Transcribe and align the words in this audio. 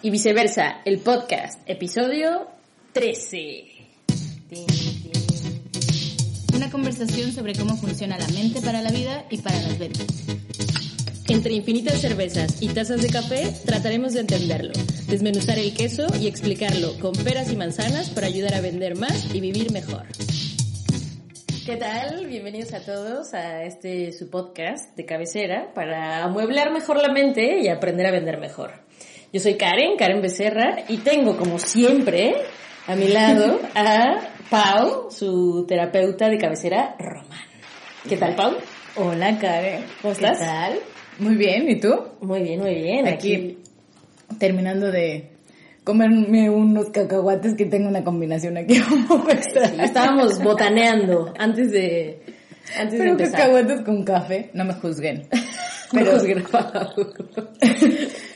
y 0.00 0.10
viceversa, 0.10 0.80
el 0.84 0.98
podcast, 0.98 1.60
episodio 1.68 2.46
13. 2.92 3.64
Una 6.54 6.70
conversación 6.70 7.32
sobre 7.32 7.54
cómo 7.54 7.76
funciona 7.76 8.16
la 8.16 8.28
mente 8.28 8.60
para 8.60 8.80
la 8.80 8.90
vida 8.90 9.24
y 9.28 9.38
para 9.38 9.60
las 9.60 9.78
ventas. 9.78 10.06
Entre 11.26 11.52
infinitas 11.52 12.00
cervezas 12.00 12.62
y 12.62 12.68
tazas 12.68 13.02
de 13.02 13.08
café, 13.08 13.52
trataremos 13.66 14.14
de 14.14 14.20
entenderlo, 14.20 14.72
desmenuzar 15.08 15.58
el 15.58 15.74
queso 15.74 16.06
y 16.20 16.28
explicarlo 16.28 16.96
con 17.00 17.12
peras 17.12 17.52
y 17.52 17.56
manzanas 17.56 18.10
para 18.10 18.28
ayudar 18.28 18.54
a 18.54 18.60
vender 18.60 18.96
más 18.96 19.34
y 19.34 19.40
vivir 19.40 19.72
mejor. 19.72 20.04
¿Qué 21.66 21.76
tal? 21.76 22.24
Bienvenidos 22.26 22.72
a 22.72 22.80
todos 22.80 23.34
a 23.34 23.64
este 23.64 24.12
su 24.12 24.30
podcast 24.30 24.96
de 24.96 25.04
cabecera 25.04 25.74
para 25.74 26.24
amueblar 26.24 26.72
mejor 26.72 27.02
la 27.02 27.12
mente 27.12 27.58
y 27.58 27.68
aprender 27.68 28.06
a 28.06 28.12
vender 28.12 28.38
mejor. 28.38 28.87
Yo 29.32 29.40
soy 29.40 29.56
Karen, 29.56 29.96
Karen 29.98 30.22
Becerra, 30.22 30.84
y 30.88 30.98
tengo 30.98 31.36
como 31.36 31.58
siempre 31.58 32.34
a 32.86 32.96
mi 32.96 33.08
lado 33.08 33.60
a 33.74 34.20
Pau, 34.48 35.10
su 35.10 35.66
terapeuta 35.68 36.30
de 36.30 36.38
cabecera, 36.38 36.96
Román. 36.98 37.38
¿Qué 38.08 38.16
tal, 38.16 38.34
Pau? 38.34 38.52
Hola, 38.96 39.38
Karen. 39.38 39.84
¿Cómo 40.00 40.12
estás? 40.12 40.38
¿Qué 40.38 40.44
tal? 40.46 40.78
Muy 41.18 41.34
bien, 41.34 41.68
¿y 41.68 41.78
tú? 41.78 41.94
Muy 42.22 42.42
bien, 42.42 42.60
muy 42.60 42.74
bien. 42.74 43.06
Aquí, 43.06 43.58
terminando 44.38 44.90
de 44.90 45.30
comerme 45.84 46.48
unos 46.48 46.86
cacahuates 46.90 47.54
que 47.54 47.66
tengo 47.66 47.88
una 47.88 48.02
combinación 48.02 48.56
aquí 48.56 48.80
un 48.92 49.06
poco. 49.06 49.28
Estábamos 49.30 50.42
botaneando 50.42 51.34
antes 51.38 51.70
de, 51.70 52.22
antes 52.78 52.92
de 52.92 52.98
Pero 52.98 53.10
empezar. 53.10 53.40
cacahuates 53.40 53.82
con 53.82 54.04
café, 54.04 54.50
no 54.54 54.64
me 54.64 54.72
juzguen. 54.74 55.28
No 55.90 56.00
Pero 56.00 56.12
juzguen, 56.12 56.42
Pau. 56.42 57.14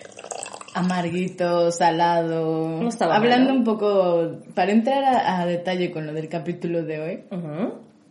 amarguito, 0.75 1.71
salado. 1.73 2.81
No 2.83 2.89
estaba 2.89 3.17
Hablando 3.17 3.49
malo. 3.51 3.59
un 3.59 3.65
poco, 3.65 4.39
para 4.55 4.73
entrar 4.73 5.03
a, 5.05 5.41
a 5.41 5.47
detalle 5.47 5.91
con 5.91 6.07
lo 6.07 6.13
del 6.13 6.29
capítulo 6.29 6.83
de 6.83 7.01
hoy, 7.01 7.25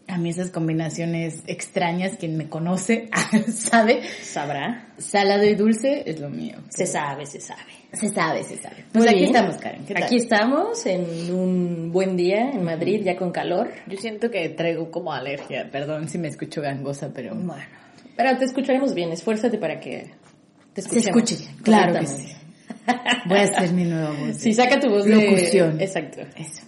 a 0.08 0.18
mí 0.18 0.30
esas 0.30 0.50
combinaciones 0.52 1.42
extrañas, 1.48 2.18
quien 2.18 2.36
me 2.36 2.50
conoce 2.50 3.10
sabe, 3.52 4.02
Sabrá. 4.22 4.88
salado 4.98 5.46
y 5.46 5.56
dulce 5.56 6.04
es 6.06 6.20
lo 6.20 6.30
mío. 6.30 6.58
Se 6.70 6.86
sabe, 6.86 7.26
se 7.26 7.40
sabe. 7.40 7.62
Se 7.94 8.08
sabe, 8.10 8.44
se 8.44 8.58
sabe. 8.58 8.86
Pues 8.92 9.04
Muy 9.04 9.08
aquí 9.08 9.20
bien. 9.20 9.36
estamos, 9.36 9.58
Karen. 9.58 9.86
¿qué 9.86 9.94
tal? 9.94 10.04
Aquí 10.04 10.16
estamos 10.18 10.86
en 10.86 11.34
un 11.34 11.92
buen 11.92 12.16
día 12.18 12.52
en 12.52 12.64
Madrid, 12.64 13.02
ya 13.04 13.16
con 13.18 13.32
calor. 13.32 13.70
Yo 13.88 13.98
siento 13.98 14.30
que 14.32 14.48
traigo 14.50 14.92
como 14.92 15.12
alergia, 15.14 15.70
perdón 15.72 16.08
si 16.10 16.18
me 16.18 16.28
escucho 16.30 16.62
gangosa, 16.62 17.12
pero... 17.14 17.34
Bueno, 17.36 17.64
pero 18.16 18.38
te 18.38 18.46
escucharemos 18.46 18.94
bien. 18.94 19.12
Esfuérzate 19.12 19.58
para 19.58 19.80
que 19.80 20.12
te 20.74 20.82
Se 20.82 20.88
escuchemos 20.88 21.18
escuche 21.32 21.36
bien, 21.38 21.64
claro 21.64 22.00
que 22.00 22.06
sí. 22.08 22.28
Voy 23.26 23.38
a 23.40 23.42
hacer 23.44 23.72
mi 23.74 23.84
nueva 23.84 24.10
voz. 24.12 24.38
Sí, 24.38 24.54
saca 24.54 24.80
tu 24.80 24.90
voz 24.90 25.06
de... 25.06 25.16
Locución. 25.16 25.80
Exacto. 25.82 26.22
Eso. 26.36 26.64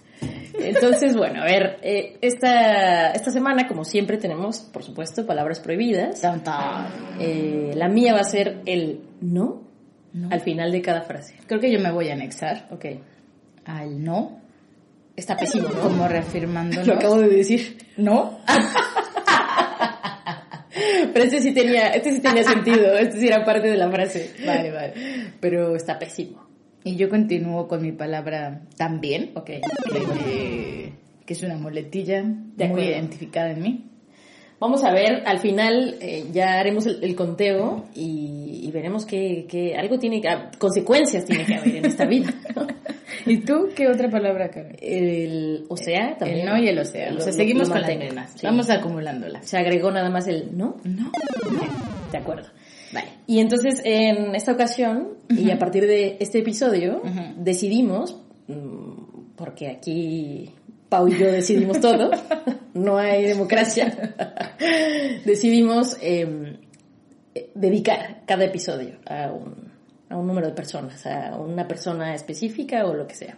Entonces, 0.58 1.16
bueno, 1.16 1.42
a 1.42 1.44
ver, 1.44 1.78
eh, 1.82 2.16
esta, 2.20 3.10
esta 3.10 3.30
semana, 3.30 3.66
como 3.66 3.84
siempre, 3.84 4.16
tenemos, 4.18 4.60
por 4.60 4.82
supuesto, 4.84 5.26
palabras 5.26 5.60
prohibidas. 5.60 6.22
Eh, 7.20 7.72
la 7.74 7.88
mía 7.88 8.14
va 8.14 8.20
a 8.20 8.24
ser 8.24 8.60
el 8.64 9.00
no, 9.20 9.62
No. 10.12 10.28
al 10.30 10.40
final 10.40 10.70
de 10.72 10.80
cada 10.80 11.02
frase. 11.02 11.34
Creo 11.46 11.60
que 11.60 11.72
yo 11.72 11.80
me 11.80 11.90
voy 11.90 12.08
a 12.08 12.14
anexar 12.14 12.68
Ok. 12.70 12.86
al 13.66 14.02
no, 14.02 14.40
Está 15.16 15.36
pésimo, 15.36 15.68
¿no? 15.68 15.80
como 15.80 16.08
reafirmándolo. 16.08 16.84
Lo 16.86 16.94
acabo 16.94 17.18
de 17.18 17.28
decir. 17.28 17.78
¿No? 17.96 18.38
Pero 21.12 21.24
este 21.24 21.40
sí 21.40 21.52
tenía, 21.52 21.88
este 21.88 22.12
sí 22.12 22.20
tenía 22.20 22.44
sentido, 22.44 22.92
este 22.98 23.18
sí 23.20 23.26
era 23.26 23.44
parte 23.44 23.68
de 23.68 23.76
la 23.76 23.90
frase. 23.90 24.30
Vale, 24.46 24.70
vale. 24.70 24.92
Pero 25.40 25.76
está 25.76 25.98
pésimo. 25.98 26.44
Y 26.84 26.96
yo 26.96 27.08
continúo 27.08 27.66
con 27.66 27.80
mi 27.82 27.92
palabra 27.92 28.60
también, 28.76 29.30
Ok. 29.34 29.46
que, 29.46 30.92
que 31.24 31.32
es 31.32 31.42
una 31.42 31.56
muletilla 31.56 32.22
De 32.56 32.68
muy 32.68 32.82
identificada 32.82 33.50
en 33.52 33.62
mí. 33.62 33.84
Vamos 34.60 34.84
a 34.84 34.92
ver, 34.92 35.22
al 35.26 35.40
final 35.40 35.96
eh, 36.00 36.26
ya 36.32 36.58
haremos 36.58 36.86
el, 36.86 37.02
el 37.02 37.16
conteo 37.16 37.86
y, 37.94 38.60
y 38.62 38.70
veremos 38.70 39.04
que, 39.04 39.46
que 39.48 39.74
algo 39.76 39.98
tiene 39.98 40.20
que, 40.20 40.28
ah, 40.28 40.50
consecuencias 40.58 41.24
tiene 41.24 41.44
que 41.44 41.54
haber 41.54 41.76
en 41.76 41.84
esta 41.86 42.06
vida. 42.06 42.32
¿no? 42.54 42.66
¿Y 43.26 43.38
tú 43.38 43.70
qué 43.74 43.88
otra 43.88 44.10
palabra, 44.10 44.50
Karen? 44.50 44.76
El 44.80 45.64
o 45.68 45.76
sea 45.76 46.16
también. 46.16 46.40
El 46.40 46.46
no 46.46 46.58
y 46.58 46.68
el. 46.68 46.76
Lo- 46.76 46.82
o 46.82 46.84
sea, 47.20 47.32
seguimos 47.32 47.68
con 47.68 47.82
mismas. 47.98 48.32
sí. 48.32 48.40
Vamos 48.42 48.70
acumulándolas. 48.70 49.46
Se 49.46 49.56
agregó 49.56 49.90
nada 49.90 50.10
más 50.10 50.26
el 50.28 50.56
no. 50.56 50.76
No. 50.84 51.10
De 52.10 52.18
acuerdo. 52.18 52.48
Vale. 52.92 53.08
Y 53.26 53.40
entonces 53.40 53.80
en 53.84 54.34
esta 54.34 54.52
ocasión 54.52 55.14
y 55.28 55.50
a 55.50 55.58
partir 55.58 55.86
de 55.86 56.16
este 56.20 56.38
episodio 56.38 57.02
decidimos, 57.36 58.20
mm, 58.46 59.34
porque 59.36 59.68
aquí 59.68 60.50
Pau 60.88 61.08
y 61.08 61.18
yo 61.18 61.26
decidimos 61.32 61.80
todo, 61.80 62.10
no 62.74 62.98
hay 62.98 63.24
democracia, 63.24 64.14
decidimos 65.24 65.96
eh, 66.00 66.56
dedicar 67.54 68.20
cada 68.26 68.44
episodio 68.44 68.98
a 69.06 69.32
un, 69.32 69.63
a 70.14 70.18
un 70.18 70.26
número 70.26 70.46
de 70.46 70.52
personas, 70.54 71.04
a 71.06 71.36
una 71.36 71.66
persona 71.68 72.14
específica 72.14 72.86
o 72.86 72.94
lo 72.94 73.06
que 73.06 73.14
sea. 73.14 73.36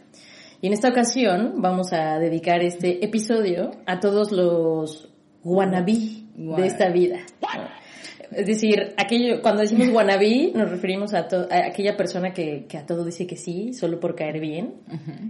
Y 0.60 0.66
en 0.69 0.72
esta 0.72 0.88
ocasión 0.88 1.54
vamos 1.56 1.92
a 1.92 2.19
dedicar 2.19 2.62
este 2.62 3.04
episodio 3.04 3.72
a 3.87 3.98
todos 4.00 4.32
los 4.32 5.09
wannabe 5.44 5.98
de 6.34 6.66
esta 6.66 6.88
vida. 6.91 7.19
¿no? 7.41 7.86
Es 8.32 8.47
decir, 8.47 8.92
aquello, 8.97 9.41
cuando 9.41 9.62
decimos 9.62 9.88
wannabe, 9.91 10.50
nos 10.54 10.69
referimos 10.70 11.15
a, 11.15 11.28
to- 11.28 11.47
a 11.50 11.66
aquella 11.66 11.97
persona 11.97 12.32
que, 12.32 12.66
que 12.69 12.76
a 12.78 12.84
todo 12.84 13.04
dice 13.04 13.26
que 13.26 13.36
sí, 13.36 13.72
solo 13.72 14.00
por 14.00 14.15
caer 14.16 14.41
bien, 14.41 14.75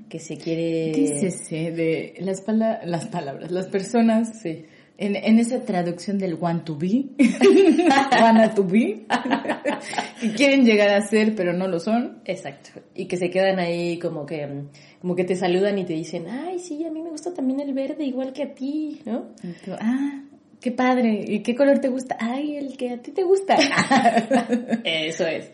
que 0.08 0.18
se 0.18 0.36
quiere... 0.38 0.92
¿Qué 0.92 1.04
es 1.04 1.22
ese 1.22 1.72
de 1.72 2.14
las, 2.20 2.40
pala- 2.40 2.80
las 2.84 3.06
palabras, 3.06 3.50
las 3.50 3.66
personas? 3.66 4.40
Sí. 4.40 4.64
En, 4.98 5.14
en 5.14 5.38
esa 5.38 5.60
traducción 5.60 6.18
del 6.18 6.34
want 6.34 6.64
to 6.64 6.74
be, 6.74 7.04
wanna 8.18 8.54
to 8.54 8.64
be, 8.64 9.04
que 10.20 10.32
quieren 10.32 10.64
llegar 10.64 10.88
a 10.88 11.02
ser 11.02 11.34
pero 11.34 11.52
no 11.52 11.68
lo 11.68 11.80
son. 11.80 12.22
Exacto. 12.24 12.80
Y 12.94 13.06
que 13.06 13.18
se 13.18 13.28
quedan 13.28 13.58
ahí 13.58 13.98
como 13.98 14.24
que, 14.24 14.64
como 15.00 15.14
que 15.14 15.24
te 15.24 15.36
saludan 15.36 15.78
y 15.78 15.84
te 15.84 15.92
dicen, 15.92 16.26
ay, 16.28 16.58
sí, 16.58 16.84
a 16.86 16.90
mí 16.90 17.02
me 17.02 17.10
gusta 17.10 17.34
también 17.34 17.60
el 17.60 17.74
verde 17.74 18.04
igual 18.04 18.32
que 18.32 18.44
a 18.44 18.54
ti, 18.54 19.02
¿no? 19.04 19.32
Tú, 19.64 19.72
ah, 19.78 20.22
qué 20.60 20.72
padre. 20.72 21.24
¿Y 21.28 21.40
qué 21.40 21.54
color 21.54 21.78
te 21.78 21.88
gusta? 21.88 22.16
Ay, 22.18 22.56
el 22.56 22.76
que 22.76 22.90
a 22.90 22.98
ti 22.98 23.12
te 23.12 23.22
gusta. 23.22 23.54
Eso 24.84 25.26
es. 25.26 25.50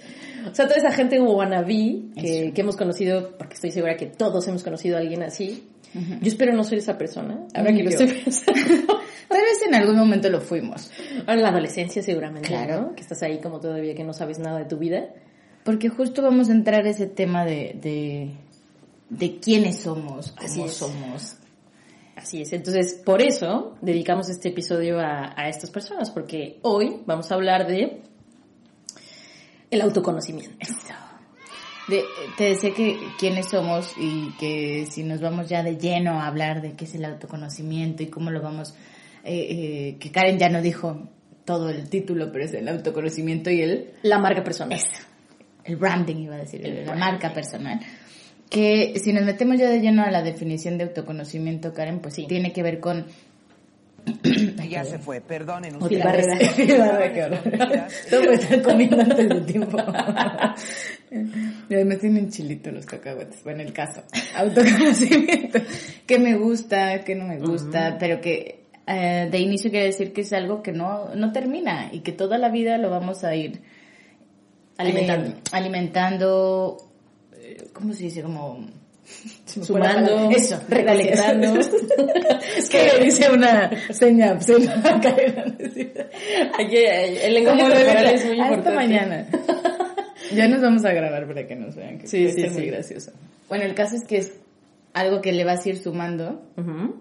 O 0.51 0.55
sea, 0.55 0.67
toda 0.67 0.79
esa 0.79 0.93
gente 0.93 1.21
wannabe 1.21 2.03
que, 2.17 2.53
que 2.55 2.61
hemos 2.61 2.77
conocido, 2.77 3.37
porque 3.37 3.55
estoy 3.55 3.71
segura 3.71 3.97
que 3.97 4.07
todos 4.07 4.47
hemos 4.49 4.63
conocido 4.63 4.97
a 4.97 5.01
alguien 5.01 5.23
así. 5.23 5.65
Yo 5.95 6.29
espero 6.29 6.55
no 6.55 6.65
ser 6.65 6.79
esa 6.79 6.97
persona, 6.97 7.47
ahora 7.55 7.71
que 7.75 7.83
lo 7.83 7.91
estoy 7.91 8.07
pensando. 8.07 9.02
Tal 9.33 9.41
vez 9.43 9.63
en 9.67 9.75
algún 9.75 9.97
momento 9.97 10.29
lo 10.29 10.41
fuimos. 10.41 10.91
En 11.27 11.43
la 11.43 11.49
adolescencia 11.49 12.03
seguramente, 12.03 12.49
Claro. 12.49 12.81
¿no? 12.81 12.95
Que 12.95 13.03
estás 13.03 13.23
ahí 13.23 13.41
como 13.41 13.59
todavía 13.61 13.95
que 13.95 14.05
no 14.05 14.13
sabes 14.13 14.39
nada 14.39 14.59
de 14.59 14.65
tu 14.67 14.77
vida. 14.79 15.09
Porque 15.65 15.89
justo 15.89 16.23
vamos 16.23 16.49
a 16.49 16.53
entrar 16.53 16.85
a 16.87 16.91
ese 16.91 17.07
tema 17.07 17.45
de, 17.45 17.77
de, 17.81 18.31
de 19.11 19.39
quiénes 19.39 19.81
somos, 19.81 20.35
Así 20.37 20.57
cómo 20.59 20.67
es. 20.67 20.75
somos. 20.75 21.37
Así 22.17 22.43
es. 22.43 22.53
Entonces, 22.53 22.95
por 22.95 23.23
eso 23.23 23.77
dedicamos 23.81 24.29
este 24.29 24.49
episodio 24.51 25.01
a, 25.01 25.33
a 25.37 25.49
estas 25.49 25.71
personas, 25.71 26.11
porque 26.11 26.59
hoy 26.63 27.01
vamos 27.07 27.31
a 27.33 27.35
hablar 27.37 27.67
de 27.67 28.03
el 29.71 29.81
autoconocimiento. 29.81 30.55
De- 31.89 32.05
te 32.37 32.45
decía 32.45 32.73
que 32.75 32.97
quiénes 33.19 33.49
somos 33.49 33.93
y 33.99 34.31
que 34.39 34.87
si 34.91 35.03
nos 35.03 35.21
vamos 35.21 35.49
ya 35.49 35.63
de 35.63 35.77
lleno 35.79 36.21
a 36.21 36.27
hablar 36.27 36.63
de 36.63 36.73
qué 36.75 36.85
es 36.85 36.95
el 36.95 37.05
autoconocimiento 37.05 38.03
y 38.03 38.07
cómo 38.07 38.31
lo 38.31 38.41
vamos, 38.41 38.75
eh, 39.25 39.47
eh, 39.51 39.97
que 40.01 40.11
Karen 40.11 40.39
ya 40.39 40.49
no 40.49 40.61
dijo 40.63 41.09
todo 41.45 41.71
el 41.71 41.89
título, 41.89 42.31
pero 42.33 42.45
es 42.45 42.55
el 42.55 42.69
autoconocimiento 42.69 43.51
y 43.51 43.63
el, 43.63 43.91
La 44.03 44.19
marca 44.19 44.43
personal. 44.45 44.79
el 45.65 45.77
branding 45.77 46.17
iba 46.17 46.37
a 46.37 46.39
decir, 46.39 46.61
El 46.65 46.75
la 46.77 46.83
branding. 46.93 47.01
marca 47.01 47.33
personal. 47.33 47.81
Que 48.51 48.95
si 49.03 49.13
nos 49.13 49.25
metemos 49.25 49.59
ya 49.59 49.69
de 49.71 49.81
lleno 49.81 50.03
a 50.03 50.11
la 50.11 50.23
definición 50.23 50.77
de 50.79 50.85
autoconocimiento, 50.85 51.73
Karen, 51.73 52.01
pues 52.01 52.15
Sí. 52.15 52.27
tiene 52.27 52.53
que 52.53 52.63
ver 52.63 52.81
con... 52.81 53.07
Ya 54.69 54.85
se 54.85 54.99
fue, 54.99 55.21
perdonen 55.21 55.77
Otra 55.77 55.87
ustedes. 55.87 56.05
barrera. 56.05 56.89
Barrera, 56.93 57.13
qué 57.13 57.23
horror. 57.25 57.87
Todo 58.11 58.21
me 58.23 58.35
está 58.35 58.63
comiendo 58.63 59.01
antes 59.01 59.29
de 59.29 59.41
tiempo. 59.43 59.79
Y 61.69 61.75
además 61.75 61.99
tienen 61.99 62.31
chilito 62.31 62.71
los 62.71 62.87
cacahuetes. 62.87 63.45
Bueno, 63.45 63.61
el 63.63 63.73
caso. 63.75 64.03
Autoconocimiento. 64.37 65.59
Que 66.07 66.19
me 66.19 66.37
gusta, 66.39 67.05
que 67.05 67.15
no 67.15 67.27
me 67.27 67.39
gusta, 67.39 67.97
pero 68.01 68.19
que 68.21 68.62
eh, 68.87 69.29
de 69.31 69.39
inicio 69.39 69.71
quiere 69.71 69.87
decir 69.87 70.13
que 70.13 70.23
es 70.23 70.33
algo 70.33 70.63
que 70.63 70.73
no, 70.73 71.15
no 71.15 71.33
termina 71.33 71.89
y 71.93 72.01
que 72.01 72.13
toda 72.13 72.39
la 72.39 72.49
vida 72.51 72.79
lo 72.79 72.91
vamos 72.91 73.23
a 73.25 73.35
ir 73.37 73.61
Alimentando. 74.77 75.29
eh, 75.31 75.35
alimentando, 75.53 76.77
eh, 77.37 77.65
¿cómo 77.73 77.93
se 77.93 78.05
dice? 78.05 78.23
Como 78.23 78.67
Sumando, 79.45 80.31
eso, 80.31 80.59
recolectando. 80.69 81.61
es 82.57 82.69
que 82.71 82.85
le 82.99 82.99
dice 83.05 83.31
una 83.31 83.71
seña. 83.93 84.33
Aquí, 84.33 84.53
eh, 86.77 87.27
el 87.27 87.35
lenguaje 87.35 87.63
corporal 87.63 88.07
es 88.07 88.25
muy 88.27 88.41
"Hasta 88.41 88.55
importante. 88.55 88.71
mañana. 88.75 89.27
Ya 90.35 90.49
nos 90.49 90.63
vamos 90.63 90.85
a 90.85 90.93
grabar 90.93 91.27
para 91.27 91.47
que 91.47 91.55
nos 91.57 91.75
vean, 91.77 91.99
que 91.99 92.07
Sí, 92.07 92.31
sí, 92.31 92.43
sí, 92.43 92.49
muy 92.51 92.67
gracioso. 92.69 93.13
Bueno, 93.49 93.65
el 93.65 93.75
caso 93.75 93.97
es 93.97 94.05
que 94.07 94.19
es 94.19 94.33
algo 94.95 95.21
que 95.21 95.33
le 95.33 95.45
vas 95.45 95.67
a 95.67 95.69
ir 95.69 95.79
sumando 95.79 96.41
Ujú. 96.57 96.95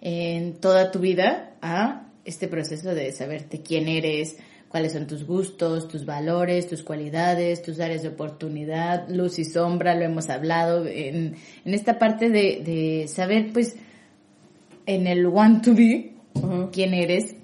En 0.00 0.54
toda 0.54 0.90
tu 0.90 0.98
vida 0.98 1.54
a 1.62 2.06
este 2.24 2.48
proceso 2.48 2.94
de 2.94 3.12
saberte 3.12 3.60
quién 3.62 3.88
eres, 3.88 4.36
cuáles 4.68 4.92
son 4.92 5.06
tus 5.06 5.26
gustos, 5.26 5.88
tus 5.88 6.04
valores, 6.06 6.68
tus 6.68 6.82
cualidades, 6.82 7.62
tus 7.62 7.80
áreas 7.80 8.02
de 8.02 8.08
oportunidad, 8.08 9.08
luz 9.08 9.38
y 9.38 9.44
sombra, 9.44 9.94
lo 9.96 10.02
hemos 10.04 10.30
hablado, 10.30 10.86
en, 10.86 11.34
en 11.64 11.74
esta 11.74 11.98
parte 11.98 12.30
de, 12.30 12.62
de 12.64 13.08
saber, 13.08 13.52
pues, 13.52 13.74
en 14.86 15.06
el 15.06 15.26
want 15.26 15.64
to 15.64 15.74
be, 15.74 16.12
quién 16.72 16.94
eres, 16.94 17.34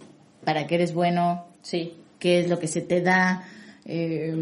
para 0.44 0.66
qué 0.66 0.76
eres 0.76 0.94
bueno, 0.94 1.46
Sí. 1.62 1.94
qué 2.20 2.38
es 2.38 2.48
lo 2.48 2.60
que 2.60 2.68
se 2.68 2.80
te 2.82 3.00
da, 3.00 3.44
eh, 3.84 4.32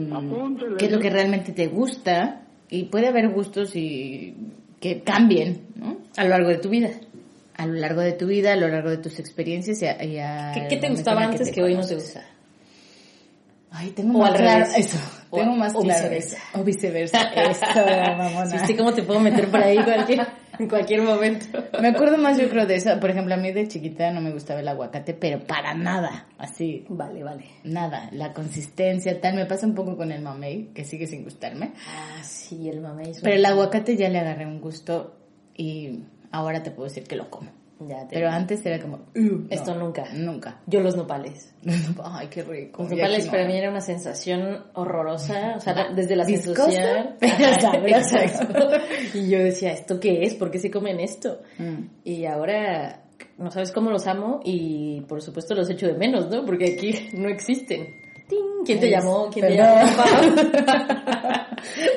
qué 0.78 0.86
es 0.86 0.92
lo 0.92 0.98
que 1.00 1.08
realmente 1.10 1.52
te 1.52 1.68
gusta, 1.68 2.42
y 2.68 2.84
puede 2.84 3.08
haber 3.08 3.30
gustos 3.30 3.74
y 3.76 4.34
que 4.80 5.00
cambien, 5.00 5.62
¿no? 5.76 5.96
A 6.16 6.24
lo 6.24 6.30
largo 6.30 6.50
de 6.50 6.58
tu 6.58 6.68
vida. 6.68 6.90
A 7.56 7.66
lo 7.66 7.74
largo 7.74 8.00
de 8.00 8.12
tu 8.12 8.26
vida, 8.26 8.52
a 8.52 8.56
lo 8.56 8.68
largo 8.68 8.90
de 8.90 8.98
tus 8.98 9.18
experiencias 9.18 9.80
y 9.82 9.86
a, 9.86 10.04
y 10.04 10.18
a- 10.18 10.52
¿Qué, 10.54 10.66
qué 10.68 10.76
te 10.76 10.88
gustaba 10.90 11.22
antes 11.24 11.48
te 11.48 11.52
que, 11.52 11.62
hoy 11.62 11.74
no 11.74 11.86
te 11.86 11.94
gusta? 11.94 12.22
Ay, 13.76 13.90
tengo 13.90 14.18
O 14.18 14.22
más 14.22 14.30
al 14.30 14.36
claro 14.36 14.64
revés. 14.66 14.86
eso. 14.86 14.98
O- 15.30 15.36
tengo 15.36 15.56
más 15.56 15.74
o 15.74 15.80
claro 15.80 16.00
viceversa. 16.08 16.36
eso. 16.36 16.60
O 16.60 16.64
viceversa. 16.64 17.22
Eso, 17.34 17.66
mamona. 18.16 18.46
¿Sí, 18.46 18.56
¿Viste 18.58 18.76
cómo 18.76 18.92
te 18.94 19.02
puedo 19.02 19.18
meter 19.18 19.48
por 19.50 19.60
ahí 19.60 19.82
cualquier, 19.82 20.28
en 20.60 20.68
cualquier 20.68 21.02
momento? 21.02 21.46
Me 21.80 21.88
acuerdo 21.88 22.16
más 22.18 22.38
yo 22.38 22.48
creo 22.48 22.66
de 22.66 22.76
eso. 22.76 23.00
Por 23.00 23.10
ejemplo, 23.10 23.34
a 23.34 23.36
mí 23.36 23.50
de 23.50 23.66
chiquita 23.66 24.12
no 24.12 24.20
me 24.20 24.30
gustaba 24.30 24.60
el 24.60 24.68
aguacate, 24.68 25.12
pero 25.12 25.40
para 25.44 25.74
nada. 25.74 26.28
Así, 26.38 26.84
Vale, 26.88 27.24
vale. 27.24 27.46
nada. 27.64 28.08
La 28.12 28.32
consistencia, 28.32 29.20
tal. 29.20 29.34
Me 29.34 29.46
pasa 29.46 29.66
un 29.66 29.74
poco 29.74 29.96
con 29.96 30.12
el 30.12 30.22
mamey, 30.22 30.66
que 30.72 30.84
sigue 30.84 31.08
sin 31.08 31.24
gustarme. 31.24 31.72
Ah, 31.88 32.22
sí, 32.22 32.68
el 32.68 32.80
mamey. 32.80 33.10
es 33.10 33.20
Pero 33.22 33.34
el 33.34 33.44
aguacate 33.44 33.96
ya 33.96 34.08
le 34.08 34.20
agarré 34.20 34.46
un 34.46 34.60
gusto 34.60 35.16
y 35.56 35.98
ahora 36.34 36.62
te 36.62 36.70
puedo 36.70 36.88
decir 36.88 37.04
que 37.04 37.16
lo 37.16 37.30
como. 37.30 37.50
Ya 37.80 38.06
te- 38.06 38.14
Pero 38.14 38.30
antes 38.30 38.64
era 38.64 38.80
como, 38.80 38.98
"Uh, 39.16 39.46
Esto 39.50 39.74
no, 39.74 39.84
nunca. 39.86 40.04
Nunca. 40.14 40.60
Yo 40.66 40.80
los 40.86 40.96
nopales. 40.96 41.52
Ay, 42.02 42.28
qué 42.28 42.42
rico. 42.42 42.82
Los 42.82 42.92
nopales 42.92 43.26
no. 43.26 43.32
para 43.32 43.46
mí 43.46 43.56
era 43.56 43.68
una 43.68 43.80
sensación 43.80 44.64
horrorosa, 44.74 45.54
o 45.56 45.60
sea, 45.60 45.88
desde 45.94 46.14
la 46.16 46.24
sensación. 46.24 47.16
pero 47.20 47.54
sabrosa. 47.60 48.18
Y 49.14 49.28
yo 49.28 49.38
decía, 49.40 49.72
¿esto 49.72 49.98
qué 50.00 50.22
es? 50.22 50.34
¿Por 50.34 50.50
qué 50.50 50.58
se 50.60 50.70
comen 50.70 51.00
esto? 51.00 51.40
Mm. 51.58 51.86
Y 52.04 52.26
ahora 52.26 53.02
no 53.38 53.50
sabes 53.50 53.72
cómo 53.72 53.90
los 53.90 54.06
amo 54.06 54.40
y 54.44 55.00
por 55.02 55.20
supuesto 55.20 55.54
los 55.54 55.68
echo 55.68 55.86
de 55.88 55.94
menos, 55.94 56.30
¿no? 56.30 56.44
Porque 56.44 56.74
aquí 56.74 57.08
no 57.14 57.28
existen. 57.28 57.86
¡Ting! 58.28 58.64
¿Quién 58.64 58.80
te 58.80 58.88
llamó? 58.88 59.28
¿Quién 59.32 59.46
te 59.48 59.56
perdón. 59.56 59.86
llamó? 59.96 61.44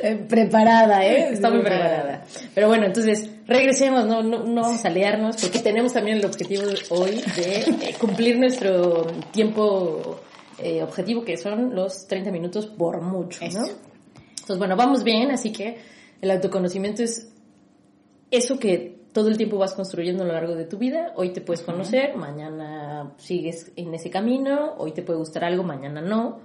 Eh, 0.03 0.25
preparada, 0.27 1.05
¿eh? 1.05 1.29
Está 1.33 1.49
muy 1.49 1.61
preparada. 1.61 2.23
Pero 2.53 2.67
bueno, 2.67 2.85
entonces, 2.85 3.29
regresemos, 3.47 4.05
no, 4.05 4.21
no, 4.23 4.43
no 4.43 4.61
vamos 4.61 4.83
a 4.85 4.89
liarnos, 4.89 5.37
porque 5.41 5.59
tenemos 5.59 5.93
también 5.93 6.17
el 6.17 6.25
objetivo 6.25 6.63
hoy 6.89 7.21
de 7.35 7.61
eh, 7.89 7.95
cumplir 7.99 8.37
nuestro 8.37 9.07
tiempo 9.31 10.19
eh, 10.59 10.83
objetivo, 10.83 11.23
que 11.23 11.37
son 11.37 11.73
los 11.75 12.07
30 12.07 12.31
minutos 12.31 12.67
por 12.67 13.01
mucho, 13.01 13.39
¿no? 13.53 13.65
Entonces, 14.29 14.57
bueno, 14.57 14.75
vamos 14.75 15.03
bien, 15.03 15.31
así 15.31 15.51
que 15.51 15.77
el 16.21 16.31
autoconocimiento 16.31 17.03
es 17.03 17.31
eso 18.31 18.59
que 18.59 18.97
todo 19.13 19.29
el 19.29 19.37
tiempo 19.37 19.57
vas 19.57 19.73
construyendo 19.73 20.23
a 20.23 20.27
lo 20.27 20.33
largo 20.33 20.55
de 20.55 20.65
tu 20.65 20.77
vida. 20.77 21.11
Hoy 21.15 21.29
te 21.33 21.41
puedes 21.41 21.61
conocer, 21.63 22.15
mañana 22.15 23.13
sigues 23.17 23.71
en 23.75 23.93
ese 23.93 24.09
camino, 24.09 24.75
hoy 24.77 24.91
te 24.91 25.01
puede 25.01 25.19
gustar 25.19 25.43
algo, 25.43 25.63
mañana 25.63 26.01
no. 26.01 26.39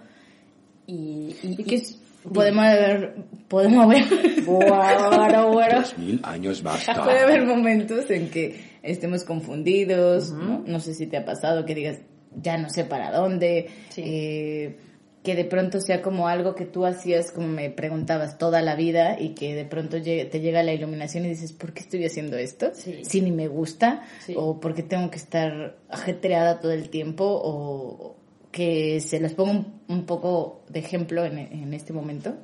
Y, 0.86 1.36
y, 1.42 1.56
Y 1.58 1.64
que 1.64 1.74
es- 1.76 1.98
podemos 2.32 2.64
ver, 2.64 3.14
podemos 3.48 3.88
ver, 3.88 4.04
Bueno, 4.46 5.52
bueno. 5.52 5.82
Mil 5.96 6.20
años 6.22 6.62
más 6.62 6.84
puede 7.04 7.20
haber 7.20 7.44
momentos 7.46 8.10
en 8.10 8.30
que 8.30 8.60
estemos 8.82 9.24
confundidos, 9.24 10.32
¿no? 10.32 10.62
No 10.66 10.80
sé 10.80 10.94
si 10.94 11.06
te 11.06 11.16
ha 11.16 11.24
pasado 11.24 11.64
que 11.64 11.74
digas, 11.74 11.98
ya 12.34 12.56
no 12.58 12.68
sé 12.70 12.84
para 12.84 13.10
dónde, 13.12 13.68
Sí. 13.90 14.02
eh, 14.04 14.76
que 15.22 15.36
de 15.36 15.44
pronto 15.44 15.80
sea 15.80 16.02
como 16.02 16.26
algo 16.26 16.56
que 16.56 16.64
tú 16.64 16.84
hacías, 16.84 17.30
como 17.30 17.46
me 17.46 17.70
preguntabas, 17.70 18.38
toda 18.38 18.60
la 18.60 18.74
vida 18.74 19.20
y 19.20 19.34
que 19.34 19.54
de 19.54 19.64
pronto 19.64 19.96
llegue- 19.98 20.24
te 20.24 20.40
llega 20.40 20.64
la 20.64 20.72
iluminación 20.72 21.24
y 21.24 21.28
dices, 21.28 21.52
¿por 21.52 21.72
qué 21.72 21.80
estoy 21.80 22.04
haciendo 22.04 22.36
esto? 22.36 22.72
Sí. 22.74 23.04
Si 23.04 23.20
ni 23.20 23.30
me 23.30 23.46
gusta, 23.46 24.02
Sí. 24.26 24.34
o 24.36 24.58
por 24.58 24.74
qué 24.74 24.82
tengo 24.82 25.10
que 25.10 25.18
estar 25.18 25.76
ajetreada 25.88 26.58
todo 26.58 26.72
el 26.72 26.88
tiempo, 26.90 27.24
o 27.24 28.16
que 28.52 29.00
se 29.00 29.18
los 29.18 29.32
pongo 29.32 29.50
un, 29.50 29.80
un 29.88 30.04
poco 30.06 30.62
de 30.68 30.78
ejemplo 30.78 31.24
en, 31.24 31.38
en 31.38 31.74
este 31.74 31.92
momento. 31.92 32.34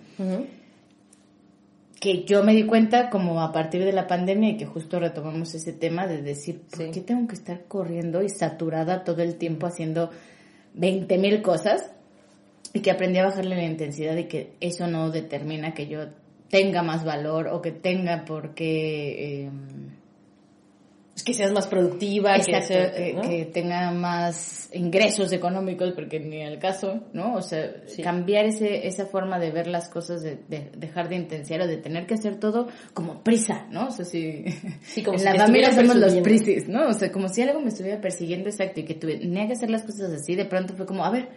Que 2.00 2.24
yo 2.24 2.44
me 2.44 2.54
di 2.54 2.64
cuenta 2.64 3.10
como 3.10 3.42
a 3.42 3.50
partir 3.52 3.84
de 3.84 3.92
la 3.92 4.06
pandemia 4.06 4.50
y 4.50 4.56
que 4.56 4.66
justo 4.66 5.00
retomamos 5.00 5.52
ese 5.54 5.72
tema 5.72 6.06
de 6.06 6.22
decir, 6.22 6.60
¿por 6.70 6.78
Sí. 6.78 6.90
qué 6.92 7.00
tengo 7.00 7.26
que 7.26 7.34
estar 7.34 7.64
corriendo 7.66 8.22
y 8.22 8.28
saturada 8.28 9.02
todo 9.02 9.20
el 9.22 9.34
tiempo 9.34 9.66
haciendo 9.66 10.10
20 10.74 11.18
mil 11.18 11.42
cosas? 11.42 11.90
Y 12.72 12.80
que 12.80 12.90
aprendí 12.92 13.18
a 13.18 13.24
bajarle 13.26 13.56
la 13.56 13.64
intensidad 13.64 14.16
y 14.16 14.24
que 14.24 14.52
eso 14.60 14.86
no 14.86 15.10
determina 15.10 15.74
que 15.74 15.88
yo 15.88 16.06
tenga 16.50 16.82
más 16.82 17.04
valor 17.04 17.48
o 17.48 17.60
que 17.60 17.72
tenga 17.72 18.24
por 18.24 18.54
qué... 18.54 19.44
eh, 19.46 19.50
Es 19.50 20.07
que 21.24 21.34
seas 21.34 21.52
más 21.52 21.66
productiva, 21.66 22.34
que, 22.36 22.62
sea- 22.62 22.92
que, 22.92 23.12
¿no? 23.14 23.22
que 23.22 23.44
tenga 23.46 23.90
más 23.90 24.70
ingresos 24.72 25.32
económicos, 25.32 25.92
porque 25.92 26.20
ni 26.20 26.40
el 26.42 26.58
caso, 26.58 27.00
¿no? 27.12 27.34
O 27.34 27.42
sea, 27.42 27.72
Sí. 27.86 28.02
cambiar 28.02 28.44
ese, 28.44 28.86
esa 28.86 29.06
forma 29.06 29.38
de 29.38 29.50
ver 29.50 29.66
las 29.66 29.88
cosas, 29.88 30.22
de, 30.22 30.38
de 30.48 30.70
dejar 30.76 31.08
de 31.08 31.16
intensiar 31.16 31.60
o 31.62 31.66
de 31.66 31.76
tener 31.78 32.06
que 32.06 32.14
hacer 32.14 32.36
todo 32.38 32.68
como 32.94 33.22
prisa, 33.22 33.66
¿no? 33.70 33.88
O 33.88 33.90
sea, 33.90 34.04
si 34.04 34.44
Sí, 34.82 35.02
como 35.02 35.14
en 35.14 35.18
si 35.20 35.24
la 35.24 35.34
familia 35.36 35.72
somos 35.72 35.96
los 35.96 36.14
prisis, 36.16 36.68
¿no? 36.68 36.88
O 36.88 36.92
sea, 36.92 37.10
como 37.10 37.28
si 37.28 37.42
algo 37.42 37.60
me 37.60 37.68
estuviera 37.68 38.00
persiguiendo 38.00 38.48
exacto 38.48 38.80
y 38.80 38.84
que 38.84 38.94
tenía 38.94 39.46
que 39.46 39.52
hacer 39.54 39.70
las 39.70 39.82
cosas 39.82 40.12
así, 40.12 40.34
de 40.36 40.44
pronto 40.44 40.74
fue 40.76 40.86
como, 40.86 41.04
a 41.04 41.10
ver, 41.10 41.28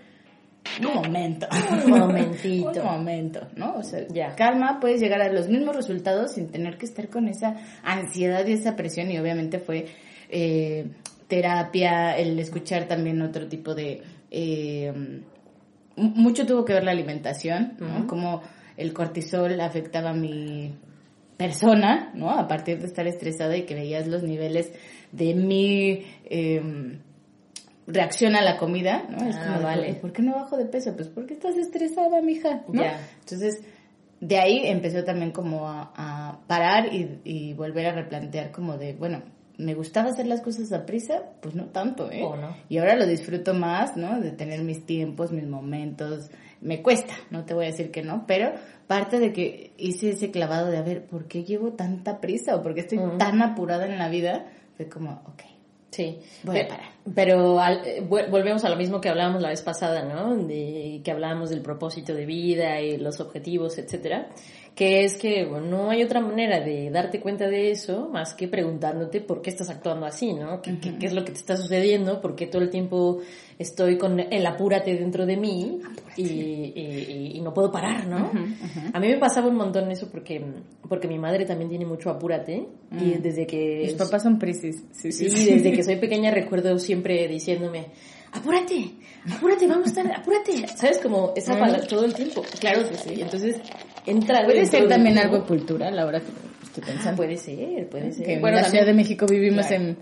un 0.87 0.93
momento. 0.95 1.47
Un 1.85 1.89
momentito. 1.99 2.71
un 2.81 2.85
momento, 2.85 3.47
¿no? 3.55 3.75
O 3.75 3.83
sea, 3.83 4.05
Ya. 4.09 4.35
calma, 4.35 4.79
puedes 4.79 5.01
llegar 5.01 5.21
a 5.21 5.31
los 5.31 5.47
mismos 5.49 5.75
resultados 5.75 6.33
sin 6.33 6.49
tener 6.49 6.77
que 6.77 6.85
estar 6.85 7.09
con 7.09 7.27
esa 7.27 7.55
ansiedad 7.83 8.45
y 8.47 8.53
esa 8.53 8.75
presión 8.75 9.11
y 9.11 9.17
obviamente 9.19 9.59
fue 9.59 9.85
eh, 10.29 10.87
terapia, 11.27 12.17
el 12.17 12.39
escuchar 12.39 12.87
también 12.87 13.21
otro 13.21 13.47
tipo 13.47 13.73
de... 13.75 14.01
eh, 14.29 15.21
mucho 15.97 16.45
tuvo 16.45 16.63
que 16.65 16.73
ver 16.73 16.83
la 16.85 16.91
alimentación, 16.91 17.73
¿no? 17.79 18.07
Como 18.07 18.41
el 18.77 18.93
cortisol 18.93 19.59
afectaba 19.59 20.11
a 20.11 20.13
mi 20.13 20.73
persona, 21.37 22.11
¿no? 22.15 22.31
A 22.31 22.47
partir 22.47 22.79
de 22.79 22.87
estar 22.87 23.05
estresada 23.07 23.57
y 23.57 23.63
que 23.63 23.75
veías 23.75 24.07
los 24.07 24.23
niveles 24.23 24.71
de 25.11 25.33
mi... 25.35 26.03
eh, 26.25 26.97
reacción 27.87 28.35
a 28.35 28.41
la 28.41 28.57
comida, 28.57 29.03
¿no? 29.09 29.27
Es 29.27 29.35
Ah, 29.35 29.43
como, 29.45 29.57
de, 29.59 29.63
vale. 29.63 29.93
¿por 29.95 30.11
qué 30.13 30.21
no 30.21 30.33
bajo 30.35 30.57
de 30.57 30.65
peso? 30.65 30.95
Pues 30.95 31.07
porque 31.09 31.33
estás 31.33 31.57
estresada, 31.57 32.21
mija, 32.21 32.63
¿no? 32.67 32.81
Ya. 32.81 32.99
Entonces, 33.19 33.61
de 34.19 34.37
ahí 34.37 34.61
empezó 34.65 35.03
también 35.03 35.31
como 35.31 35.67
a, 35.67 35.91
a 35.95 36.39
parar 36.47 36.93
y, 36.93 37.19
y 37.23 37.53
volver 37.53 37.87
a 37.87 37.93
replantear 37.93 38.51
como 38.51 38.77
de, 38.77 38.93
bueno, 38.93 39.23
me 39.57 39.73
gustaba 39.75 40.09
hacer 40.09 40.25
las 40.27 40.41
cosas 40.41 40.71
a 40.73 40.85
prisa, 40.85 41.23
pues 41.41 41.53
no 41.55 41.65
tanto, 41.65 42.11
¿eh? 42.11 42.21
Oh, 42.23 42.35
no. 42.35 42.55
Y 42.69 42.77
ahora 42.77 42.95
lo 42.95 43.05
disfruto 43.05 43.53
más, 43.53 43.95
¿no? 43.97 44.19
De 44.19 44.31
tener 44.31 44.61
mis 44.63 44.85
tiempos, 44.85 45.31
mis 45.31 45.45
momentos. 45.47 46.29
Me 46.61 46.81
cuesta, 46.81 47.13
no 47.31 47.45
te 47.45 47.53
voy 47.53 47.65
a 47.65 47.67
decir 47.69 47.91
que 47.91 48.01
no, 48.03 48.25
pero 48.27 48.53
parte 48.87 49.19
de 49.19 49.33
que 49.33 49.73
hice 49.77 50.11
ese 50.11 50.31
clavado 50.31 50.69
de, 50.69 50.77
a 50.77 50.81
ver, 50.83 51.05
¿por 51.05 51.27
qué 51.27 51.43
llevo 51.43 51.73
tanta 51.73 52.19
prisa 52.21 52.55
o 52.55 52.61
por 52.63 52.73
qué 52.75 52.81
estoy 52.81 52.99
tan 53.17 53.41
apurada 53.41 53.85
en 53.85 53.97
la 53.97 54.09
vida? 54.09 54.45
Fue 54.77 54.87
como, 54.87 55.21
ok, 55.25 55.41
Sí. 55.91 56.19
Parar. 56.45 56.91
Pero 57.13 57.59
al- 57.59 57.85
eh, 57.85 58.01
volvemos 58.07 58.63
a 58.63 58.69
lo 58.69 58.75
mismo 58.77 59.01
que 59.01 59.09
hablábamos 59.09 59.41
la 59.41 59.49
vez 59.49 59.61
pasada, 59.61 60.03
¿no? 60.03 60.35
De 60.37 61.01
que 61.03 61.11
hablábamos 61.11 61.49
del 61.49 61.61
propósito 61.61 62.13
de 62.13 62.25
vida 62.25 62.79
y 62.81 62.97
los 62.97 63.19
objetivos, 63.19 63.77
etcétera. 63.77 64.29
Que 64.75 65.03
es 65.03 65.15
que 65.17 65.43
bueno, 65.45 65.65
no 65.67 65.89
hay 65.89 66.01
otra 66.01 66.21
manera 66.21 66.61
de 66.61 66.89
darte 66.91 67.19
cuenta 67.19 67.49
de 67.49 67.71
eso 67.71 68.07
más 68.07 68.33
que 68.33 68.47
preguntándote 68.47 69.19
por 69.19 69.41
qué 69.41 69.49
estás 69.49 69.69
actuando 69.69 70.05
así, 70.05 70.33
¿no? 70.33 70.61
¿Qué, 70.61 70.79
qué- 70.79 70.97
qué 70.97 71.07
es 71.07 71.13
lo 71.13 71.25
que 71.25 71.33
te 71.33 71.39
está 71.39 71.57
sucediendo? 71.57 72.21
¿Por 72.21 72.35
qué 72.35 72.47
todo 72.47 72.61
el 72.61 72.69
tiempo 72.69 73.19
estoy 73.61 73.97
con 73.97 74.19
el 74.19 74.45
apúrate 74.45 74.95
dentro 74.95 75.25
de 75.25 75.37
mí 75.37 75.79
y, 76.17 76.23
y- 76.23 77.31
y- 77.35 77.41
no 77.41 77.53
puedo 77.53 77.71
parar, 77.71 78.07
¿no? 78.07 78.31
A 78.93 78.99
mí 78.99 79.07
me 79.07 79.17
pasaba 79.17 79.47
un 79.47 79.55
montón 79.55 79.89
eso 79.91 80.09
porque, 80.11 80.43
porque 80.87 81.07
mi 81.07 81.17
madre 81.19 81.45
también 81.45 81.69
tiene 81.69 81.85
mucho 81.85 82.09
apúrate 82.09 82.67
y 82.99 83.11
desde 83.19 83.45
que... 83.47 83.81
mis 83.83 83.93
papás 83.93 84.23
son 84.23 84.37
prisis. 84.39 84.83
Sí, 84.91 85.11
Sí, 85.11 85.29
sí, 85.29 85.53
desde 85.53 85.71
que 85.71 85.83
soy 85.83 85.95
pequeña 85.99 86.31
recuerdo 86.31 86.77
siempre 86.79 87.27
diciéndome, 87.27 87.87
apúrate, 88.33 88.91
apúrate, 89.31 89.67
vamos 89.67 89.87
a 89.87 89.89
estar, 89.89 90.11
apúrate. 90.11 90.67
¿Sabes? 90.75 90.97
Como 90.99 91.33
esa 91.35 91.55
Mm. 91.55 91.59
palabra 91.59 91.87
todo 91.87 92.05
el 92.05 92.13
tiempo. 92.13 92.43
Claro 92.59 92.87
que 92.89 92.95
sí. 92.95 93.21
Entonces, 93.21 93.57
entra 94.05 94.43
Puede 94.45 94.65
ser 94.65 94.83
de 94.83 94.87
también 94.89 95.15
ti, 95.15 95.21
algo 95.21 95.45
cultural 95.45 95.97
ahora 95.99 96.19
que 96.19 96.27
estoy 96.63 96.83
Ah, 96.83 96.87
pensando. 96.87 97.17
puede 97.17 97.37
ser, 97.37 97.89
puede 97.89 98.11
ser. 98.11 98.25
que 98.25 98.33
en 98.33 98.41
Bueno, 98.41 98.57
la 98.57 98.63
también- 98.63 98.83
Ciudad 98.83 98.85
de 98.85 98.93
México 98.97 99.25
vivimos 99.27 99.65
Claro. 99.67 99.83
en 99.83 99.97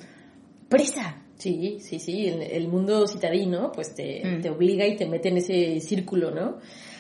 prisa. 0.70 1.19
Sí, 1.40 1.78
sí, 1.80 1.98
sí, 2.00 2.28
el, 2.28 2.42
el 2.44 2.68
mundo 2.68 3.08
citadino 3.08 3.72
pues 3.72 3.96
te, 3.96 4.22
Mm. 4.24 4.42
te 4.42 4.50
obliga 4.52 4.86
y 4.86 4.96
te 4.98 5.08
mete 5.08 5.30
en 5.30 5.38
ese 5.38 5.80
círculo, 5.80 6.30
¿no? 6.32 6.58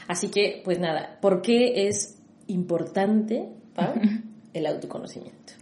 Así 0.07 0.29
que, 0.29 0.61
pues 0.65 0.79
nada, 0.79 1.19
¿por 1.21 1.41
qué 1.43 1.87
es 1.87 2.17
importante, 2.47 3.47
Pau, 3.75 3.93
el 4.53 4.65
autoconocimiento? 4.65 5.53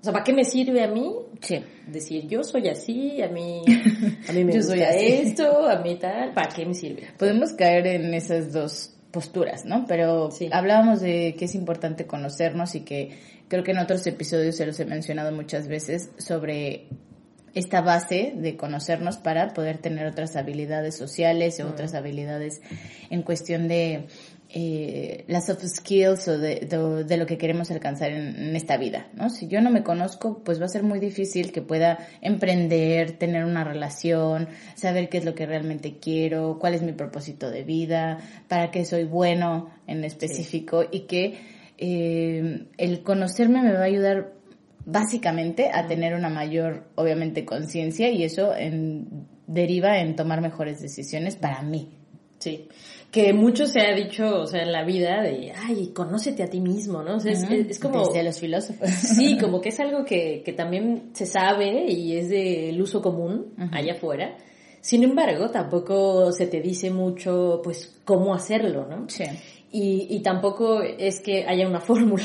O 0.00 0.04
sea, 0.04 0.12
¿para 0.12 0.24
qué 0.24 0.32
me 0.32 0.44
sirve 0.44 0.82
a 0.82 0.88
mí 0.88 1.12
Sí. 1.40 1.60
decir 1.86 2.26
yo 2.26 2.42
soy 2.42 2.68
así, 2.68 3.22
a 3.22 3.28
mí, 3.28 3.62
a 4.28 4.32
mí 4.32 4.44
me 4.44 4.52
Yo 4.52 4.58
gusta 4.58 4.72
soy 4.72 4.82
esto, 4.82 5.66
a 5.68 5.78
mí 5.78 5.96
tal? 5.96 6.32
¿Para 6.34 6.48
qué 6.52 6.66
me 6.66 6.74
sirve? 6.74 7.04
Podemos 7.18 7.52
caer 7.52 7.86
en 7.86 8.12
esas 8.12 8.52
dos 8.52 8.92
posturas, 9.12 9.64
¿no? 9.64 9.84
Pero 9.86 10.30
Sí. 10.32 10.48
hablábamos 10.50 11.00
de 11.00 11.36
que 11.38 11.44
es 11.44 11.54
importante 11.54 12.06
conocernos 12.06 12.74
y 12.74 12.80
que 12.80 13.10
creo 13.46 13.62
que 13.62 13.70
en 13.70 13.78
otros 13.78 14.04
episodios 14.06 14.56
se 14.56 14.66
los 14.66 14.80
he 14.80 14.84
mencionado 14.84 15.30
muchas 15.30 15.68
veces 15.68 16.10
sobre 16.18 16.88
esta 17.54 17.80
base 17.82 18.32
de 18.36 18.56
conocernos 18.56 19.16
para 19.18 19.52
poder 19.52 19.78
tener 19.78 20.06
otras 20.06 20.36
habilidades 20.36 20.96
sociales 20.96 21.60
o 21.60 21.68
otras 21.68 21.94
habilidades 21.94 22.60
en 23.10 23.22
cuestión 23.22 23.68
de 23.68 24.06
eh, 24.54 25.24
las 25.28 25.46
soft 25.46 25.64
skills 25.64 26.28
o 26.28 26.38
de, 26.38 26.56
de- 26.60 27.04
de 27.04 27.16
lo 27.16 27.24
que 27.24 27.38
queremos 27.38 27.70
alcanzar 27.70 28.10
en, 28.10 28.36
en 28.36 28.54
esta 28.56 28.76
vida, 28.76 29.06
¿no? 29.14 29.30
Si 29.30 29.48
yo 29.48 29.62
no 29.62 29.70
me 29.70 29.82
conozco, 29.82 30.42
pues 30.44 30.60
va 30.60 30.66
a 30.66 30.68
ser 30.68 30.82
muy 30.82 30.98
difícil 31.00 31.52
que 31.52 31.62
pueda 31.62 31.98
emprender, 32.20 33.12
tener 33.12 33.44
una 33.46 33.64
relación, 33.64 34.48
saber 34.74 35.08
qué 35.08 35.18
es 35.18 35.24
lo 35.24 35.34
que 35.34 35.46
realmente 35.46 35.96
quiero, 35.98 36.58
cuál 36.58 36.74
es 36.74 36.82
mi 36.82 36.92
propósito 36.92 37.50
de 37.50 37.64
vida, 37.64 38.18
para 38.48 38.70
qué 38.70 38.84
soy 38.84 39.04
bueno 39.04 39.70
en 39.86 40.04
específico 40.04 40.84
y 40.90 41.00
que 41.06 41.38
eh, 41.78 42.66
el 42.76 43.02
conocerme 43.02 43.62
me 43.62 43.72
va 43.72 43.80
a 43.80 43.84
ayudar 43.84 44.32
básicamente 44.84 45.70
a 45.72 45.86
tener 45.86 46.14
una 46.14 46.28
mayor, 46.28 46.84
obviamente, 46.94 47.44
conciencia 47.44 48.10
y 48.10 48.24
eso 48.24 48.54
en- 48.54 49.26
deriva 49.46 49.98
en 50.00 50.16
tomar 50.16 50.40
mejores 50.40 50.80
decisiones 50.80 51.36
para 51.36 51.62
mí. 51.62 51.98
Sí. 52.38 52.68
Que 53.10 53.32
mucho 53.34 53.66
se 53.66 53.80
ha 53.80 53.94
dicho, 53.94 54.40
o 54.40 54.46
sea, 54.46 54.62
en 54.62 54.72
la 54.72 54.84
vida 54.84 55.20
de, 55.22 55.52
ay, 55.54 55.88
conócete 55.94 56.42
a 56.42 56.48
ti 56.48 56.60
mismo, 56.60 57.02
¿no? 57.02 57.16
O 57.16 57.20
sea, 57.20 57.32
es, 57.32 57.42
es- 57.42 57.68
es 57.70 57.78
como... 57.78 58.06
Desde 58.06 58.22
los 58.24 58.40
filósofos. 58.40 58.88
Sí, 58.88 59.36
como 59.38 59.60
que 59.60 59.68
es 59.68 59.78
algo 59.80 60.04
que, 60.04 60.42
que 60.44 60.52
también 60.52 61.10
se 61.12 61.26
sabe 61.26 61.84
y 61.92 62.16
es 62.16 62.30
del 62.30 62.80
uso 62.80 63.02
común 63.02 63.52
allá 63.72 63.92
afuera. 63.92 64.36
Sin 64.80 65.04
embargo, 65.04 65.50
tampoco 65.50 66.32
se 66.32 66.46
te 66.46 66.60
dice 66.60 66.90
mucho, 66.90 67.60
pues, 67.62 68.00
cómo 68.04 68.34
hacerlo, 68.34 68.86
¿no? 68.88 69.04
Sí. 69.08 69.24
Y, 69.74 70.06
y 70.10 70.20
tampoco 70.20 70.82
es 70.82 71.20
que 71.20 71.46
haya 71.46 71.66
una 71.66 71.80
fórmula, 71.80 72.24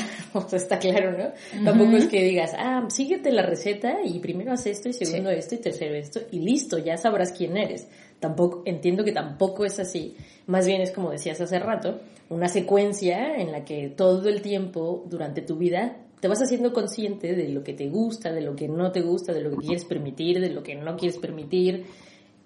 está 0.52 0.78
claro, 0.78 1.16
¿no? 1.16 1.64
Tampoco 1.64 1.96
es 1.96 2.06
que 2.06 2.22
digas, 2.22 2.52
ah, 2.56 2.86
síguete 2.90 3.32
la 3.32 3.42
receta 3.42 3.98
y 4.04 4.18
primero 4.18 4.52
haz 4.52 4.66
esto 4.66 4.90
y 4.90 4.92
segundo 4.92 5.30
esto 5.30 5.54
y 5.54 5.58
tercero 5.58 5.94
esto 5.94 6.20
y 6.30 6.40
listo, 6.40 6.78
ya 6.78 6.98
sabrás 6.98 7.32
quién 7.32 7.56
eres. 7.56 7.88
Tampoco, 8.20 8.62
entiendo 8.66 9.02
que 9.02 9.12
tampoco 9.12 9.64
es 9.64 9.78
así. 9.78 10.14
Más 10.46 10.66
bien 10.66 10.82
es 10.82 10.90
como 10.90 11.10
decías 11.10 11.40
hace 11.40 11.58
rato, 11.58 12.00
una 12.28 12.48
secuencia 12.48 13.36
en 13.36 13.50
la 13.50 13.64
que 13.64 13.88
todo 13.88 14.28
el 14.28 14.42
tiempo 14.42 15.04
durante 15.08 15.40
tu 15.40 15.56
vida 15.56 15.96
te 16.20 16.28
vas 16.28 16.42
haciendo 16.42 16.72
consciente 16.72 17.34
de 17.34 17.48
lo 17.48 17.62
que 17.62 17.74
te 17.74 17.88
gusta, 17.88 18.32
de 18.32 18.40
lo 18.40 18.56
que 18.56 18.68
no 18.68 18.90
te 18.92 19.00
gusta, 19.00 19.32
de 19.32 19.40
lo 19.40 19.50
que 19.50 19.66
quieres 19.66 19.84
permitir, 19.84 20.40
de 20.40 20.50
lo 20.50 20.62
que 20.62 20.74
no 20.74 20.96
quieres 20.96 21.18
permitir, 21.18 21.86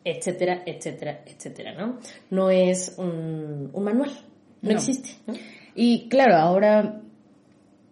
etcétera, 0.05 0.63
etcétera, 0.67 1.23
etcétera, 1.27 1.75
¿no? 1.75 1.99
No 2.31 2.51
es 2.51 2.95
un, 2.99 3.71
un 3.73 3.85
manual, 3.85 4.11
no, 4.63 4.71
No. 4.71 4.77
existe, 4.77 5.11
¿no? 5.27 5.35
Y 5.75 6.09
claro, 6.09 6.37
ahora 6.37 7.01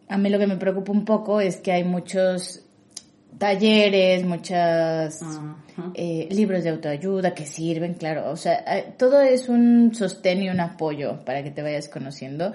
a 0.09 0.19
mí 0.19 0.29
lo 0.29 0.39
que 0.39 0.47
me 0.47 0.57
preocupa 0.57 0.93
un 0.93 1.05
poco 1.05 1.41
es 1.41 1.57
que 1.57 1.73
hay 1.73 1.85
muchos 1.85 2.62
talleres, 3.39 4.25
muchos 4.25 5.21
eh, 5.95 6.29
libros 6.31 6.62
de 6.65 6.71
autoayuda 6.71 7.33
que 7.35 7.47
sirven, 7.47 7.95
claro. 7.95 8.31
O 8.31 8.37
sea, 8.37 8.62
eh, 8.67 8.93
todo 8.99 9.21
es 9.23 9.49
un 9.49 9.95
sostén 9.95 10.43
y 10.43 10.50
un 10.50 10.61
apoyo 10.61 11.25
para 11.25 11.43
que 11.43 11.50
te 11.50 11.62
vayas 11.62 11.89
conociendo. 11.89 12.53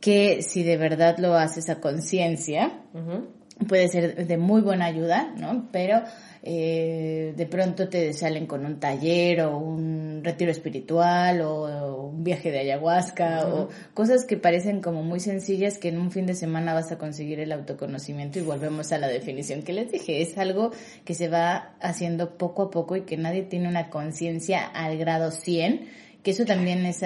Que 0.00 0.42
si 0.42 0.62
de 0.64 0.76
verdad 0.76 1.16
lo 1.18 1.34
haces 1.34 1.70
a 1.70 1.80
conciencia, 1.80 2.72
puede 3.68 3.88
ser 3.88 4.26
de 4.26 4.36
muy 4.36 4.60
buena 4.60 4.84
ayuda, 4.86 5.32
¿no? 5.38 5.68
Pero 5.72 6.02
eh, 6.46 7.32
de 7.34 7.46
pronto 7.46 7.88
te 7.88 8.12
salen 8.12 8.46
con 8.46 8.66
un 8.66 8.78
taller 8.78 9.40
o 9.40 9.56
un 9.56 10.20
retiro 10.22 10.50
espiritual 10.50 11.40
o, 11.40 12.10
un 12.10 12.22
viaje 12.22 12.50
de 12.50 12.58
ayahuasca 12.58 13.48
o 13.48 13.70
cosas 13.94 14.26
que 14.26 14.36
parecen 14.36 14.82
como 14.82 15.02
muy 15.02 15.20
sencillas 15.20 15.78
que 15.78 15.88
en 15.88 15.98
un 15.98 16.10
fin 16.10 16.26
de 16.26 16.34
semana 16.34 16.74
vas 16.74 16.92
a 16.92 16.98
conseguir 16.98 17.40
el 17.40 17.50
autoconocimiento 17.50 18.38
y 18.38 18.42
volvemos 18.42 18.92
a 18.92 18.98
la 18.98 19.08
definición 19.08 19.62
que 19.62 19.72
les 19.72 19.90
dije. 19.90 20.20
Es 20.20 20.36
algo 20.36 20.70
que 21.06 21.14
se 21.14 21.28
va 21.28 21.76
haciendo 21.80 22.36
poco 22.36 22.64
a 22.64 22.70
poco 22.70 22.94
y 22.96 23.02
que 23.02 23.16
nadie 23.16 23.44
tiene 23.44 23.66
una 23.66 23.88
conciencia 23.88 24.66
al 24.66 24.98
grado 24.98 25.30
100, 25.30 25.88
que 26.22 26.32
eso 26.32 26.44
también 26.44 26.84
es 26.84 27.02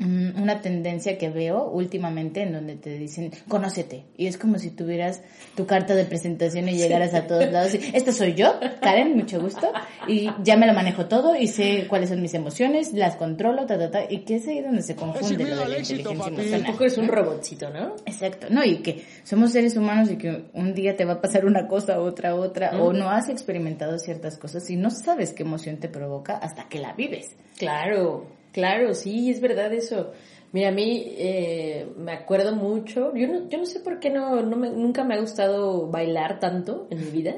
una 0.00 0.60
tendencia 0.60 1.18
que 1.18 1.28
veo 1.28 1.70
últimamente 1.70 2.42
en 2.42 2.52
donde 2.52 2.76
te 2.76 2.96
dicen, 2.96 3.32
conócete. 3.48 4.04
Y 4.16 4.26
es 4.26 4.38
como 4.38 4.58
si 4.58 4.70
tuvieras 4.70 5.20
tu 5.56 5.66
carta 5.66 5.94
de 5.94 6.04
presentación 6.04 6.68
y 6.68 6.76
llegaras 6.76 7.14
a 7.14 7.26
todos 7.26 7.50
lados 7.50 7.74
y, 7.74 7.80
esta 7.92 8.12
soy 8.12 8.34
yo, 8.34 8.58
Karen, 8.80 9.16
mucho 9.16 9.40
gusto. 9.40 9.72
Y 10.08 10.30
ya 10.42 10.56
me 10.56 10.66
lo 10.66 10.72
manejo 10.72 11.06
todo 11.06 11.36
y 11.36 11.46
sé 11.46 11.86
cuáles 11.88 12.08
son 12.08 12.22
mis 12.22 12.34
emociones, 12.34 12.92
las 12.92 13.16
controlo, 13.16 13.66
ta, 13.66 13.78
ta, 13.78 13.90
ta. 13.90 14.04
Y 14.08 14.20
que 14.20 14.36
es 14.36 14.48
ahí 14.48 14.60
donde 14.60 14.82
se 14.82 14.96
confunde 14.96 15.44
lo 15.44 15.56
de 15.56 15.68
la 15.68 15.78
inteligencia 15.78 16.58
Un 16.58 16.64
poco 16.64 16.84
es 16.84 16.96
un 16.96 17.08
robotcito, 17.08 17.70
¿no? 17.70 17.96
Exacto, 18.06 18.46
no, 18.50 18.64
y 18.64 18.78
que 18.78 19.04
somos 19.24 19.52
seres 19.52 19.76
humanos 19.76 20.10
y 20.10 20.16
que 20.16 20.46
un 20.54 20.74
día 20.74 20.96
te 20.96 21.04
va 21.04 21.14
a 21.14 21.20
pasar 21.20 21.44
una 21.44 21.68
cosa, 21.68 22.00
otra, 22.00 22.34
otra, 22.34 22.80
o 22.80 22.92
no 22.92 23.10
has 23.10 23.28
experimentado 23.28 23.98
ciertas 23.98 24.38
cosas 24.38 24.68
y 24.70 24.76
no 24.76 24.90
sabes 24.90 25.32
qué 25.32 25.42
emoción 25.42 25.76
te 25.76 25.88
provoca 25.88 26.36
hasta 26.36 26.68
que 26.68 26.78
la 26.78 26.94
vives. 26.94 27.36
Claro, 27.58 28.39
claro, 28.52 28.94
sí, 28.94 29.30
es 29.30 29.40
verdad 29.40 29.72
eso. 29.72 30.12
Mira, 30.52 30.70
a 30.70 30.72
mí 30.72 31.04
eh, 31.16 31.86
me 31.96 32.12
acuerdo 32.12 32.54
mucho, 32.56 33.14
yo 33.14 33.28
no, 33.28 33.48
yo 33.48 33.58
no 33.58 33.66
sé 33.66 33.78
por 33.80 34.00
qué 34.00 34.10
no, 34.10 34.42
no 34.42 34.56
me- 34.56 34.70
nunca 34.70 35.04
me 35.04 35.14
ha 35.14 35.20
gustado 35.20 35.86
bailar 35.86 36.40
tanto 36.40 36.88
en 36.90 36.98
mi 37.04 37.10
vida. 37.10 37.36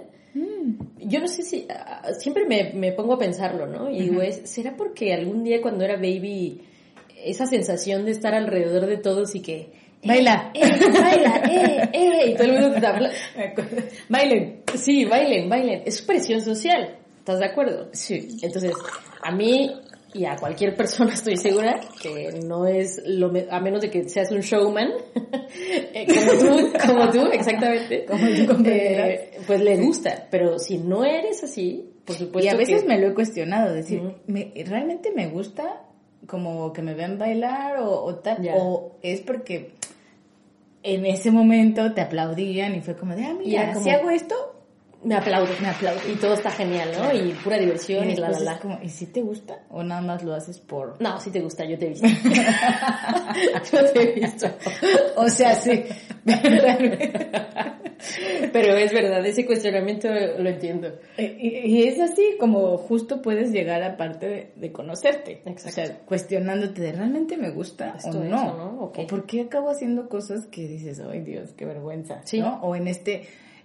Yo 0.99 1.21
no 1.21 1.28
sé 1.28 1.42
si, 1.42 1.66
ah, 1.69 2.09
siempre 2.19 2.47
me, 2.47 2.73
me 2.73 2.92
pongo 2.92 3.14
a 3.14 3.19
pensarlo, 3.19 3.66
¿no? 3.66 3.90
Y 3.90 4.00
digo, 4.09 4.23
es, 4.23 4.49
¿será 4.49 4.75
porque 4.76 5.12
algún 5.12 5.45
día 5.45 5.61
cuando 5.61 5.85
era 5.85 5.97
baby, 5.97 6.62
esa 7.23 7.45
sensación 7.45 8.07
de 8.07 8.12
estar 8.12 8.35
alrededor 8.35 8.87
de 8.87 8.97
todos 8.97 9.35
y 9.35 9.40
que... 9.42 9.73
Baila. 10.04 10.50
Eh, 10.54 10.62
baila, 10.90 11.37
eh, 11.50 11.90
eh, 11.92 12.31
y 12.31 12.35
todo 12.35 12.45
el 12.45 12.52
mundo 12.61 12.81
te 12.81 12.87
habla. 12.87 13.11
Bailen. 14.09 14.62
Sí, 14.75 15.04
bailen, 15.04 15.49
bailen. 15.49 15.83
Es 15.85 16.00
presión 16.02 16.40
social, 16.40 16.97
¿estás 17.19 17.38
de 17.40 17.47
acuerdo? 17.47 17.88
Sí. 17.92 18.28
Entonces, 18.42 18.73
a 19.23 19.31
mí 19.33 19.71
y 20.14 20.25
a 20.26 20.37
cualquier 20.37 20.75
persona 20.76 21.12
estoy 21.14 21.37
segura 21.37 21.81
que 22.02 22.33
no 22.45 22.66
es 22.66 23.00
lo 23.07 23.31
me- 23.31 23.47
a 23.50 23.61
menos 23.61 23.81
de 23.81 23.90
que 23.90 24.09
seas 24.09 24.31
un 24.31 24.40
showman 24.40 24.88
eh, 25.95 26.07
como 26.07 26.33
tú, 26.38 26.73
como 26.87 27.11
tú, 27.11 27.26
exactamente. 27.33 28.04
Como 28.07 28.21
tú 28.26 28.62
eh, 28.66 29.38
pues 29.47 29.61
le 29.61 29.76
gusta, 29.78 30.26
pero 30.31 30.59
si 30.59 30.78
no 30.78 31.04
eres 31.04 31.42
así, 31.45 31.88
por 32.04 32.16
supuesto 32.16 32.47
y 32.47 32.54
a 32.54 32.57
veces 32.57 32.83
que- 32.83 32.88
me 32.88 32.99
lo 32.99 33.09
he 33.09 33.14
cuestionado, 33.14 33.73
decir. 33.73 34.02
¿me- 34.26 34.52
¿realmente 34.66 35.12
me 35.14 35.28
gusta 35.28 35.83
como 36.26 36.73
que 36.73 36.83
me 36.83 36.95
vean 36.95 37.19
bailar 37.19 37.78
o, 37.78 37.90
o 38.04 38.14
tal? 38.16 38.47
O 38.54 38.97
es 39.02 39.21
porque 39.23 39.73
en 40.85 41.07
ese 41.07 41.31
momento 41.31 41.92
te 41.95 42.00
aplaudían 42.00 42.75
y 42.75 42.81
fue 42.81 42.97
como 42.97 43.14
de, 43.14 43.25
ah, 43.25 43.35
mira, 43.38 43.73
como- 43.73 43.85
si 43.85 43.90
hago 43.90 44.11
esto, 44.11 44.35
me 45.04 45.16
aplaudo, 45.16 45.52
me 45.61 45.68
aplaudo. 45.68 46.00
y 46.11 46.16
todo 46.16 46.35
está 46.35 46.50
genial, 46.50 46.90
¿no? 46.97 47.12
Y 47.12 47.32
pura 47.32 47.59
diversión 47.59 48.09
y, 48.11 48.16
la 48.16 48.30
la 48.30 48.40
la. 48.40 48.59
como, 48.59 48.78
¿y 48.82 48.88
si 48.88 49.06
te 49.06 49.21
gusta? 49.21 49.64
¿O 49.71 49.82
nada 49.82 50.00
más 50.00 50.23
lo 50.23 50.35
haces 50.35 50.59
por...? 50.59 51.00
No, 51.00 51.18
si 51.21 51.30
te 51.30 51.40
gusta, 51.40 51.64
yo 51.64 51.78
te 51.78 51.87
he 51.87 51.88
visto. 51.90 52.06
yo 53.73 53.92
te 53.92 54.02
he 54.02 54.12
visto. 54.14 54.47
O 55.16 55.28
sea, 55.28 55.54
sí. 55.54 55.85
Pero 58.52 58.76
es 58.76 58.92
verdad, 58.92 59.25
ese 59.26 59.44
cuestionamiento 59.47 60.09
lo 60.09 60.49
entiendo. 60.49 60.92
Y, 61.18 61.25
y 61.25 61.88
es 61.88 62.00
así 62.00 62.37
como 62.38 62.76
justo 62.78 63.23
puedes 63.23 63.50
llegar 63.50 63.82
a 63.82 63.97
parte 63.97 64.28
de, 64.28 64.52
de 64.56 64.73
conocerte. 64.73 65.42
Exacto. 65.44 65.68
O 65.68 65.73
sea, 65.73 65.99
cuestionándote 66.00 66.80
de 66.80 66.92
realmente 66.92 67.37
me 67.37 67.50
gusta 67.50 67.94
Esto 67.97 68.21
o 68.21 68.25
no. 68.25 68.52
¿o 68.52 68.56
no? 68.56 68.85
O 68.85 68.92
por 69.06 69.26
qué 69.26 69.42
acabo 69.42 69.71
haciendo 69.71 70.09
cosas 70.09 70.47
que 70.47 70.66
dices, 70.68 71.00
ay 71.00 71.21
Dios, 71.23 71.52
qué 71.56 71.64
vergüenza. 71.64 72.21
Sí. 72.25 72.40
¿no? 72.40 72.61
O 72.62 72.76
en 72.76 72.88
este 72.88 73.23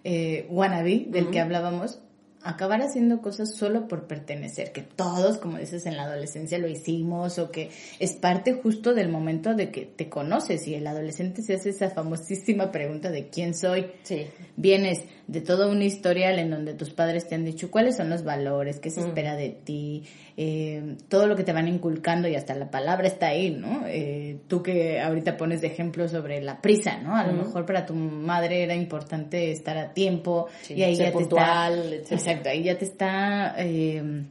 eh, 0.10 0.48
wannabe 0.50 1.06
del 1.10 1.32
que 1.32 1.42
hablábamos, 1.42 2.00
acabar 2.42 2.82
haciendo 2.82 3.22
cosas 3.22 3.54
solo 3.54 3.90
por 3.90 4.08
pertenecer, 4.08 4.72
que 4.72 4.82
todos, 4.82 5.38
como 5.38 5.58
dices, 5.58 5.86
en 5.86 5.98
la 5.98 6.04
adolescencia 6.04 6.58
lo 6.60 6.70
hicimos, 6.70 7.40
o 7.40 7.52
que 7.52 7.72
es 8.00 8.14
parte 8.14 8.54
justo 8.54 8.94
del 8.94 9.10
momento 9.10 9.54
de 9.54 9.70
que 9.70 9.82
te 9.82 10.08
conoces 10.08 10.66
y 10.66 10.76
el 10.76 10.88
adolescente 10.88 11.42
se 11.42 11.56
hace 11.56 11.72
esa 11.72 11.90
famosísima 11.90 12.72
pregunta 12.72 13.12
de 13.12 13.28
quién 13.28 13.54
soy, 13.54 13.88
Sí. 14.04 14.28
vienes 14.56 15.04
de 15.28 15.42
todo 15.42 15.70
un 15.70 15.82
historial 15.82 16.40
en 16.40 16.50
donde 16.50 16.74
tus 16.74 16.90
padres 16.90 17.28
te 17.28 17.36
han 17.36 17.44
dicho 17.44 17.70
cuáles 17.70 17.98
son 17.98 18.10
los 18.10 18.24
valores, 18.24 18.80
qué 18.80 18.90
se 18.90 19.02
Mm. 19.02 19.08
espera 19.08 19.36
de 19.36 19.50
ti, 19.50 20.04
eh, 20.38 20.96
todo 21.10 21.28
lo 21.28 21.36
que 21.36 21.44
te 21.44 21.52
van 21.52 21.68
inculcando 21.68 22.30
y 22.30 22.36
hasta 22.36 22.56
la 22.56 22.72
palabra 22.72 23.08
está 23.08 23.28
ahí, 23.28 23.52
¿no? 23.52 23.84
Eh, 23.88 24.40
tú 24.48 24.64
que 24.64 25.02
ahorita 25.02 25.36
pones 25.36 25.60
de 25.60 25.68
ejemplo 25.68 26.08
sobre 26.08 26.42
la 26.42 26.62
prisa, 26.62 26.98
¿no? 27.00 27.16
A 27.16 27.28
lo 27.28 27.34
mejor 27.34 27.66
para 27.66 27.86
tu 27.86 27.94
madre 27.94 28.64
era 28.64 28.74
importante 28.74 29.52
estar 29.52 29.78
a 29.78 29.94
tiempo 29.94 30.48
Sí, 30.62 30.76
y 30.76 30.84
ahí 30.84 30.96
ya 30.96 31.08
te 31.08 31.12
puntual, 31.12 31.94
está, 31.94 32.16
exacto, 32.16 32.50
ahí 32.50 32.64
ya 32.64 32.78
te 32.78 32.86
está 32.86 33.54
eh, 33.58 34.24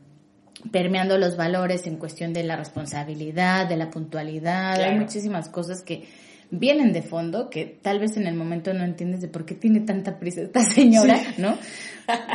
permeando 0.72 1.18
los 1.18 1.36
valores 1.36 1.86
en 1.86 1.96
cuestión 1.96 2.32
de 2.32 2.42
la 2.42 2.56
responsabilidad, 2.56 3.68
de 3.68 3.76
la 3.76 3.90
puntualidad, 3.90 4.80
hay 4.80 4.98
muchísimas 4.98 5.50
cosas 5.50 5.82
que 5.82 6.04
vienen 6.50 6.92
de 6.92 7.02
fondo 7.02 7.50
que 7.50 7.64
tal 7.64 7.98
vez 7.98 8.16
en 8.16 8.26
el 8.26 8.34
momento 8.34 8.72
no 8.72 8.84
entiendes 8.84 9.20
de 9.20 9.28
por 9.28 9.44
qué 9.44 9.54
tiene 9.54 9.80
tanta 9.80 10.18
prisa 10.18 10.42
esta 10.42 10.62
señora, 10.62 11.20
¿no? 11.38 11.58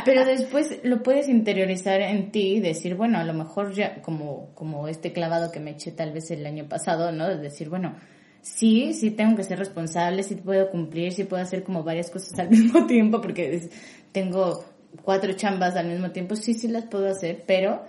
Pero 0.04 0.24
después 0.24 0.80
lo 0.82 1.02
puedes 1.02 1.28
interiorizar 1.28 2.00
en 2.02 2.30
ti 2.30 2.56
y 2.56 2.60
decir, 2.60 2.94
bueno, 2.94 3.18
a 3.18 3.24
lo 3.24 3.32
mejor 3.32 3.72
ya 3.74 4.02
como 4.02 4.50
como 4.54 4.88
este 4.88 5.12
clavado 5.12 5.50
que 5.50 5.60
me 5.60 5.72
eché 5.72 5.92
tal 5.92 6.12
vez 6.12 6.30
el 6.30 6.44
año 6.46 6.68
pasado, 6.68 7.10
¿no? 7.12 7.28
De 7.28 7.38
decir, 7.38 7.70
bueno, 7.70 7.96
sí, 8.42 8.92
sí 8.92 9.10
tengo 9.10 9.36
que 9.36 9.44
ser 9.44 9.58
responsable, 9.58 10.22
sí 10.22 10.34
puedo 10.34 10.70
cumplir, 10.70 11.12
sí 11.12 11.24
puedo 11.24 11.42
hacer 11.42 11.62
como 11.62 11.82
varias 11.82 12.10
cosas 12.10 12.38
al 12.38 12.50
mismo 12.50 12.86
tiempo 12.86 13.20
porque 13.20 13.70
tengo 14.12 14.64
cuatro 15.02 15.32
chambas 15.32 15.74
al 15.76 15.88
mismo 15.88 16.10
tiempo, 16.10 16.36
sí, 16.36 16.54
sí 16.54 16.68
las 16.68 16.84
puedo 16.84 17.08
hacer, 17.08 17.44
pero 17.46 17.82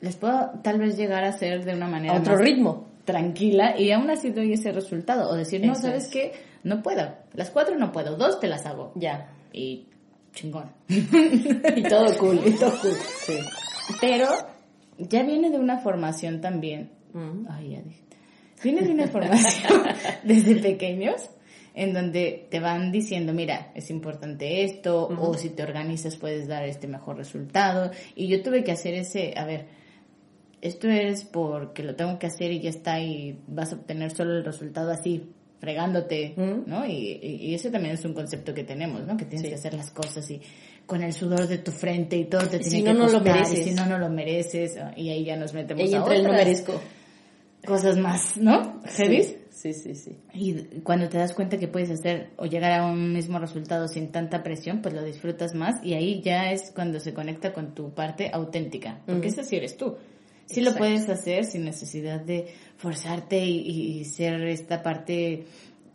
les 0.00 0.16
puedo 0.16 0.50
tal 0.62 0.78
vez 0.78 0.96
llegar 0.96 1.24
a 1.24 1.28
hacer 1.28 1.64
de 1.64 1.74
una 1.74 1.86
manera 1.86 2.14
A 2.14 2.20
otro 2.20 2.34
más 2.34 2.42
ritmo. 2.42 2.87
Tranquila 3.08 3.74
y 3.80 3.90
aún 3.90 4.10
así 4.10 4.30
doy 4.30 4.52
ese 4.52 4.70
resultado 4.70 5.30
o 5.30 5.34
decir, 5.34 5.64
no, 5.64 5.72
Eso 5.72 5.82
¿sabes 5.82 6.04
es. 6.04 6.10
qué? 6.10 6.32
No 6.62 6.82
puedo, 6.82 7.14
las 7.32 7.48
cuatro 7.48 7.74
no 7.78 7.90
puedo, 7.90 8.16
dos 8.16 8.38
te 8.38 8.48
las 8.48 8.66
hago 8.66 8.92
Ya. 8.96 9.32
y 9.50 9.86
chingón. 10.34 10.70
Y 10.88 11.82
todo 11.84 12.16
cool. 12.18 12.38
Y 12.44 12.50
todo 12.52 12.72
cool. 12.82 12.92
Sí. 13.24 13.38
Pero 13.98 14.26
ya 14.98 15.22
viene 15.22 15.48
de 15.48 15.58
una 15.58 15.78
formación 15.78 16.42
también. 16.42 16.90
Mm. 17.14 17.46
Ay, 17.48 17.70
ya 17.70 17.80
dije. 17.82 18.02
Viene 18.62 18.82
de 18.82 18.90
una 18.90 19.06
formación 19.06 19.82
desde 20.24 20.56
pequeños 20.56 21.30
en 21.74 21.94
donde 21.94 22.46
te 22.50 22.60
van 22.60 22.92
diciendo, 22.92 23.32
mira, 23.32 23.70
es 23.74 23.88
importante 23.88 24.64
esto, 24.64 25.08
o 25.08 25.34
si 25.34 25.48
te 25.50 25.62
organizas 25.62 26.16
puedes 26.16 26.46
dar 26.46 26.64
este 26.64 26.88
mejor 26.88 27.16
resultado. 27.16 27.90
Y 28.16 28.26
yo 28.28 28.42
tuve 28.42 28.64
que 28.64 28.72
hacer 28.72 28.94
ese, 28.94 29.32
a 29.36 29.44
ver, 29.46 29.66
esto 30.60 30.88
es 30.88 31.24
porque 31.24 31.82
lo 31.82 31.94
tengo 31.94 32.18
que 32.18 32.26
hacer 32.26 32.52
y 32.52 32.60
ya 32.60 32.70
está 32.70 33.00
y 33.00 33.38
vas 33.46 33.72
a 33.72 33.76
obtener 33.76 34.10
solo 34.10 34.36
el 34.36 34.44
resultado 34.44 34.90
así, 34.90 35.30
fregándote. 35.60 36.34
¿no? 36.66 36.86
Y, 36.86 37.18
y- 37.22 37.36
y 37.50 37.54
ese 37.54 37.70
también 37.70 37.94
es 37.94 38.04
un 38.04 38.14
concepto 38.14 38.54
que 38.54 38.64
tenemos, 38.64 39.06
¿no? 39.06 39.16
Que 39.16 39.24
tienes 39.24 39.42
Sí. 39.42 39.48
que 39.48 39.54
hacer 39.54 39.74
las 39.74 39.90
cosas 39.90 40.30
y 40.30 40.40
con 40.86 41.02
el 41.02 41.12
sudor 41.12 41.46
de 41.48 41.58
tu 41.58 41.70
frente 41.72 42.16
y 42.16 42.24
todo 42.24 42.46
te 42.48 42.62
Si 42.62 42.70
tiene 42.70 42.92
no, 42.94 42.94
que 42.94 42.98
no 42.98 43.06
lo 43.06 43.12
costar, 43.24 43.36
y 43.36 43.40
mereces. 43.40 43.64
si 43.64 43.74
no, 43.74 43.86
no 43.86 43.98
lo 43.98 44.08
mereces. 44.08 44.78
Y 44.96 45.10
ahí 45.10 45.24
ya 45.24 45.36
nos 45.36 45.52
metemos 45.54 45.82
Ahí 45.84 45.92
a 45.94 45.96
el 45.96 46.02
no 46.02 46.04
otras 46.30 46.32
merezco. 46.32 46.80
cosas 47.66 47.96
más, 47.98 48.36
¿no? 48.36 48.80
¿Heavies? 48.96 49.34
Sí, 49.50 49.72
sí, 49.74 49.94
sí. 49.96 50.16
Y 50.32 50.54
cuando 50.84 51.08
te 51.08 51.18
das 51.18 51.34
cuenta 51.34 51.58
que 51.58 51.66
puedes 51.66 51.90
hacer 51.90 52.30
o 52.36 52.46
llegar 52.46 52.72
a 52.72 52.86
un 52.86 53.12
mismo 53.12 53.38
resultado 53.40 53.88
sin 53.88 54.12
tanta 54.12 54.42
presión, 54.44 54.80
pues 54.80 54.94
lo 54.94 55.02
disfrutas 55.02 55.54
más 55.54 55.84
y 55.84 55.94
ahí 55.94 56.22
ya 56.22 56.52
es 56.52 56.70
cuando 56.72 57.00
se 57.00 57.12
conecta 57.12 57.52
con 57.52 57.74
tu 57.74 57.92
parte 57.92 58.30
auténtica, 58.32 59.00
porque 59.04 59.28
Ujú. 59.28 59.40
esa 59.40 59.42
sí 59.42 59.56
eres 59.56 59.76
tú. 59.76 59.96
Sí 60.48 60.60
lo 60.62 60.74
puedes 60.74 61.08
hacer 61.08 61.44
sin 61.44 61.64
necesidad 61.64 62.20
de 62.20 62.46
forzarte 62.76 63.44
y, 63.44 64.04
ser 64.04 64.40
esta 64.46 64.82
parte, 64.82 65.44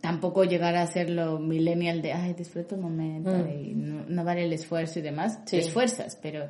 tampoco 0.00 0.44
llegar 0.44 0.76
a 0.76 0.86
ser 0.86 1.10
lo 1.10 1.38
millennial 1.38 2.02
de, 2.02 2.12
ay, 2.12 2.34
disfruta 2.34 2.74
el 2.76 2.80
momento 2.80 3.30
Mm. 3.30 3.48
y 3.50 3.74
no, 3.74 4.04
no 4.06 4.24
vale 4.24 4.44
el 4.44 4.52
esfuerzo 4.52 4.98
y 5.00 5.02
demás. 5.02 5.40
Sí. 5.46 5.56
Te 5.56 5.58
esfuerzas, 5.58 6.16
pero 6.22 6.48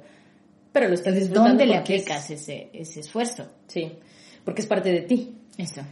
Pero 0.72 0.88
lo 0.88 0.94
estás 0.94 1.14
disfrutando 1.14 1.50
¿dónde 1.50 1.66
le 1.66 1.74
es- 1.74 1.80
aplicas 1.80 2.30
ese, 2.30 2.68
ese 2.72 3.00
esfuerzo? 3.00 3.48
Sí, 3.68 3.92
porque 4.44 4.60
es 4.62 4.66
parte 4.66 4.90
de 4.92 5.02
ti. 5.02 5.34
Eso. 5.56 5.82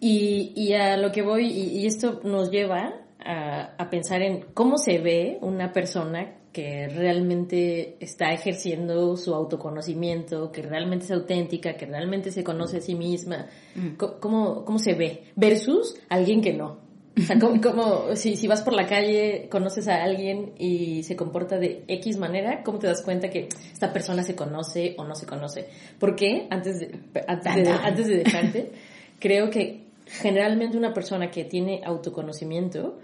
Y, 0.00 0.52
y 0.56 0.72
a 0.72 0.96
lo 0.96 1.12
que 1.12 1.20
voy, 1.22 1.46
y, 1.46 1.78
y 1.80 1.86
esto 1.86 2.20
nos 2.24 2.50
lleva 2.50 2.94
a, 3.22 3.74
a 3.76 3.90
pensar 3.90 4.22
en 4.22 4.46
cómo 4.54 4.78
se 4.78 4.98
ve 4.98 5.36
una 5.42 5.72
persona 5.74 6.36
que 6.52 6.88
realmente 6.88 7.96
está 8.00 8.32
ejerciendo 8.32 9.16
su 9.16 9.34
autoconocimiento, 9.34 10.50
que 10.50 10.62
realmente 10.62 11.04
es 11.04 11.10
auténtica, 11.12 11.76
que 11.76 11.86
realmente 11.86 12.32
se 12.32 12.42
conoce 12.42 12.78
a 12.78 12.80
sí 12.80 12.94
misma, 12.94 13.46
Mm. 13.74 13.96
¿cómo, 14.20 14.64
cómo 14.64 14.78
se 14.78 14.94
ve? 14.94 15.24
Versus 15.36 15.96
alguien 16.08 16.40
que 16.40 16.52
no. 16.52 16.78
O 17.16 17.22
sea, 17.22 17.38
como, 17.38 17.60
como 17.60 18.16
si, 18.16 18.36
si 18.36 18.46
vas 18.46 18.62
por 18.62 18.72
la 18.72 18.86
calle, 18.86 19.48
conoces 19.50 19.88
a 19.88 20.02
alguien 20.02 20.52
y 20.58 21.02
se 21.02 21.16
comporta 21.16 21.58
de 21.58 21.84
X 21.86 22.16
manera, 22.16 22.62
¿cómo 22.62 22.78
te 22.78 22.86
das 22.86 23.02
cuenta 23.02 23.28
que 23.28 23.48
esta 23.72 23.92
persona 23.92 24.22
se 24.22 24.34
conoce 24.34 24.94
o 24.96 25.04
no 25.04 25.14
se 25.14 25.26
conoce? 25.26 25.68
Porque 25.98 26.46
antes 26.50 26.78
de, 26.80 27.00
antes 27.26 27.54
de, 27.54 27.70
antes 27.70 28.06
de 28.06 28.16
dejarte, 28.16 28.72
creo 29.18 29.50
que 29.50 29.84
generalmente 30.06 30.76
una 30.76 30.92
persona 30.92 31.30
que 31.30 31.44
tiene 31.44 31.82
autoconocimiento 31.84 32.98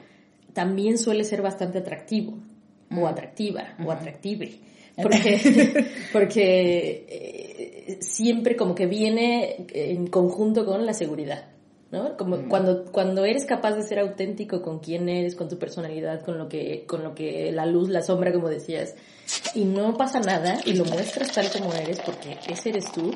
también 0.52 0.98
suele 0.98 1.24
ser 1.24 1.42
bastante 1.42 1.78
atractivo 1.78 2.38
o 2.94 3.06
atractiva 3.06 3.74
o 3.84 3.90
atractive. 3.90 4.60
Porque, 5.02 5.84
porque 6.14 7.04
eh, 7.06 7.98
siempre 8.00 8.56
como 8.56 8.74
que 8.74 8.86
viene 8.86 9.66
en 9.74 10.06
conjunto 10.06 10.64
con 10.64 10.86
la 10.86 10.94
seguridad. 10.94 11.48
¿no? 11.92 12.16
Como 12.16 12.48
cuando, 12.48 12.86
cuando 12.86 13.26
eres 13.26 13.44
capaz 13.44 13.72
de 13.72 13.82
ser 13.82 13.98
auténtico 13.98 14.62
con 14.62 14.78
quién 14.78 15.10
eres, 15.10 15.34
con 15.34 15.50
tu 15.50 15.58
personalidad, 15.58 16.24
con 16.24 16.38
lo 16.38 16.48
que, 16.48 16.86
con 16.86 17.04
lo 17.04 17.14
que 17.14 17.52
la 17.52 17.66
luz, 17.66 17.90
la 17.90 18.00
sombra, 18.00 18.32
como 18.32 18.48
decías, 18.48 18.94
y 19.54 19.64
no 19.64 19.98
pasa 19.98 20.20
nada 20.20 20.60
y 20.64 20.72
lo 20.72 20.86
muestras 20.86 21.30
tal 21.30 21.50
como 21.50 21.74
eres 21.74 22.00
porque 22.00 22.38
ese 22.48 22.70
eres 22.70 22.90
tú, 22.90 23.12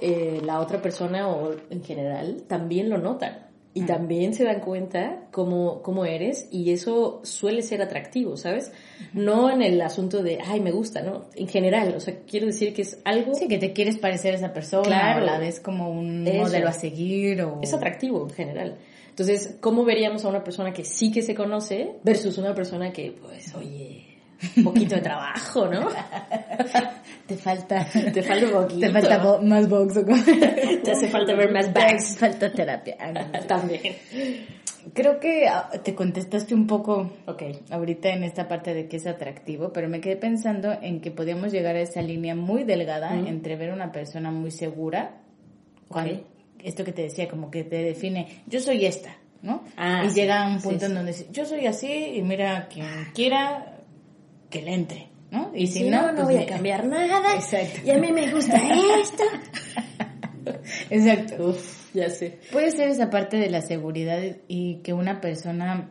eh, 0.00 0.40
la 0.44 0.60
otra 0.60 0.80
persona 0.80 1.28
o 1.28 1.56
en 1.70 1.82
general 1.82 2.44
también 2.46 2.88
lo 2.88 2.98
notan 2.98 3.49
y 3.72 3.82
también 3.82 4.34
se 4.34 4.42
dan 4.42 4.60
cuenta 4.60 5.28
cómo, 5.30 5.80
cómo 5.82 6.04
eres 6.04 6.48
y 6.50 6.72
eso 6.72 7.20
suele 7.22 7.62
ser 7.62 7.82
atractivo, 7.82 8.36
¿sabes? 8.36 8.72
No 9.12 9.48
en 9.48 9.62
el 9.62 9.80
asunto 9.80 10.22
de, 10.24 10.38
ay, 10.44 10.60
me 10.60 10.72
gusta, 10.72 11.02
¿no? 11.02 11.26
En 11.36 11.46
general, 11.46 11.94
o 11.96 12.00
sea, 12.00 12.18
quiero 12.28 12.46
decir 12.46 12.74
que 12.74 12.82
es 12.82 12.98
algo, 13.04 13.34
Sí, 13.34 13.46
que 13.46 13.58
te 13.58 13.72
quieres 13.72 13.96
parecer 13.96 14.34
a 14.34 14.38
esa 14.38 14.52
persona, 14.52 14.82
Claro. 14.88 15.22
o 15.22 15.26
la 15.26 15.38
ves 15.38 15.60
como 15.60 15.88
un 15.90 16.26
Eso. 16.26 16.38
modelo 16.42 16.68
a 16.68 16.72
seguir, 16.72 17.40
o... 17.42 17.60
es 17.62 17.72
atractivo 17.72 18.24
en 18.24 18.30
general. 18.34 18.78
Entonces, 19.08 19.56
¿cómo 19.60 19.84
veríamos 19.84 20.24
a 20.24 20.28
una 20.28 20.42
persona 20.42 20.72
que 20.72 20.84
sí 20.84 21.12
que 21.12 21.22
se 21.22 21.34
conoce 21.34 21.92
versus 22.02 22.38
una 22.38 22.54
persona 22.54 22.92
que, 22.92 23.12
pues, 23.20 23.54
oye, 23.54 24.09
un 24.56 24.64
poquito 24.64 24.94
de 24.96 25.00
trabajo, 25.02 25.66
¿no? 25.66 25.88
Te 27.26 27.36
falta... 27.36 27.86
Te 28.12 28.22
falta 28.22 28.46
un 28.46 28.52
poquito. 28.52 28.80
Te 28.80 28.90
falta 28.90 29.18
bo- 29.18 29.42
más 29.42 29.68
box 29.68 29.96
o 29.98 30.04
como... 30.04 30.22
Te 30.24 30.90
hace 30.90 31.08
falta 31.08 31.34
ver 31.34 31.52
más 31.52 31.72
bags. 31.72 32.14
Te 32.14 32.18
falta 32.20 32.52
terapia. 32.52 32.96
Ah. 32.98 33.38
También. 33.46 33.80
Creo 34.94 35.20
que 35.20 35.46
ah, 35.46 35.70
te 35.84 35.94
contestaste 35.94 36.54
un 36.54 36.66
poco 36.66 37.12
Ok. 37.26 37.42
ahorita 37.70 38.08
en 38.08 38.24
esta 38.24 38.48
parte 38.48 38.72
de 38.74 38.88
que 38.88 38.96
es 38.96 39.06
atractivo, 39.06 39.72
pero 39.72 39.88
me 39.88 40.00
quedé 40.00 40.16
pensando 40.16 40.72
en 40.80 41.00
que 41.00 41.10
podíamos 41.10 41.52
llegar 41.52 41.76
a 41.76 41.80
esa 41.80 42.00
línea 42.02 42.34
muy 42.34 42.64
delgada 42.64 43.14
entre 43.14 43.56
ver 43.56 43.72
una 43.72 43.92
persona 43.92 44.30
muy 44.30 44.50
segura, 44.50 45.18
cuando, 45.88 46.14
Ok. 46.14 46.20
esto 46.64 46.82
que 46.84 46.92
te 46.92 47.02
decía, 47.02 47.28
como 47.28 47.50
que 47.50 47.62
te 47.62 47.76
define, 47.84 48.42
yo 48.46 48.58
soy 48.58 48.86
esta, 48.86 49.10
¿no? 49.42 49.62
Ah, 49.76 50.02
y 50.06 50.14
llega 50.14 50.44
a 50.44 50.48
un 50.48 50.60
Sí, 50.60 50.68
punto 50.68 50.80
sí. 50.80 50.86
en 50.86 50.94
donde 50.94 51.12
dice, 51.12 51.26
yo 51.30 51.44
soy 51.44 51.66
así 51.66 51.92
y 52.16 52.22
mira, 52.22 52.66
quien 52.72 52.86
quiera 53.14 53.69
que 54.50 54.62
le 54.62 54.74
entre, 54.74 55.08
¿no? 55.30 55.50
Y 55.54 55.66
si, 55.68 55.80
Si 55.80 55.90
no, 55.90 56.12
no 56.12 56.24
pues 56.24 56.36
voy 56.36 56.36
a 56.36 56.46
cambiar 56.46 56.86
nada. 56.86 57.34
Exacto. 57.34 57.80
Y 57.84 57.90
a 57.90 57.98
mí 57.98 58.12
me 58.12 58.30
gusta 58.32 58.56
esto. 59.00 59.22
Exacto. 60.90 61.48
Uf, 61.50 61.94
ya 61.94 62.10
sé. 62.10 62.38
Puede 62.52 62.70
ser 62.72 62.88
esa 62.88 63.10
parte 63.10 63.36
de 63.38 63.48
la 63.48 63.62
seguridad 63.62 64.20
y 64.48 64.76
que 64.82 64.92
una 64.92 65.20
persona 65.20 65.88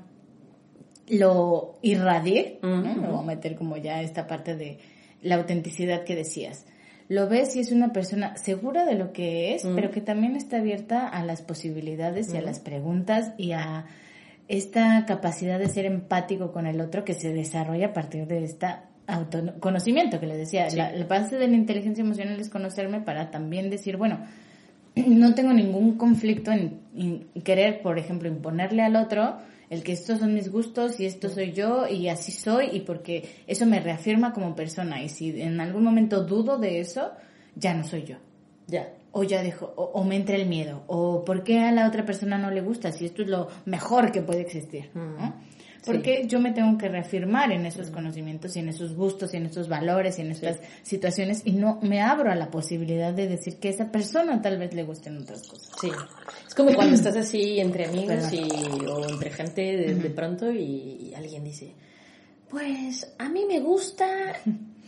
lo 1.07 1.79
irradie, 1.81 2.59
¿no? 2.61 2.95
Me 2.95 3.07
voy 3.07 3.19
a 3.19 3.25
meter 3.25 3.55
como 3.55 3.77
ya 3.77 4.01
esta 4.01 4.27
parte 4.27 4.55
de 4.55 4.77
la 5.21 5.35
autenticidad 5.35 6.03
que 6.03 6.15
decías. 6.15 6.65
Lo 7.07 7.27
ves 7.27 7.55
y 7.55 7.59
es 7.59 7.71
una 7.71 7.91
persona 7.91 8.37
segura 8.37 8.85
de 8.85 8.93
lo 8.93 9.11
que 9.11 9.55
es, 9.55 9.65
pero 9.75 9.89
que 9.89 10.01
también 10.01 10.35
está 10.35 10.57
abierta 10.57 11.07
a 11.07 11.23
las 11.23 11.41
posibilidades 11.41 12.31
y 12.33 12.37
a 12.37 12.41
las 12.41 12.59
preguntas 12.59 13.33
y 13.35 13.53
a 13.53 13.85
esta 14.49 15.05
capacidad 15.05 15.59
de 15.59 15.69
ser 15.69 15.85
empático 15.85 16.51
con 16.51 16.67
el 16.67 16.81
otro 16.81 17.05
que 17.05 17.13
se 17.13 17.31
desarrolla 17.31 17.87
a 17.87 17.93
partir 17.93 18.27
de 18.27 18.43
esta 18.43 18.89
autoconocimiento 19.07 20.19
que 20.19 20.27
les 20.27 20.37
decía. 20.37 20.69
Sí. 20.69 20.77
La, 20.77 20.91
la 20.91 21.05
base 21.05 21.37
de 21.37 21.47
la 21.47 21.55
inteligencia 21.55 22.03
emocional 22.03 22.39
es 22.39 22.49
conocerme 22.49 22.99
para 22.99 23.31
también 23.31 23.69
decir, 23.69 23.95
bueno, 23.95 24.19
no 24.95 25.33
tengo 25.35 25.53
ningún 25.53 25.97
conflicto 25.97 26.51
en, 26.51 26.81
en 26.95 27.27
querer, 27.43 27.81
por 27.81 27.97
ejemplo, 27.97 28.27
imponerle 28.27 28.83
al 28.83 28.95
otro 28.95 29.37
el 29.69 29.83
que 29.83 29.91
estos 29.91 30.19
son 30.19 30.33
mis 30.33 30.51
gustos 30.51 30.99
y 30.99 31.05
esto 31.05 31.29
soy 31.29 31.51
yo 31.51 31.87
y 31.87 32.09
así 32.09 32.31
soy 32.31 32.69
y 32.73 32.79
porque 32.81 33.43
eso 33.45 33.67
me 33.67 33.79
reafirma 33.79 34.33
como 34.33 34.55
persona 34.55 35.03
y 35.03 35.09
si 35.09 35.41
en 35.41 35.61
algún 35.61 35.83
momento 35.83 36.23
dudo 36.23 36.57
de 36.57 36.79
eso, 36.79 37.11
ya 37.55 37.75
no 37.75 37.83
soy 37.83 38.03
yo. 38.03 38.17
Ya. 38.67 38.89
O 39.11 39.23
ya 39.23 39.41
dejo, 39.41 39.73
o, 39.75 39.85
o 39.85 40.03
me 40.03 40.15
entra 40.15 40.35
el 40.35 40.47
miedo, 40.47 40.83
o 40.87 41.25
por 41.25 41.43
qué 41.43 41.59
a 41.59 41.71
la 41.71 41.87
otra 41.87 42.05
persona 42.05 42.37
no 42.37 42.51
le 42.51 42.61
gusta 42.61 42.91
si 42.91 43.05
esto 43.05 43.23
es 43.23 43.27
lo 43.27 43.47
mejor 43.65 44.11
que 44.11 44.21
puede 44.21 44.41
existir. 44.41 44.91
¿no? 44.93 45.01
Mm. 45.01 45.33
Porque 45.85 46.27
yo 46.27 46.39
me 46.39 46.51
tengo 46.51 46.77
que 46.77 46.89
reafirmar 46.89 47.51
en 47.51 47.65
esos 47.65 47.89
conocimientos 47.89 48.55
y 48.55 48.59
en 48.59 48.69
esos 48.69 48.95
gustos 48.95 49.33
y 49.33 49.37
en 49.37 49.45
esos 49.45 49.69
valores 49.69 50.19
y 50.19 50.21
en 50.21 50.31
estas 50.31 50.59
situaciones 50.83 51.41
y 51.45 51.53
no 51.53 51.79
me 51.81 52.01
abro 52.01 52.31
a 52.31 52.35
la 52.35 52.51
posibilidad 52.51 53.13
de 53.13 53.27
decir 53.27 53.57
que 53.57 53.69
a 53.69 53.71
esa 53.71 53.91
persona 53.91 54.41
tal 54.41 54.57
vez 54.57 54.73
le 54.73 54.83
gusten 54.83 55.17
otras 55.17 55.47
cosas. 55.47 55.71
Sí. 55.79 55.89
Es 56.47 56.53
como 56.53 56.73
cuando 56.73 56.95
estás 56.95 57.15
así 57.15 57.59
entre 57.59 57.85
amigos 57.85 58.31
y, 58.33 58.85
o 58.85 59.07
entre 59.09 59.31
gente 59.31 59.61
de, 59.61 59.95
de 59.95 60.09
pronto 60.09 60.51
y, 60.51 61.11
y 61.11 61.13
alguien 61.15 61.43
dice, 61.43 61.73
pues 62.49 63.13
a 63.17 63.29
mí 63.29 63.45
me 63.47 63.59
gusta 63.59 64.05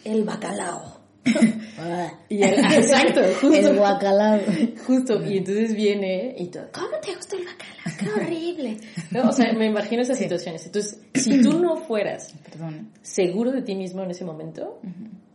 el 0.04 0.24
bacalao. 0.24 1.01
Y 2.30 2.44
el, 2.44 2.60
exacto, 2.74 3.22
justo. 3.40 3.70
El 3.70 3.78
guacalao. 3.78 4.40
Justo, 4.86 5.24
y 5.24 5.38
entonces 5.38 5.76
viene 5.76 6.36
y 6.38 6.48
todo, 6.48 6.68
¿cómo 6.74 6.98
te 7.06 7.16
gusta 7.16 7.36
el 7.36 7.44
bacalao? 7.46 7.98
¡Qué 8.00 8.22
horrible! 8.22 8.78
¿No? 9.12 9.30
O 9.30 9.32
sea, 9.32 9.54
me 9.54 9.68
imagino 9.68 10.02
esas 10.02 10.18
situaciones. 10.18 10.66
Entonces, 10.66 11.00
si 11.14 11.42
tú 11.42 11.60
no 11.60 11.78
fueras 11.78 12.34
Perdón. 12.52 12.90
seguro 13.02 13.52
de 13.52 13.62
ti 13.62 13.76
mismo 13.76 14.04
en 14.04 14.12
ese 14.12 14.26
momento, 14.26 14.80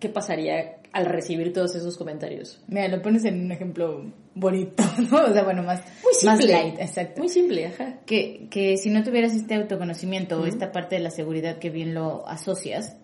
¿qué 0.00 0.08
pasaría 0.08 0.78
al 0.92 1.06
recibir 1.06 1.52
todos 1.52 1.74
esos 1.76 1.96
comentarios? 1.96 2.60
Mira, 2.68 2.88
lo 2.88 3.02
pones 3.02 3.24
en 3.24 3.44
un 3.44 3.52
ejemplo 3.52 4.12
bonito, 4.34 4.82
¿no? 5.10 5.24
O 5.24 5.32
sea, 5.32 5.44
bueno, 5.44 5.62
más, 5.62 5.82
Muy 6.02 6.12
más 6.24 6.38
simple. 6.38 6.52
light, 6.52 6.80
exacto. 6.80 7.20
Muy 7.20 7.28
simple, 7.28 7.66
ajá. 7.66 8.00
que, 8.06 8.48
que 8.50 8.76
si 8.76 8.90
no 8.90 9.04
tuvieras 9.04 9.34
este 9.34 9.54
autoconocimiento 9.54 10.40
o 10.40 10.46
esta 10.46 10.72
parte 10.72 10.96
de 10.96 11.02
la 11.02 11.10
seguridad 11.10 11.58
que 11.58 11.70
bien 11.70 11.94
lo 11.94 12.26
asocias, 12.26 12.96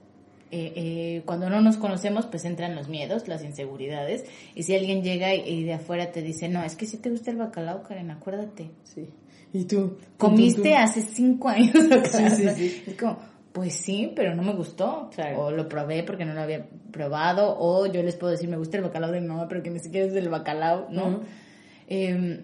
eh, 0.52 0.72
eh, 0.76 1.22
cuando 1.24 1.48
no 1.50 1.60
nos 1.60 1.76
conocemos, 1.78 2.26
pues 2.26 2.44
entran 2.44 2.76
los 2.76 2.88
miedos, 2.88 3.26
las 3.26 3.42
inseguridades. 3.42 4.24
Y 4.54 4.62
si 4.62 4.74
alguien 4.76 5.02
llega 5.02 5.34
y, 5.34 5.40
y 5.48 5.64
de 5.64 5.72
afuera 5.74 6.12
te 6.12 6.22
dice, 6.22 6.48
no, 6.48 6.62
es 6.62 6.76
que 6.76 6.86
si 6.86 6.98
te 6.98 7.10
gusta 7.10 7.30
el 7.30 7.38
bacalao, 7.38 7.82
Karen, 7.82 8.10
acuérdate. 8.10 8.70
Sí. 8.84 9.08
¿Y 9.54 9.64
tú? 9.64 9.96
Comiste 10.18 10.74
hace 10.76 11.02
cinco 11.02 11.48
años. 11.48 11.72
Sí, 12.10 12.30
sí, 12.30 12.48
sí. 12.54 12.82
Es 12.86 12.96
como, 12.96 13.18
pues 13.52 13.74
sí, 13.74 14.12
pero 14.14 14.34
no 14.34 14.42
me 14.42 14.52
gustó. 14.54 15.10
Claro. 15.14 15.40
O 15.46 15.50
lo 15.50 15.68
probé 15.68 16.02
porque 16.04 16.24
no 16.24 16.34
lo 16.34 16.40
había 16.42 16.66
probado. 16.90 17.56
O 17.58 17.86
yo 17.86 18.02
les 18.02 18.16
puedo 18.16 18.30
decir, 18.32 18.48
me 18.48 18.56
gusta 18.56 18.76
el 18.76 18.82
bacalao 18.82 19.10
de 19.10 19.20
mi 19.20 19.26
mamá, 19.28 19.48
pero 19.48 19.62
que 19.62 19.70
ni 19.70 19.78
siquiera 19.80 20.06
es 20.06 20.12
del 20.14 20.28
bacalao, 20.28 20.88
¿no? 20.90 21.20
Eh, 21.88 22.42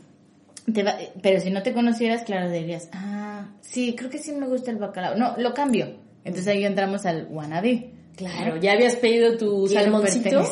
te 0.73 0.83
va- 0.83 0.97
pero 1.23 1.40
si 1.40 1.51
no 1.51 1.62
te 1.62 1.73
conocieras, 1.73 2.23
claro, 2.25 2.51
dirías, 2.51 2.90
ah, 2.92 3.49
sí, 3.61 3.94
creo 3.97 4.11
que 4.11 4.18
sí 4.18 4.33
me 4.33 4.47
gusta 4.47 4.71
el 4.71 4.77
bacalao. 4.79 5.14
No, 5.16 5.35
lo 5.38 5.55
cambio. 5.55 5.97
Entonces 6.25 6.49
ahí 6.49 6.64
entramos 6.64 7.07
al 7.07 7.27
wannabe. 7.31 7.92
Claro, 8.18 8.57
ya 8.57 8.72
habías 8.72 8.96
pedido 8.96 9.38
tu 9.38 9.68
salmoncito. 9.68 10.42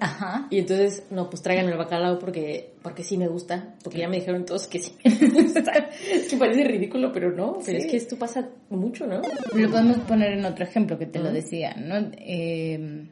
ajá. 0.00 0.46
Y 0.48 0.60
entonces, 0.60 1.02
no, 1.10 1.28
pues 1.28 1.42
tráiganme 1.42 1.72
el 1.72 1.76
bacalao 1.78 2.18
porque, 2.20 2.74
porque 2.82 3.02
sí 3.02 3.18
me 3.18 3.26
gusta. 3.26 3.74
Porque 3.82 3.98
ya 3.98 4.08
me 4.08 4.16
dijeron 4.16 4.44
todos 4.46 4.68
que 4.68 4.78
sí 4.78 4.92
me 5.04 5.42
gusta. 5.42 5.72
es 6.14 6.28
que 6.28 6.36
parece 6.36 6.62
ridículo, 6.64 7.10
pero 7.12 7.32
no. 7.32 7.58
Pero 7.64 7.78
Sí. 7.80 7.84
es 7.84 7.90
que 7.90 7.96
esto 7.96 8.16
pasa 8.16 8.48
mucho, 8.70 9.06
¿no? 9.08 9.20
Lo 9.54 9.70
podemos 9.70 9.98
poner 9.98 10.34
en 10.38 10.44
otro 10.44 10.64
ejemplo 10.64 10.96
que 10.98 11.06
te 11.06 11.18
lo 11.18 11.32
decía, 11.32 11.74
¿no? 11.74 11.96
Eh, 12.16 13.08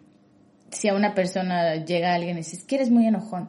si 0.70 0.88
a 0.88 0.94
una 0.94 1.12
persona 1.14 1.85
llega 1.85 2.14
alguien 2.14 2.37
y 2.37 2.40
dices, 2.40 2.64
que 2.64 2.77
eres 2.77 2.90
muy 2.90 3.07
enojón, 3.07 3.48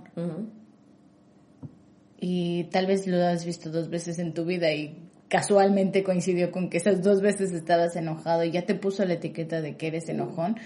y 2.20 2.64
tal 2.66 2.88
vez 2.88 3.06
lo 3.08 3.24
has 3.24 3.46
visto 3.46 3.70
dos 3.70 3.90
veces 3.90 4.20
en 4.20 4.34
tu 4.34 4.46
vida 4.46 4.72
y 4.74 5.05
casualmente 5.28 6.04
coincidió 6.04 6.52
con 6.52 6.70
que 6.70 6.78
esas 6.78 7.02
dos 7.02 7.22
veces 7.22 7.52
estabas 7.52 7.96
enojado 7.96 8.44
y 8.44 8.52
ya 8.52 8.66
te 8.66 8.76
puso 8.76 9.06
la 9.06 9.14
etiqueta 9.14 9.62
de 9.62 9.76
que 9.76 9.88
eres 9.88 10.10
enojón, 10.10 10.58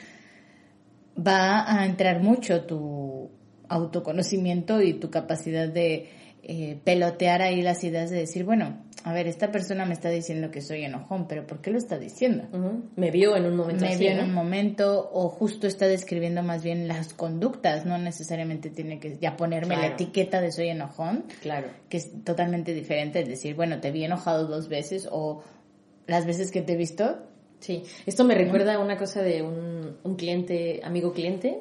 va 1.17 1.65
a 1.67 1.85
entrar 1.85 2.21
mucho 2.21 2.65
tu 2.65 3.29
autoconocimiento 3.67 4.81
y 4.81 4.93
tu 4.93 5.09
capacidad 5.09 5.67
de 5.69 6.09
eh, 6.43 6.79
pelotear 6.83 7.41
ahí 7.41 7.61
las 7.61 7.83
ideas 7.83 8.09
de 8.09 8.17
decir, 8.17 8.43
bueno, 8.43 8.77
a 9.03 9.13
ver, 9.13 9.27
esta 9.27 9.51
persona 9.51 9.85
me 9.85 9.93
está 9.93 10.09
diciendo 10.09 10.51
que 10.51 10.61
soy 10.61 10.83
enojón, 10.83 11.27
pero 11.27 11.47
¿por 11.47 11.61
qué 11.61 11.71
lo 11.71 11.77
está 11.77 11.97
diciendo? 11.97 12.47
Me 12.95 13.11
vio 13.11 13.35
en 13.37 13.45
un 13.45 13.55
momento 13.55 13.85
me 13.85 13.91
así, 13.93 13.99
vio 14.03 14.11
en 14.11 14.19
un 14.21 14.33
momento 14.33 15.09
o 15.13 15.29
justo 15.29 15.67
está 15.67 15.87
describiendo 15.87 16.43
más 16.43 16.63
bien 16.63 16.87
las 16.87 17.13
conductas, 17.13 17.85
no 17.85 17.97
necesariamente 17.97 18.69
tiene 18.69 18.99
que 18.99 19.17
ya 19.17 19.37
ponerme 19.37 19.77
la 19.77 19.87
etiqueta 19.87 20.41
de 20.41 20.51
soy 20.51 20.69
enojón, 20.69 21.25
Claro. 21.41 21.67
que 21.87 21.97
es 21.97 22.23
totalmente 22.25 22.73
diferente, 22.73 23.21
es 23.21 23.27
decir, 23.29 23.55
bueno, 23.55 23.79
te 23.79 23.91
vi 23.91 24.03
enojado 24.03 24.47
dos 24.47 24.67
veces 24.67 25.07
o 25.11 25.43
las 26.07 26.25
veces 26.25 26.51
que 26.51 26.61
te 26.61 26.73
he 26.73 26.77
visto. 26.77 27.19
Sí. 27.59 27.83
Esto 28.05 28.23
me 28.23 28.35
recuerda 28.35 28.75
a 28.75 28.79
una 28.79 28.97
cosa 28.97 29.21
de 29.21 29.41
un, 29.41 29.97
un 30.03 30.15
cliente, 30.15 30.79
amigo 30.83 31.11
cliente. 31.13 31.59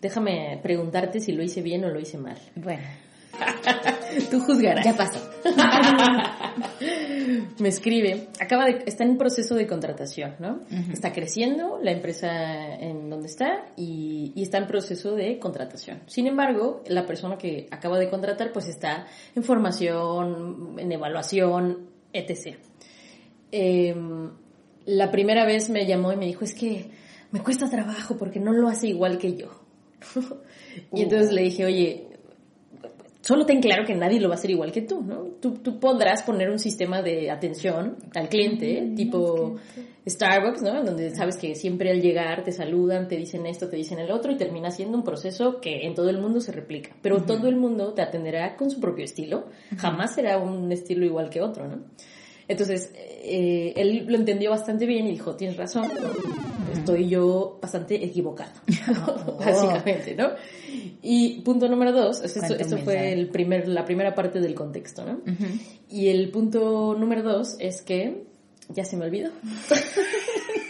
Déjame 0.00 0.58
preguntarte 0.62 1.20
si 1.20 1.32
lo 1.32 1.42
hice 1.42 1.60
bien 1.62 1.84
o 1.84 1.90
lo 1.90 2.00
hice 2.00 2.16
mal. 2.18 2.38
Bueno, 2.54 2.82
Tú 4.30 4.40
juzgarás. 4.40 4.84
ya 4.84 4.94
pasó. 4.94 5.20
me 7.58 7.68
escribe, 7.68 8.28
acaba 8.40 8.66
de, 8.66 8.82
está 8.86 9.04
en 9.04 9.18
proceso 9.18 9.54
de 9.54 9.66
contratación, 9.66 10.36
¿no? 10.38 10.60
Está 10.92 11.12
creciendo 11.12 11.78
la 11.82 11.92
empresa 11.92 12.74
en 12.74 13.10
donde 13.10 13.28
está 13.28 13.66
y, 13.76 14.32
y 14.34 14.42
está 14.42 14.58
en 14.58 14.66
proceso 14.66 15.14
de 15.14 15.38
contratación. 15.38 16.02
Sin 16.06 16.26
embargo, 16.26 16.82
la 16.86 17.06
persona 17.06 17.38
que 17.38 17.68
acaba 17.70 17.98
de 17.98 18.08
contratar 18.08 18.52
pues 18.52 18.68
está 18.68 19.06
en 19.34 19.42
formación, 19.42 20.76
en 20.78 20.92
evaluación, 20.92 21.88
etc. 22.12 22.56
Em, 23.52 24.30
la 24.86 25.10
primera 25.10 25.44
vez 25.44 25.70
me 25.70 25.86
llamó 25.86 26.12
y 26.12 26.16
me 26.16 26.26
dijo, 26.26 26.44
es 26.44 26.54
que 26.54 26.90
me 27.30 27.40
cuesta 27.40 27.68
trabajo 27.68 28.16
porque 28.16 28.40
no 28.40 28.52
lo 28.52 28.68
hace 28.68 28.88
igual 28.88 29.18
que 29.18 29.36
yo. 29.36 29.48
y 30.92 31.02
entonces 31.02 31.32
le 31.32 31.42
dije, 31.42 31.64
oye, 31.64 32.05
solo 33.26 33.44
ten 33.44 33.60
claro 33.60 33.84
que 33.84 33.94
nadie 33.94 34.20
lo 34.20 34.28
va 34.28 34.36
a 34.36 34.38
hacer 34.38 34.52
igual 34.52 34.70
que 34.70 34.82
tú, 34.82 35.02
¿no? 35.02 35.24
Tú, 35.40 35.54
tú 35.54 35.80
podrás 35.80 36.22
poner 36.22 36.48
un 36.48 36.60
sistema 36.60 37.02
de 37.02 37.28
atención 37.28 37.96
al 38.14 38.28
cliente, 38.28 38.92
tipo 38.94 39.56
Starbucks, 40.08 40.62
¿no? 40.62 40.84
Donde 40.84 41.12
sabes 41.12 41.36
que 41.36 41.56
siempre 41.56 41.90
al 41.90 42.00
llegar 42.00 42.44
te 42.44 42.52
saludan, 42.52 43.08
te 43.08 43.16
dicen 43.16 43.44
esto, 43.46 43.68
te 43.68 43.76
dicen 43.76 43.98
el 43.98 44.12
otro 44.12 44.30
y 44.30 44.36
termina 44.36 44.70
siendo 44.70 44.96
un 44.96 45.02
proceso 45.02 45.60
que 45.60 45.86
en 45.86 45.94
todo 45.94 46.08
el 46.08 46.20
mundo 46.20 46.40
se 46.40 46.52
replica. 46.52 46.90
Pero 47.02 47.24
todo 47.24 47.48
el 47.48 47.56
mundo 47.56 47.94
te 47.94 48.02
atenderá 48.02 48.54
con 48.54 48.70
su 48.70 48.78
propio 48.78 49.04
estilo. 49.04 49.46
Jamás 49.76 50.14
será 50.14 50.38
un 50.38 50.70
estilo 50.70 51.04
igual 51.04 51.28
que 51.28 51.40
otro, 51.40 51.66
¿no? 51.66 51.82
Entonces, 52.48 52.90
eh, 52.94 53.72
él 53.76 54.06
lo 54.06 54.16
entendió 54.16 54.50
bastante 54.50 54.86
bien 54.86 55.06
y 55.06 55.12
dijo, 55.12 55.34
tienes 55.34 55.56
razón, 55.56 55.90
estoy 56.72 57.08
yo 57.08 57.58
bastante 57.60 58.04
equivocado, 58.04 58.52
básicamente, 59.38 60.14
¿no? 60.14 60.30
Y 61.02 61.40
punto 61.40 61.68
número 61.68 61.92
dos, 61.92 62.22
esto, 62.22 62.78
fue 62.78 63.12
el 63.12 63.28
primer, 63.28 63.68
la 63.68 63.84
primera 63.84 64.14
parte 64.14 64.40
del 64.40 64.54
contexto, 64.54 65.04
¿no? 65.04 65.20
Y 65.88 66.08
el 66.08 66.30
punto 66.30 66.96
número 66.98 67.22
dos 67.22 67.56
es 67.58 67.82
que 67.82 68.24
ya 68.68 68.84
se 68.84 68.96
me 68.96 69.04
olvidó. 69.04 69.30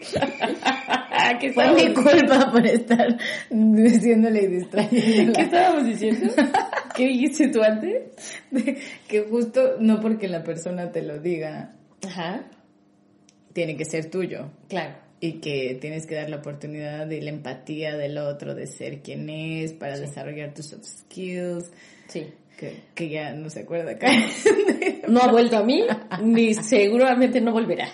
¿Qué 1.40 1.52
Fue 1.52 1.72
mi 1.74 1.92
culpa 1.92 2.50
por 2.52 2.64
estar 2.66 3.16
diciéndole 3.50 4.38
y 4.38 4.42
¿Qué 4.42 4.48
distrayéndola. 4.48 5.40
estábamos 5.44 5.84
diciendo? 5.86 6.32
¿Qué 6.94 7.06
dijiste 7.06 7.48
tú 7.48 7.62
antes? 7.62 8.02
que 9.08 9.22
justo 9.22 9.76
no 9.80 10.00
porque 10.00 10.28
la 10.28 10.42
persona 10.42 10.90
te 10.92 11.02
lo 11.02 11.18
diga, 11.18 11.74
Ajá, 12.06 12.44
tiene 13.52 13.76
que 13.76 13.84
ser 13.84 14.10
tuyo. 14.10 14.50
claro. 14.68 14.94
y 15.20 15.40
que 15.40 15.78
tienes 15.80 16.06
que 16.06 16.14
dar 16.14 16.28
la 16.30 16.36
oportunidad 16.36 17.06
de 17.06 17.22
la 17.22 17.30
empatía 17.30 17.96
del 17.96 18.18
otro, 18.18 18.54
de 18.54 18.66
ser 18.66 19.00
quien 19.00 19.28
es, 19.30 19.72
para 19.72 19.98
desarrollar 19.98 20.52
tus 20.54 20.66
soft 20.66 20.84
skills, 20.84 21.70
Sí. 22.08 22.26
que, 22.58 22.82
que 22.94 23.08
ya 23.08 23.32
no 23.32 23.48
se 23.50 23.60
acuerda 23.60 23.92
acá. 23.92 24.08
No 25.08 25.20
ha 25.22 25.28
vuelto 25.30 25.58
a 25.58 25.62
mí, 25.62 25.82
ni 26.22 26.54
seguramente 26.54 27.40
no 27.40 27.52
volverá. 27.52 27.88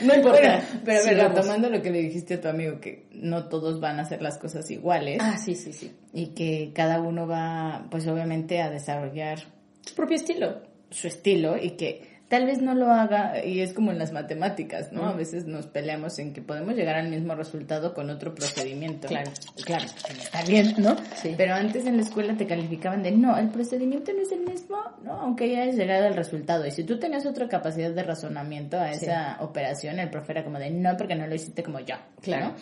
No 0.00 0.14
importa. 0.14 0.40
Bueno, 0.40 0.62
pero 0.84 0.98
a 0.98 1.02
ver, 1.02 1.10
Sigamos. 1.14 1.34
retomando 1.38 1.70
lo 1.70 1.82
que 1.82 1.90
le 1.90 2.02
dijiste 2.02 2.34
a 2.34 2.40
tu 2.40 2.48
amigo, 2.48 2.80
que 2.80 3.06
no 3.12 3.48
todos 3.48 3.80
van 3.80 3.98
a 3.98 4.02
hacer 4.02 4.22
las 4.22 4.38
cosas 4.38 4.70
iguales 4.70 5.18
Ah, 5.20 5.36
sí, 5.38 5.54
sí, 5.54 5.72
sí. 5.72 5.92
y 6.12 6.28
que 6.34 6.72
cada 6.74 7.00
uno 7.00 7.26
va, 7.26 7.86
pues 7.90 8.06
obviamente, 8.06 8.60
a 8.60 8.70
desarrollar 8.70 9.38
Su 9.86 9.94
propio 9.94 10.16
estilo. 10.16 10.62
su 10.90 11.06
estilo 11.08 11.56
y 11.56 11.70
que 11.72 12.11
tal 12.32 12.46
vez 12.46 12.62
no 12.62 12.74
lo 12.74 12.90
haga, 12.90 13.44
y 13.44 13.60
es 13.60 13.74
como 13.74 13.90
en 13.90 13.98
las 13.98 14.10
matemáticas, 14.10 14.90
¿no? 14.90 15.04
A 15.04 15.12
veces 15.12 15.44
nos 15.44 15.66
peleamos 15.66 16.18
en 16.18 16.32
que 16.32 16.40
podemos 16.40 16.74
llegar 16.74 16.96
al 16.96 17.10
mismo 17.10 17.34
resultado 17.34 17.92
con 17.92 18.08
otro 18.08 18.34
procedimiento. 18.34 19.06
Claro. 19.06 19.30
Claro, 19.66 19.84
está 19.84 20.42
bien, 20.44 20.74
¿no? 20.78 20.96
Sí. 21.16 21.34
Pero 21.36 21.52
antes 21.52 21.84
en 21.84 21.98
la 21.98 22.02
escuela 22.04 22.34
te 22.34 22.46
calificaban 22.46 23.02
de, 23.02 23.12
no, 23.12 23.36
el 23.36 23.50
procedimiento 23.50 24.14
no 24.14 24.22
es 24.22 24.32
el 24.32 24.40
mismo, 24.50 24.78
¿no? 25.04 25.12
Aunque 25.12 25.50
ya 25.50 25.60
hayas 25.60 25.76
llegado 25.76 26.06
al 26.06 26.14
resultado. 26.14 26.64
Y 26.64 26.70
si 26.70 26.84
tú 26.84 26.98
tenías 26.98 27.26
otra 27.26 27.48
capacidad 27.48 27.90
de 27.90 28.02
razonamiento 28.02 28.80
a 28.80 28.94
Sí. 28.94 29.04
esa 29.04 29.36
operación, 29.40 29.98
el 29.98 30.08
profe 30.08 30.32
era 30.32 30.42
como 30.42 30.58
de, 30.58 30.70
no, 30.70 30.96
porque 30.96 31.14
no 31.14 31.26
lo 31.26 31.34
hiciste 31.34 31.62
como 31.62 31.80
yo. 31.80 31.96
Claro. 32.22 32.46
¿no? 32.46 32.54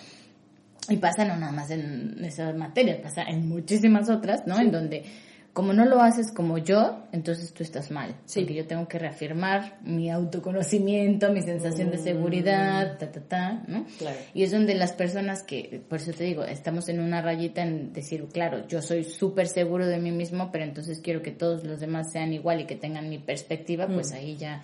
Y 0.92 0.96
pasa 0.96 1.24
no 1.24 1.37
nada 1.37 1.52
más 1.52 1.70
en 1.70 2.16
esas 2.24 2.56
materias, 2.56 2.98
pasa 3.00 3.22
en 3.22 3.48
muchísimas 3.48 4.11
otras, 4.11 4.48
¿no? 4.48 4.59
En 4.59 4.72
donde, 4.72 5.04
como 5.52 5.72
no 5.72 5.84
lo 5.84 6.00
haces 6.00 6.30
como 6.32 6.58
yo, 6.58 7.04
entonces 7.12 7.52
tú 7.52 7.62
estás 7.62 7.90
mal. 7.90 8.14
Sí. 8.24 8.40
Porque 8.40 8.54
yo 8.54 8.66
tengo 8.66 8.86
que 8.86 8.98
reafirmar 8.98 9.78
mi 9.82 10.10
autoconocimiento, 10.10 11.32
mi 11.32 11.42
sensación 11.42 11.90
de 11.90 11.98
seguridad, 11.98 12.98
ta, 12.98 13.10
ta, 13.10 13.20
ta, 13.20 13.62
¿no? 13.66 13.84
Claro. 13.98 14.16
Y 14.34 14.44
es 14.44 14.52
donde 14.52 14.74
las 14.74 14.92
personas 14.92 15.42
que, 15.42 15.82
por 15.88 15.98
eso 15.98 16.12
te 16.12 16.24
digo, 16.24 16.44
estamos 16.44 16.88
en 16.88 17.00
una 17.00 17.20
rayita 17.20 17.62
en 17.62 17.92
decir, 17.92 18.26
claro, 18.32 18.66
yo 18.68 18.80
soy 18.80 19.04
súper 19.04 19.48
seguro 19.48 19.86
de 19.86 19.98
mí 19.98 20.12
mismo, 20.12 20.50
pero 20.52 20.64
entonces 20.64 21.00
quiero 21.00 21.20
que 21.22 21.32
todos 21.32 21.64
los 21.64 21.80
demás 21.80 22.12
sean 22.12 22.32
igual 22.32 22.60
y 22.60 22.66
que 22.66 22.76
tengan 22.76 23.08
mi 23.08 23.18
perspectiva, 23.18 23.86
pues 23.88 24.12
ahí 24.12 24.36
ya 24.36 24.62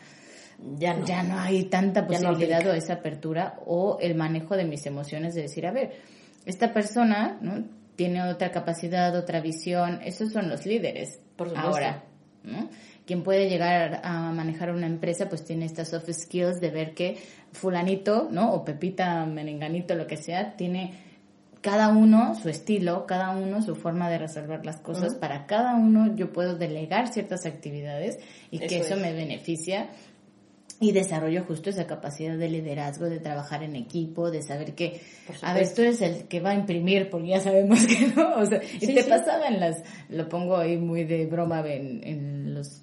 Ya 0.79 0.95
no. 0.95 1.05
ya 1.05 1.23
no 1.23 1.39
hay 1.39 1.65
tanta 1.65 2.03
no 2.03 2.07
posibilidad 2.09 2.59
aplica. 2.61 2.75
o 2.75 2.77
esa 2.79 2.93
apertura 2.95 3.59
o 3.67 3.99
el 4.01 4.15
manejo 4.15 4.57
de 4.57 4.65
mis 4.65 4.87
emociones 4.87 5.35
de 5.35 5.43
decir, 5.43 5.67
a 5.67 5.73
ver, 5.73 5.93
esta 6.47 6.73
persona 6.73 7.39
¿no? 7.41 7.65
Tiene 7.97 8.23
otra 8.23 8.51
capacidad, 8.51 9.17
otra 9.17 9.41
visión, 9.41 10.01
esos 10.05 10.33
son 10.33 10.49
los 10.49 10.67
líderes 10.67 11.21
Por 11.37 11.49
supuesto. 11.49 11.71
ahora. 11.71 12.05
¿no? 12.45 12.69
Quien 13.07 13.23
puede 13.23 13.49
llegar 13.49 14.01
a 14.05 14.33
manejar 14.33 14.71
una 14.71 14.87
empresa 14.87 15.29
pues 15.29 15.45
tiene 15.45 15.65
estas 15.65 15.89
soft 15.89 16.11
skills 16.13 16.61
de 16.61 16.71
ver 16.71 16.95
que 16.95 17.17
fulanito, 17.53 18.29
¿no? 18.31 18.53
O 18.53 18.65
Pepita, 18.65 19.25
Merenganito, 19.27 19.95
lo 19.95 20.07
que 20.07 20.17
sea, 20.17 20.57
tiene 20.57 20.93
cada 21.61 21.89
uno 21.89 22.35
su 22.35 22.49
estilo, 22.49 23.07
cada 23.07 23.31
uno 23.31 23.63
su 23.63 23.75
forma 23.75 24.09
de 24.09 24.19
resolver 24.19 24.65
las 24.65 24.81
cosas, 24.81 25.15
para 25.15 25.47
cada 25.47 25.75
uno 25.75 26.15
yo 26.15 26.33
puedo 26.33 26.57
delegar 26.57 27.09
ciertas 27.09 27.45
actividades 27.47 28.19
y 28.51 28.61
que 28.61 28.79
eso 28.79 28.97
me 28.97 29.13
beneficia 29.13 29.89
y 30.79 30.93
desarrollo 30.93 31.45
justo 31.45 31.71
esa 31.71 31.87
capacidad 31.87 32.37
de 32.37 32.49
liderazgo, 32.51 33.07
de 33.07 33.19
trabajar 33.19 33.63
en 33.63 33.77
equipo, 33.77 34.31
de 34.31 34.43
saber 34.43 34.75
que, 34.75 35.01
a 35.43 35.55
ver, 35.55 35.73
tú 35.75 35.83
eres 35.83 36.03
el 36.03 36.25
que 36.29 36.41
va 36.41 36.51
a 36.51 36.55
imprimir, 36.55 37.09
porque 37.09 37.29
ya 37.29 37.41
sabemos 37.41 37.87
que 37.87 38.09
no, 38.15 38.37
o 38.37 38.47
sea, 38.47 38.61
y 38.81 38.95
te 38.95 39.05
pasaba 39.05 39.49
en 39.49 39.61
las, 39.61 39.83
lo 40.11 40.29
pongo 40.29 40.57
ahí 40.57 40.77
muy 40.77 41.05
de 41.05 41.27
broma 41.27 41.61
en, 41.67 42.07
en 42.07 42.55
los 42.55 42.83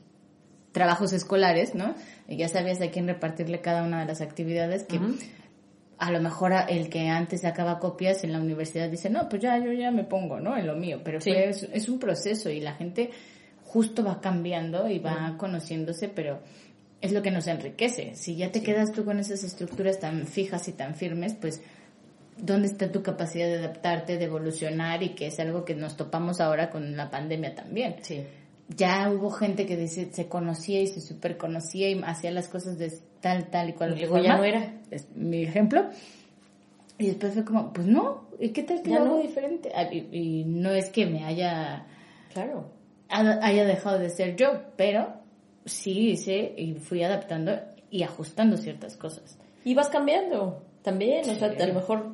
trabajos 0.72 1.14
escolares, 1.14 1.76
¿no? 1.76 1.94
Y 2.28 2.38
ya 2.38 2.50
sabías 2.50 2.82
a 2.82 2.90
quién 2.90 3.08
repartirle 3.08 3.62
cada 3.62 3.84
una 3.84 4.02
de 4.02 4.08
las 4.08 4.22
actividades 4.22 4.84
que 4.84 5.00
a 6.00 6.12
lo 6.12 6.20
mejor 6.20 6.54
el 6.68 6.90
que 6.90 7.08
antes 7.08 7.42
sacaba 7.42 7.80
copias 7.80 8.24
en 8.24 8.34
la 8.34 8.40
universidad 8.40 8.90
dice, 8.90 9.10
no, 9.10 9.30
pues 9.30 9.42
ya, 9.42 9.58
yo 9.60 9.72
ya 9.72 9.92
me 9.92 10.04
pongo, 10.04 10.40
¿no? 10.40 10.58
En 10.58 10.68
lo 10.68 10.76
mío, 10.76 11.00
pero 11.04 11.20
es, 11.20 11.64
es, 11.64 11.88
un 11.88 12.00
proceso 12.00 12.50
y 12.50 12.60
la 12.60 12.74
gente 12.74 13.12
justo 13.64 14.04
va 14.04 14.20
cambiando 14.20 14.90
y 14.90 15.00
va 15.00 15.36
conociéndose, 15.38 16.10
pero 16.10 16.42
es 17.04 17.12
lo 17.12 17.22
que 17.22 17.32
nos 17.32 17.48
enriquece. 17.48 18.16
Si 18.16 18.38
ya 18.38 18.54
te 18.54 18.64
quedas 18.64 18.94
tú 18.94 19.04
con 19.04 19.20
esas 19.20 19.44
estructuras 19.44 20.00
tan 20.00 20.26
fijas 20.26 20.70
y 20.70 20.72
tan 20.72 20.96
firmes, 20.96 21.34
pues 21.34 21.62
¿dónde 22.38 22.68
está 22.68 22.94
tu 22.94 23.04
capacidad 23.04 23.46
de 23.46 23.58
adaptarte, 23.58 24.18
de 24.18 24.24
evolucionar 24.24 25.04
y 25.04 25.10
que 25.10 25.28
es 25.28 25.38
algo 25.42 25.66
que 25.66 25.76
nos 25.76 25.98
topamos 25.98 26.40
ahora 26.40 26.70
con 26.70 26.96
la 26.96 27.12
pandemia 27.12 27.56
también? 27.56 27.98
Sí. 28.04 28.24
Ya 28.70 29.12
hubo 29.12 29.32
gente 29.32 29.66
que 29.66 29.76
dice, 29.76 30.14
se 30.14 30.30
conocía 30.30 30.80
y 30.80 30.88
se 30.88 31.02
super 31.02 31.38
conocía 31.38 31.90
y 31.90 32.02
hacía 32.06 32.32
las 32.32 32.48
cosas 32.48 32.78
de 32.78 32.98
tal, 33.20 33.50
tal 33.50 33.72
y 33.72 33.74
cual. 33.74 33.98
Y 33.98 34.00
luego 34.00 34.20
ya 34.20 34.38
no 34.38 34.46
era. 34.46 34.74
Es 34.90 35.14
mi 35.14 35.44
ejemplo. 35.44 35.90
Y 36.98 37.08
después 37.08 37.34
fue 37.34 37.44
como, 37.44 37.74
pues 37.74 37.86
no, 37.86 38.30
¿y 38.40 38.50
qué 38.52 38.64
tal 38.64 38.82
que 38.82 38.92
ya 38.92 39.02
lo 39.02 39.18
diferente? 39.18 39.74
Ah, 39.76 39.90
y, 39.92 40.08
y, 40.10 40.46
no 40.46 40.72
es 40.72 40.90
que 40.90 41.06
me 41.06 41.26
haya... 41.26 41.86
Claro. 42.32 42.72
Haya 43.10 43.66
dejado 43.66 44.00
de 44.00 44.10
ser 44.10 44.38
yo, 44.38 44.62
pero 44.78 45.23
sí 45.66 46.10
hice 46.10 46.54
y 46.58 46.74
fui 46.76 47.04
adaptando 47.04 47.60
y 47.90 48.04
ajustando 48.04 48.58
ciertas 48.58 48.98
cosas. 48.98 49.38
Y 49.64 49.76
vas 49.76 49.90
cambiando 49.90 50.62
también, 50.82 51.30
o 51.30 51.36
sea, 51.36 51.50
a 51.50 51.68
lo 51.68 51.74
mejor 51.74 52.12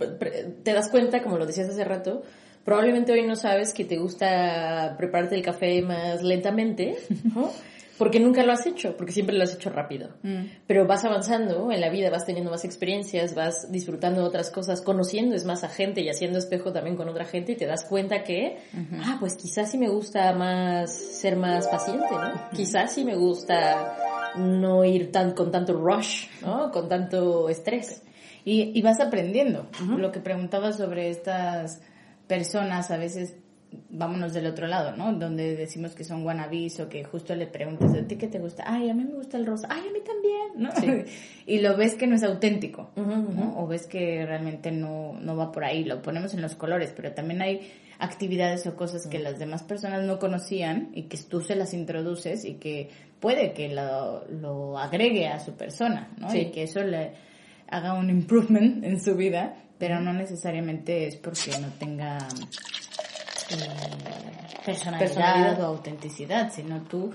te 0.63 0.73
das 0.73 0.89
cuenta, 0.89 1.23
como 1.23 1.37
lo 1.37 1.45
decías 1.45 1.69
hace 1.69 1.83
rato, 1.83 2.21
probablemente 2.63 3.11
hoy 3.11 3.25
no 3.25 3.35
sabes 3.35 3.73
que 3.73 3.85
te 3.85 3.97
gusta 3.97 4.95
prepararte 4.97 5.35
el 5.35 5.41
café 5.41 5.81
más 5.81 6.21
lentamente, 6.21 6.97
¿no? 7.35 7.51
porque 7.99 8.21
nunca 8.21 8.43
lo 8.43 8.53
has 8.53 8.65
hecho, 8.65 8.95
porque 8.95 9.11
siempre 9.11 9.35
lo 9.35 9.43
has 9.43 9.53
hecho 9.53 9.69
rápido. 9.69 10.09
Mm. 10.23 10.45
Pero 10.65 10.87
vas 10.87 11.03
avanzando 11.03 11.69
en 11.69 11.81
la 11.81 11.89
vida, 11.89 12.09
vas 12.09 12.25
teniendo 12.25 12.49
más 12.49 12.63
experiencias, 12.63 13.35
vas 13.35 13.69
disfrutando 13.71 14.21
de 14.21 14.27
otras 14.27 14.49
cosas, 14.51 14.81
conociendo 14.81 15.35
es 15.35 15.43
más 15.43 15.65
a 15.65 15.69
gente 15.69 15.99
y 15.99 16.09
haciendo 16.09 16.39
espejo 16.39 16.71
también 16.71 16.95
con 16.95 17.09
otra 17.09 17.25
gente 17.25 17.51
y 17.51 17.55
te 17.57 17.65
das 17.65 17.83
cuenta 17.83 18.23
que, 18.23 18.57
ah, 19.03 19.17
pues 19.19 19.35
quizás 19.35 19.69
sí 19.69 19.77
me 19.77 19.89
gusta 19.89 20.33
más 20.33 20.93
ser 20.95 21.35
más 21.35 21.67
paciente, 21.67 22.07
¿no? 22.09 22.49
Quizás 22.55 22.93
sí 22.93 23.03
me 23.03 23.17
gusta 23.17 23.97
no 24.37 24.85
ir 24.85 25.11
tan 25.11 25.31
con 25.31 25.51
tanto 25.51 25.73
rush, 25.73 26.27
¿no? 26.41 26.71
Con 26.71 26.87
tanto 26.87 27.49
estrés. 27.49 28.01
Y, 28.45 28.81
vas 28.81 29.01
aprendiendo. 29.01 29.67
Lo 29.97 30.11
que 30.11 30.21
preguntaba 30.21 30.71
sobre 30.71 31.09
estas 31.09 31.81
personas 32.27 32.89
a 32.91 32.97
veces 32.97 33.35
vámonos 33.89 34.33
del 34.33 34.45
otro 34.47 34.67
lado, 34.67 34.95
¿no? 34.95 35.13
Donde 35.13 35.55
decimos 35.55 35.93
que 35.93 36.03
son 36.03 36.25
wannabes 36.25 36.79
o 36.79 36.89
que 36.89 37.03
justo 37.03 37.35
le 37.35 37.47
preguntas, 37.47 37.93
¿a 37.93 38.07
ti 38.07 38.15
qué 38.15 38.27
te 38.27 38.39
gusta? 38.39 38.63
Ay, 38.65 38.89
a 38.89 38.93
mí 38.93 39.03
me 39.03 39.13
gusta 39.13 39.37
el 39.37 39.45
rosa. 39.45 39.67
Ay, 39.69 39.83
a 39.87 39.91
mí 39.91 39.99
también, 40.05 41.03
¿no? 41.03 41.05
y 41.45 41.59
lo 41.59 41.75
ves 41.77 41.95
que 41.95 42.07
no 42.07 42.15
es 42.15 42.23
auténtico, 42.23 42.91
¿no? 42.95 43.59
O 43.59 43.67
ves 43.67 43.87
que 43.87 44.25
realmente 44.25 44.71
no, 44.71 45.13
no 45.19 45.35
va 45.35 45.51
por 45.51 45.63
ahí. 45.63 45.83
Lo 45.83 46.01
ponemos 46.01 46.33
en 46.33 46.41
los 46.41 46.55
colores, 46.55 46.93
pero 46.95 47.13
también 47.13 47.41
hay 47.41 47.71
actividades 47.99 48.65
o 48.65 48.75
cosas 48.75 49.07
que 49.07 49.19
las 49.19 49.39
demás 49.39 49.63
personas 49.63 50.03
no 50.05 50.19
conocían 50.19 50.89
y 50.93 51.03
que 51.03 51.17
tú 51.17 51.41
se 51.41 51.55
las 51.55 51.73
introduces 51.73 52.45
y 52.45 52.53
que 52.53 52.89
puede 53.19 53.51
que 53.53 53.69
lo, 53.69 54.25
lo 54.29 54.77
agregue 54.77 55.27
a 55.27 55.39
su 55.39 55.53
persona, 55.53 56.09
¿no? 56.17 56.33
Y 56.33 56.51
que 56.51 56.63
eso 56.63 56.81
le 56.81 57.11
haga 57.67 57.93
un 57.93 58.09
improvement 58.09 58.83
en 58.83 59.01
su 59.01 59.15
vida, 59.15 59.55
pero 59.77 59.99
no 59.99 60.13
necesariamente 60.13 61.07
es 61.07 61.17
porque 61.17 61.51
no 61.59 61.67
tenga 61.77 62.17
eh, 63.51 64.65
personalidad, 64.65 65.61
o 65.61 65.65
autenticidad, 65.65 66.51
sino 66.51 66.81
tú 66.83 67.11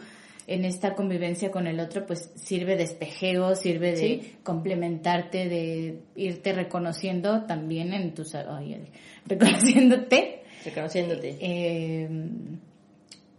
en 0.47 0.65
esta 0.65 0.95
convivencia 0.95 1.51
con 1.51 1.67
el 1.67 1.81
otro, 1.81 2.05
pues 2.07 2.31
sirve 2.35 2.77
de 2.77 2.83
espejeo, 2.85 3.55
sirve 3.55 3.93
de 3.93 4.35
complementarte, 4.43 5.49
de 5.49 6.01
irte 6.17 6.53
reconociendo 6.53 7.45
también 7.47 7.93
en 7.95 8.15
tus... 8.15 8.35
reconociéndote. 9.27 10.43
Reconociéndote. 10.65 11.39
Eh, 11.41 12.09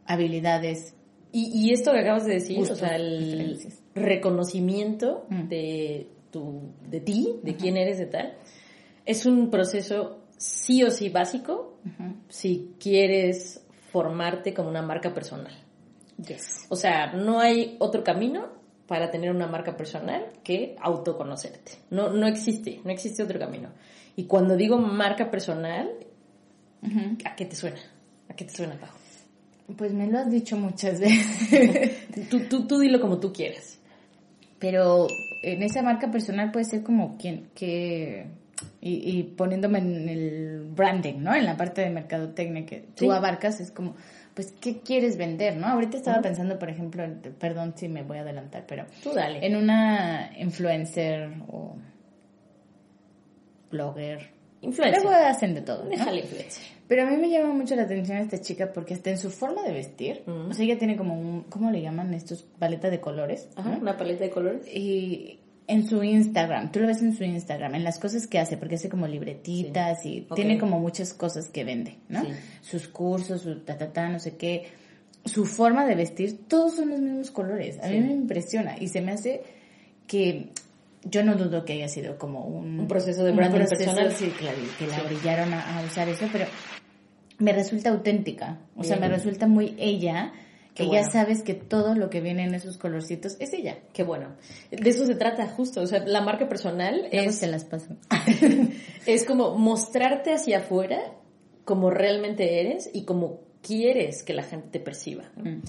habilidades. 0.06 0.96
Y, 1.32 1.52
y, 1.54 1.74
esto 1.74 1.92
que 1.92 2.00
acabas 2.00 2.26
de 2.26 2.36
decir, 2.36 2.60
o 2.60 2.76
sea, 2.76 2.96
el 2.96 3.60
reconocimiento 3.94 5.26
mm. 5.30 5.48
de, 5.48 6.08
tu, 6.32 6.72
de 6.90 7.02
ti, 7.02 7.36
de 7.44 7.56
quién 7.56 7.78
eres, 7.78 7.98
de 7.98 8.06
tal, 8.06 8.38
es 9.06 9.26
un 9.26 9.52
proceso 9.52 10.25
sí 10.38 10.84
o 10.84 10.92
sí 10.92 11.10
básico 11.10 11.80
si 12.30 12.74
quieres 12.80 13.64
formarte 13.92 14.54
como 14.54 14.70
una 14.70 14.82
marca 14.82 15.14
personal. 15.14 15.54
O 16.70 16.76
sea, 16.76 17.14
no 17.14 17.40
hay 17.40 17.76
otro 17.80 18.04
camino 18.04 18.48
para 18.88 19.12
tener 19.12 19.32
una 19.32 19.48
marca 19.48 19.76
personal 19.76 20.28
que 20.44 20.76
autoconocerte. 20.82 21.74
No, 21.90 22.10
no 22.10 22.28
existe, 22.28 22.82
no 22.84 22.92
existe 22.92 23.24
otro 23.24 23.40
camino. 23.40 23.70
Y 24.16 24.26
cuando 24.26 24.56
digo 24.56 24.78
marca 24.78 25.30
personal, 25.30 25.90
¿a 27.24 27.36
qué 27.36 27.46
te 27.46 27.56
suena? 27.56 27.80
¿A 28.30 28.34
qué 28.36 28.46
te 28.46 28.54
suena, 28.54 28.76
Pau? 28.80 28.90
Pues 29.78 29.94
me 29.94 30.08
lo 30.08 30.20
has 30.20 30.30
dicho 30.30 30.58
muchas 30.58 31.00
veces. 31.00 32.08
tú, 32.30 32.42
tú, 32.50 32.68
tú 32.68 32.80
dilo 32.80 33.02
como 33.02 33.20
tú 33.20 33.34
quieras. 33.34 33.80
Pero 34.60 35.08
en 35.44 35.64
esa 35.64 35.82
marca 35.82 36.12
personal 36.12 36.52
puede 36.52 36.66
ser 36.66 36.84
como 36.84 37.18
quien, 37.18 37.50
que 37.56 38.28
y, 38.82 39.24
poniéndome 39.24 39.80
en 39.80 40.10
el 40.10 40.64
branding, 40.76 41.16
¿no? 41.20 41.36
En 41.36 41.46
la 41.46 41.58
parte 41.58 41.82
de 41.82 41.90
mercadotecnia 41.90 42.66
que 42.66 42.86
tú 42.96 43.12
abarcas, 43.12 43.60
es 43.60 43.72
como, 43.72 43.96
pues, 44.34 44.54
¿qué 44.62 44.80
quieres 44.80 45.18
vender, 45.18 45.58
no? 45.58 45.68
Ahorita 45.68 45.98
estaba 45.98 46.22
pensando, 46.22 46.60
por 46.60 46.70
ejemplo, 46.70 47.04
perdón 47.40 47.74
si 47.76 47.88
me 47.88 48.04
voy 48.04 48.20
a 48.20 48.22
adelantar, 48.22 48.66
pero... 48.68 48.86
Tú 49.04 49.12
dale. 49.14 49.46
En 49.46 49.56
una 49.56 50.32
influencer 50.38 51.30
o 51.50 51.76
blogger. 53.72 54.30
Influencer. 54.62 55.04
Luego 55.04 55.18
hacen 55.18 55.54
de 55.54 55.62
todo, 55.62 55.84
Déjale 55.84 56.22
influencer. 56.22 56.64
Pero 56.88 57.04
a 57.04 57.06
mí 57.06 57.18
me 57.18 57.30
llama 57.30 57.54
mucho 57.54 57.76
la 57.76 57.84
atención 57.84 58.20
esta 58.20 58.40
chica 58.40 58.72
porque 58.72 58.94
hasta 58.94 59.10
en 59.10 59.18
su 59.18 59.32
forma 59.32 59.64
de 59.64 59.74
vestir, 59.74 60.24
o 60.28 60.54
sea, 60.54 60.66
ella 60.66 60.78
tiene 60.78 60.96
como 60.96 61.20
un, 61.20 61.44
¿cómo 61.44 61.72
le 61.72 61.82
llaman 61.82 62.14
estos? 62.14 62.44
Paleta 62.44 62.92
de 62.92 63.02
colores. 63.02 63.50
Ajá, 63.56 63.78
una 63.82 63.98
paleta 63.98 64.24
de 64.24 64.30
colores. 64.30 64.68
Y 64.68 65.40
en 65.68 65.88
su 65.88 66.04
Instagram, 66.04 66.72
tú 66.72 66.80
lo 66.80 66.88
ves 66.88 67.02
en 67.02 67.16
su 67.16 67.24
Instagram, 67.24 67.76
en 67.76 67.84
las 67.84 67.98
cosas 68.00 68.28
que 68.28 68.40
hace, 68.40 68.58
porque 68.58 68.76
hace 68.76 68.90
como 68.90 69.08
libretitas 69.08 70.06
y 70.06 70.28
tiene 70.36 70.60
como 70.60 70.80
muchas 70.80 71.14
cosas 71.14 71.50
que 71.50 71.64
vende, 71.64 71.98
¿no? 72.08 72.24
Sus 72.62 72.88
cursos, 72.88 73.42
su 73.42 73.60
ta, 73.60 73.78
ta, 73.78 73.92
ta, 73.92 74.10
no 74.10 74.20
sé 74.20 74.36
qué. 74.36 74.68
Su 75.26 75.46
forma 75.46 75.86
de 75.86 75.96
vestir, 75.96 76.48
todos 76.48 76.76
son 76.76 76.90
los 76.90 77.00
mismos 77.00 77.32
colores. 77.32 77.80
A 77.82 77.88
mí 77.88 78.00
me 78.00 78.14
impresiona 78.14 78.78
y 78.80 78.90
se 78.90 79.02
me 79.02 79.14
hace 79.14 79.42
que 80.06 80.52
yo 81.04 81.24
no 81.24 81.36
dudo 81.36 81.66
que 81.66 81.74
haya 81.74 81.88
sido 81.88 82.18
como 82.18 82.46
un, 82.46 82.88
proceso 82.88 83.24
de 83.24 83.32
branding 83.32 83.66
personal. 83.66 84.12
Sí, 84.12 84.32
claro, 84.38 84.58
que 84.78 84.86
la 84.88 85.02
brillaron 85.02 85.54
a, 85.54 85.84
usar 85.86 86.10
eso, 86.10 86.28
pero 86.32 86.46
me 87.40 87.54
resulta 87.54 87.90
auténtica. 87.90 88.60
O 88.76 88.84
sea, 88.84 88.98
me 88.98 89.08
resulta 89.08 89.48
muy 89.48 89.76
ella 89.80 90.32
que 90.76 90.90
ya 90.90 91.06
sabes 91.06 91.42
que 91.42 91.54
todo 91.54 91.96
lo 91.96 92.10
que 92.10 92.20
viene 92.20 92.44
en 92.44 92.54
esos 92.54 92.78
colorcitos 92.78 93.38
es 93.40 93.54
ella. 93.54 93.80
Qué 93.94 94.04
bueno. 94.04 94.36
De 94.70 94.90
eso 94.90 95.06
se 95.06 95.16
trata 95.16 95.48
justo, 95.48 95.82
o 95.82 95.88
sea, 95.88 96.06
la 96.06 96.22
marca 96.22 96.50
personal 96.50 97.08
es... 97.12 97.38
se 97.38 97.48
las 97.48 97.64
paso. 97.64 97.96
es 99.06 99.24
como 99.24 99.58
mostrarte 99.58 100.34
hacia 100.34 100.60
afuera 100.60 101.00
como 101.64 101.90
realmente 101.90 102.60
eres 102.60 102.90
y 102.94 103.06
como 103.06 103.40
quieres 103.62 104.22
que 104.24 104.34
la 104.34 104.44
gente 104.44 104.68
te 104.70 104.80
perciba. 104.82 105.24
Mm. 105.38 105.62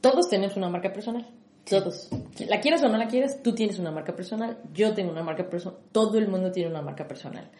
Todos 0.00 0.30
tenemos 0.30 0.56
una 0.56 0.70
marca 0.70 0.92
personal. 0.92 1.28
Todos. 1.68 2.08
La 2.48 2.60
quieras 2.60 2.82
o 2.82 2.88
no 2.88 2.96
la 2.96 3.08
quieras, 3.08 3.42
tú 3.42 3.54
tienes 3.54 3.78
una 3.78 3.92
marca 3.92 4.16
personal, 4.16 4.58
yo 4.72 4.94
tengo 4.94 5.12
una 5.12 5.22
marca 5.22 5.48
personal, 5.48 5.78
todo 5.92 6.18
el 6.18 6.26
mundo 6.26 6.50
tiene 6.50 6.70
una 6.70 6.82
marca 6.82 7.06
personal. 7.06 7.50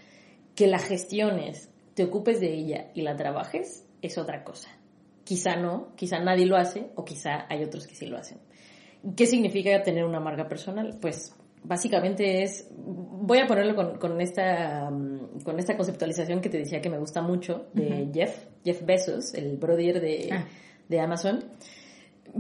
Que 0.57 0.67
la 0.67 0.79
gestiones, 0.79 1.69
te 1.95 2.05
ocupes 2.05 2.41
de 2.41 2.53
ella 2.53 2.91
y 2.95 3.03
la 3.03 3.15
trabajes 3.15 3.85
es 4.01 4.19
otra 4.19 4.43
cosa. 4.43 4.71
Quizá 5.25 5.57
no, 5.57 5.95
quizá 5.97 6.19
nadie 6.19 6.47
lo 6.47 6.57
hace 6.57 6.91
o 6.97 7.05
quizá 7.05 7.47
hay 7.49 7.63
otros 7.63 7.87
que 7.87 7.95
sí 7.95 8.07
lo 8.07 8.19
hacen. 8.19 8.39
¿Qué 9.17 9.27
significa 9.27 9.83
tener 9.83 10.05
una 10.05 10.21
marca 10.21 10.49
personal? 10.49 10.99
Pues 11.01 11.35
básicamente 11.65 12.43
es, 12.43 12.69
voy 12.71 13.39
a 13.39 13.47
ponerlo 13.47 13.75
con, 13.75 13.99
con, 13.99 14.21
esta, 14.21 14.91
mm, 14.91 15.41
con 15.45 15.59
esta 15.59 15.77
conceptualización 15.77 16.41
que 16.41 16.49
te 16.49 16.59
decía 16.59 16.81
que 16.81 16.91
me 16.91 16.99
gusta 16.99 17.23
mucho 17.23 17.67
de 17.73 18.09
Jeff, 18.13 18.47
Jeff 18.65 18.85
Bezos, 18.85 19.35
el 19.35 19.57
brother 19.57 20.01
de, 20.01 20.29
ah. 20.33 20.47
de, 20.89 21.01
Amazon, 21.01 21.45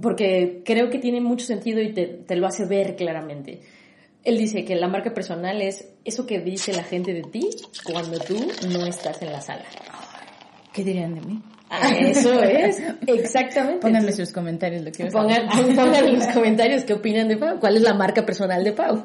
porque 0.00 0.62
creo 0.64 0.90
que 0.90 0.98
tiene 0.98 1.20
mucho 1.20 1.46
sentido 1.46 1.80
y 1.80 1.92
te, 1.92 2.06
te, 2.06 2.36
lo 2.36 2.46
hace 2.46 2.66
ver 2.66 2.96
claramente. 2.96 3.60
Él 4.24 4.38
dice 4.38 4.64
que 4.64 4.76
la 4.76 4.88
marca 4.88 5.12
personal 5.12 5.60
es 5.62 5.92
eso 6.04 6.26
que 6.26 6.40
dice 6.40 6.72
la 6.72 6.84
gente 6.84 7.12
de 7.12 7.22
ti 7.22 7.50
cuando 7.84 8.18
tú 8.20 8.36
no 8.68 8.86
estás 8.86 9.20
en 9.22 9.32
la 9.32 9.40
sala. 9.40 9.64
¿Qué 10.72 10.84
dirían 10.84 11.14
de 11.14 11.20
mí? 11.22 11.42
Eso 12.00 12.42
es, 12.42 12.82
exactamente. 13.06 13.80
Pónganme 13.80 14.12
sus 14.12 14.30
comentarios, 14.32 14.82
lo 14.82 14.90
quiero 14.90 15.10
Pongan, 15.10 15.48
pongan 15.48 16.06
en 16.06 16.18
los 16.18 16.26
comentarios 16.28 16.84
qué 16.84 16.92
opinan 16.92 17.28
de 17.28 17.38
Pau. 17.38 17.58
¿Cuál 17.58 17.76
es 17.76 17.82
la 17.82 17.94
marca 17.94 18.26
personal 18.26 18.62
de 18.62 18.72
Pau? 18.72 19.02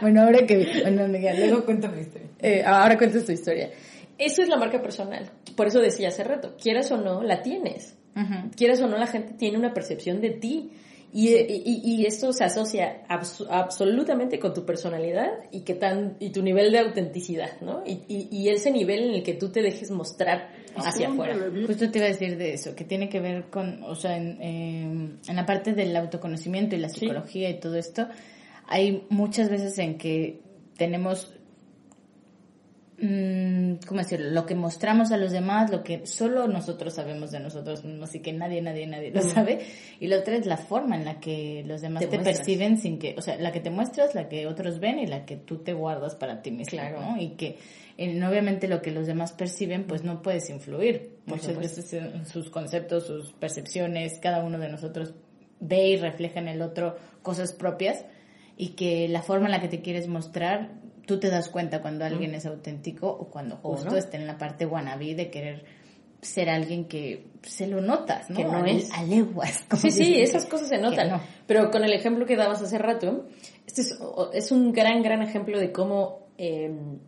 bueno, 0.00 0.22
ahora 0.22 0.46
que... 0.46 0.82
Bueno, 0.82 1.08
luego 1.08 1.64
cuento 1.64 1.88
mi 1.88 2.00
historia. 2.00 2.28
Eh, 2.40 2.62
ahora 2.64 2.96
cuentas 2.96 3.24
tu 3.24 3.32
historia. 3.32 3.70
Eso 4.18 4.42
es 4.42 4.48
la 4.48 4.56
marca 4.56 4.80
personal. 4.80 5.28
Por 5.56 5.66
eso 5.66 5.80
decía 5.80 6.08
hace 6.08 6.22
rato, 6.22 6.56
quieras 6.60 6.90
o 6.92 6.96
no, 6.96 7.22
la 7.22 7.42
tienes. 7.42 7.96
Quieras 8.56 8.80
o 8.80 8.86
no, 8.86 8.96
la 8.96 9.06
gente 9.06 9.34
tiene 9.34 9.58
una 9.58 9.74
percepción 9.74 10.20
de 10.20 10.30
ti. 10.30 10.70
Y, 11.18 11.34
y, 11.34 11.80
y, 11.82 12.04
esto 12.04 12.30
se 12.30 12.44
asocia 12.44 13.00
absolutamente 13.08 14.38
con 14.38 14.52
tu 14.52 14.66
personalidad 14.66 15.30
y, 15.50 15.62
que 15.62 15.72
tan, 15.72 16.18
y 16.20 16.28
tu 16.28 16.42
nivel 16.42 16.70
de 16.70 16.80
autenticidad, 16.80 17.58
¿no? 17.62 17.82
Y, 17.86 18.28
y, 18.30 18.50
ese 18.50 18.70
nivel 18.70 19.02
en 19.04 19.14
el 19.14 19.22
que 19.22 19.32
tú 19.32 19.48
te 19.48 19.62
dejes 19.62 19.90
mostrar 19.90 20.50
hacia 20.76 21.08
afuera. 21.08 21.34
Justo 21.66 21.90
te 21.90 22.00
iba 22.00 22.06
a 22.06 22.10
decir 22.10 22.36
de 22.36 22.52
eso, 22.52 22.74
que 22.74 22.84
tiene 22.84 23.08
que 23.08 23.20
ver 23.20 23.44
con, 23.48 23.82
o 23.84 23.94
sea, 23.94 24.14
en, 24.14 25.18
en 25.26 25.36
la 25.36 25.46
parte 25.46 25.72
del 25.72 25.96
autoconocimiento 25.96 26.76
y 26.76 26.80
la 26.80 26.90
psicología 26.90 27.48
y 27.48 27.60
todo 27.60 27.76
esto, 27.76 28.08
hay 28.66 29.06
muchas 29.08 29.48
veces 29.48 29.78
en 29.78 29.96
que 29.96 30.42
tenemos 30.76 31.32
¿cómo 32.98 34.00
decirlo? 34.00 34.30
Lo 34.30 34.46
que 34.46 34.54
mostramos 34.54 35.12
a 35.12 35.18
los 35.18 35.30
demás, 35.30 35.70
lo 35.70 35.82
que 35.82 36.06
solo 36.06 36.48
nosotros 36.48 36.94
sabemos 36.94 37.30
de 37.30 37.40
nosotros 37.40 37.84
mismos 37.84 38.14
y 38.14 38.20
que 38.20 38.32
nadie, 38.32 38.62
nadie, 38.62 38.86
nadie 38.86 39.10
lo 39.10 39.22
sabe. 39.22 39.60
Y 40.00 40.06
la 40.06 40.18
otra 40.18 40.36
es 40.36 40.46
la 40.46 40.56
forma 40.56 40.96
en 40.96 41.04
la 41.04 41.20
que 41.20 41.62
los 41.66 41.82
demás 41.82 42.08
te, 42.08 42.18
perciben 42.18 42.78
sin 42.78 42.98
que, 42.98 43.14
o 43.18 43.20
sea, 43.20 43.36
la 43.36 43.52
que 43.52 43.60
te 43.60 43.70
muestras, 43.70 44.14
la 44.14 44.28
que 44.28 44.46
otros 44.46 44.80
ven 44.80 44.98
y 44.98 45.06
la 45.06 45.26
que 45.26 45.36
tú 45.36 45.58
te 45.58 45.74
guardas 45.74 46.14
para 46.14 46.40
ti 46.40 46.50
mismo, 46.50 46.80
¿no? 46.98 47.20
Y 47.20 47.30
que 47.30 47.58
obviamente 47.98 48.66
lo 48.66 48.80
que 48.80 48.90
los 48.90 49.06
demás 49.06 49.32
perciben, 49.32 49.84
pues 49.84 50.02
no 50.02 50.22
puedes 50.22 50.48
influir. 50.48 51.18
Muchas 51.26 51.58
veces 51.58 51.94
sus 52.26 52.48
conceptos, 52.50 53.06
sus 53.06 53.32
percepciones, 53.32 54.18
cada 54.20 54.42
uno 54.42 54.58
de 54.58 54.68
nosotros 54.68 55.14
ve 55.60 55.88
y 55.88 55.96
refleja 55.96 56.40
en 56.40 56.48
el 56.48 56.62
otro 56.62 56.96
cosas 57.22 57.52
propias 57.52 58.04
y 58.56 58.70
que 58.70 59.08
la 59.08 59.22
forma 59.22 59.46
en 59.46 59.52
la 59.52 59.60
que 59.60 59.68
te 59.68 59.82
quieres 59.82 60.08
mostrar 60.08 60.70
tú 61.06 61.18
te 61.18 61.30
das 61.30 61.48
cuenta 61.48 61.80
cuando 61.80 62.04
alguien 62.04 62.34
es 62.34 62.44
auténtico 62.46 63.08
o 63.08 63.28
cuando 63.30 63.56
justo 63.56 63.96
está 63.96 64.16
en 64.16 64.26
la 64.26 64.36
parte 64.36 64.66
wannabe 64.66 65.14
de 65.14 65.30
querer 65.30 65.64
ser 66.20 66.50
alguien 66.50 66.86
que 66.86 67.28
se 67.42 67.66
lo 67.66 67.80
notas, 67.80 68.28
¿no? 68.30 68.36
Que 68.36 68.44
no 68.44 68.64
es. 68.64 68.90
A 68.92 69.04
leguas. 69.04 69.64
Sí, 69.76 69.90
sí, 69.90 70.20
esas 70.20 70.44
cosas 70.46 70.68
se 70.68 70.78
notan. 70.78 71.20
Pero 71.46 71.70
con 71.70 71.84
el 71.84 71.92
ejemplo 71.92 72.26
que 72.26 72.36
dabas 72.36 72.60
hace 72.62 72.78
rato, 72.78 73.26
este 73.66 73.82
es, 74.32 74.52
un 74.52 74.72
gran, 74.72 75.02
gran 75.02 75.22
ejemplo 75.22 75.58
de 75.58 75.72
cómo 75.72 76.26
em, 76.36 76.98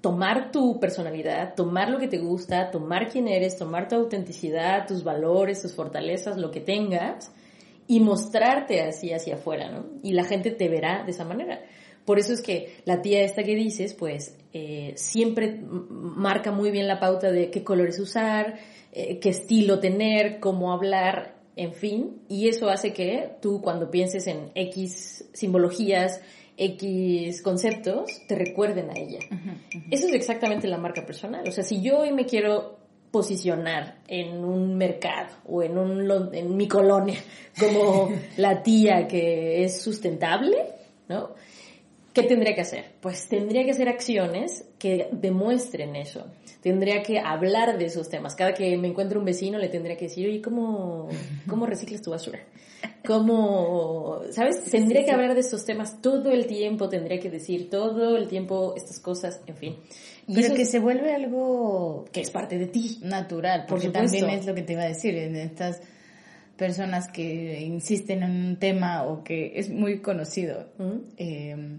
tomar 0.00 0.52
tu 0.52 0.78
personalidad, 0.78 1.54
tomar 1.54 1.90
lo 1.90 1.98
que 1.98 2.08
te 2.08 2.18
gusta, 2.18 2.70
tomar 2.70 3.08
quién 3.08 3.28
eres, 3.28 3.56
tomar 3.56 3.88
tu 3.88 3.96
autenticidad, 3.96 4.86
tus 4.86 5.02
valores, 5.02 5.62
tus 5.62 5.74
fortalezas, 5.74 6.36
lo 6.36 6.50
que 6.50 6.60
tengas, 6.60 7.32
y 7.88 8.00
mostrarte 8.00 8.82
así 8.82 9.12
hacia 9.12 9.34
afuera, 9.34 9.70
¿no? 9.70 9.86
Y 10.02 10.12
la 10.12 10.24
gente 10.24 10.50
te 10.50 10.68
verá 10.68 11.02
de 11.04 11.10
esa 11.10 11.24
manera. 11.24 11.60
Por 12.04 12.18
eso 12.18 12.32
es 12.32 12.42
que 12.42 12.76
la 12.84 13.02
tía 13.02 13.22
esta 13.22 13.44
que 13.44 13.54
dices, 13.54 13.94
pues 13.94 14.36
eh, 14.52 14.92
siempre 14.96 15.60
marca 15.60 16.50
muy 16.50 16.70
bien 16.70 16.88
la 16.88 17.00
pauta 17.00 17.30
de 17.30 17.50
qué 17.50 17.62
colores 17.62 17.98
usar, 17.98 18.58
eh, 18.92 19.18
qué 19.18 19.30
estilo 19.30 19.78
tener, 19.78 20.40
cómo 20.40 20.72
hablar, 20.72 21.36
en 21.56 21.72
fin. 21.72 22.22
Y 22.28 22.48
eso 22.48 22.68
hace 22.68 22.92
que 22.92 23.30
tú 23.40 23.60
cuando 23.62 23.90
pienses 23.90 24.26
en 24.26 24.50
X 24.54 25.24
simbologías, 25.32 26.20
X 26.56 27.40
conceptos, 27.42 28.10
te 28.26 28.34
recuerden 28.34 28.90
a 28.90 28.98
ella. 28.98 29.20
Eso 29.90 30.06
es 30.08 30.14
exactamente 30.14 30.68
la 30.68 30.78
marca 30.78 31.06
personal. 31.06 31.46
O 31.48 31.52
sea, 31.52 31.64
si 31.64 31.80
yo 31.80 32.00
hoy 32.00 32.12
me 32.12 32.26
quiero 32.26 32.78
posicionar 33.10 33.98
en 34.08 34.42
un 34.42 34.76
mercado 34.76 35.36
o 35.46 35.62
en, 35.62 35.76
un, 35.76 36.34
en 36.34 36.56
mi 36.56 36.66
colonia 36.66 37.18
como 37.58 38.10
la 38.38 38.62
tía 38.62 39.06
que 39.06 39.64
es 39.64 39.82
sustentable, 39.82 40.56
¿no? 41.08 41.30
¿Qué 42.12 42.24
tendría 42.24 42.54
que 42.54 42.60
hacer? 42.60 42.84
Pues 43.00 43.28
tendría 43.28 43.64
que 43.64 43.70
hacer 43.70 43.88
acciones 43.88 44.66
que 44.78 45.08
demuestren 45.12 45.96
eso. 45.96 46.26
Tendría 46.60 47.02
que 47.02 47.18
hablar 47.18 47.78
de 47.78 47.86
esos 47.86 48.08
temas. 48.08 48.34
Cada 48.34 48.52
que 48.52 48.76
me 48.76 48.88
encuentre 48.88 49.18
un 49.18 49.24
vecino 49.24 49.58
le 49.58 49.68
tendría 49.68 49.96
que 49.96 50.04
decir, 50.06 50.28
oye, 50.28 50.42
¿cómo, 50.42 51.08
cómo 51.48 51.66
reciclas 51.66 52.02
tu 52.02 52.10
basura? 52.10 52.40
¿Cómo, 53.06 54.20
sabes? 54.30 54.62
Tendría 54.64 55.04
que 55.04 55.10
hablar 55.10 55.34
de 55.34 55.40
esos 55.40 55.64
temas 55.64 56.00
todo 56.00 56.30
el 56.30 56.46
tiempo, 56.46 56.88
tendría 56.88 57.18
que 57.18 57.30
decir 57.30 57.70
todo 57.70 58.16
el 58.16 58.28
tiempo 58.28 58.74
estas 58.76 59.00
cosas, 59.00 59.40
en 59.46 59.56
fin. 59.56 59.76
Y 60.28 60.34
Pero 60.34 60.54
que 60.54 60.66
se 60.66 60.78
vuelve 60.78 61.12
algo 61.12 62.04
que 62.12 62.20
es 62.20 62.30
parte 62.30 62.58
de 62.58 62.66
ti. 62.66 62.98
Natural, 63.02 63.64
porque 63.66 63.88
también 63.88 64.28
es 64.30 64.46
lo 64.46 64.54
que 64.54 64.62
te 64.62 64.74
iba 64.74 64.82
a 64.82 64.88
decir, 64.88 65.16
en 65.16 65.34
estas 65.34 65.80
personas 66.56 67.08
que 67.10 67.60
insisten 67.62 68.22
en 68.22 68.30
un 68.30 68.56
tema 68.56 69.04
o 69.04 69.24
que 69.24 69.52
es 69.56 69.70
muy 69.70 70.00
conocido. 70.00 70.68
eh, 71.16 71.78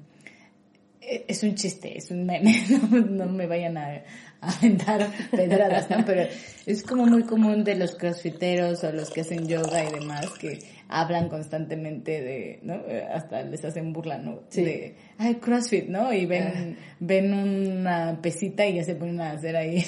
es 1.28 1.44
un 1.44 1.56
chiste, 1.56 1.98
es 1.98 2.12
un 2.12 2.26
meme, 2.26 2.66
no, 2.92 3.26
me 3.28 3.48
vayan 3.48 3.78
a, 3.78 4.04
aventar 4.42 5.10
pedradas, 5.32 5.90
¿no? 5.90 6.04
Pero 6.06 6.30
es 6.66 6.84
como 6.84 7.06
muy 7.06 7.24
común 7.24 7.64
de 7.64 7.76
los 7.76 7.96
crossfiteros 7.96 8.84
o 8.84 8.92
los 8.92 9.10
que 9.10 9.22
hacen 9.22 9.48
yoga 9.48 9.86
y 9.86 9.92
demás 9.94 10.30
que 10.38 10.60
hablan 10.88 11.30
constantemente 11.30 12.22
de, 12.22 12.60
¿no? 12.64 12.76
Eh, 12.88 13.04
hasta 13.04 13.44
les 13.44 13.64
hacen 13.66 13.94
burla, 13.94 14.18
¿no? 14.18 14.42
Sí. 14.50 14.64
De, 14.64 14.96
ay, 15.18 15.36
crossfit, 15.36 15.88
¿no? 15.88 16.14
Y 16.14 16.26
ven, 16.26 16.78
ah. 16.78 16.96
ven 17.00 17.34
una 17.34 18.20
pesita 18.22 18.66
y 18.66 18.76
ya 18.76 18.84
se 18.84 18.96
ponen 18.96 19.22
a 19.22 19.32
hacer 19.32 19.56
ahí, 19.56 19.84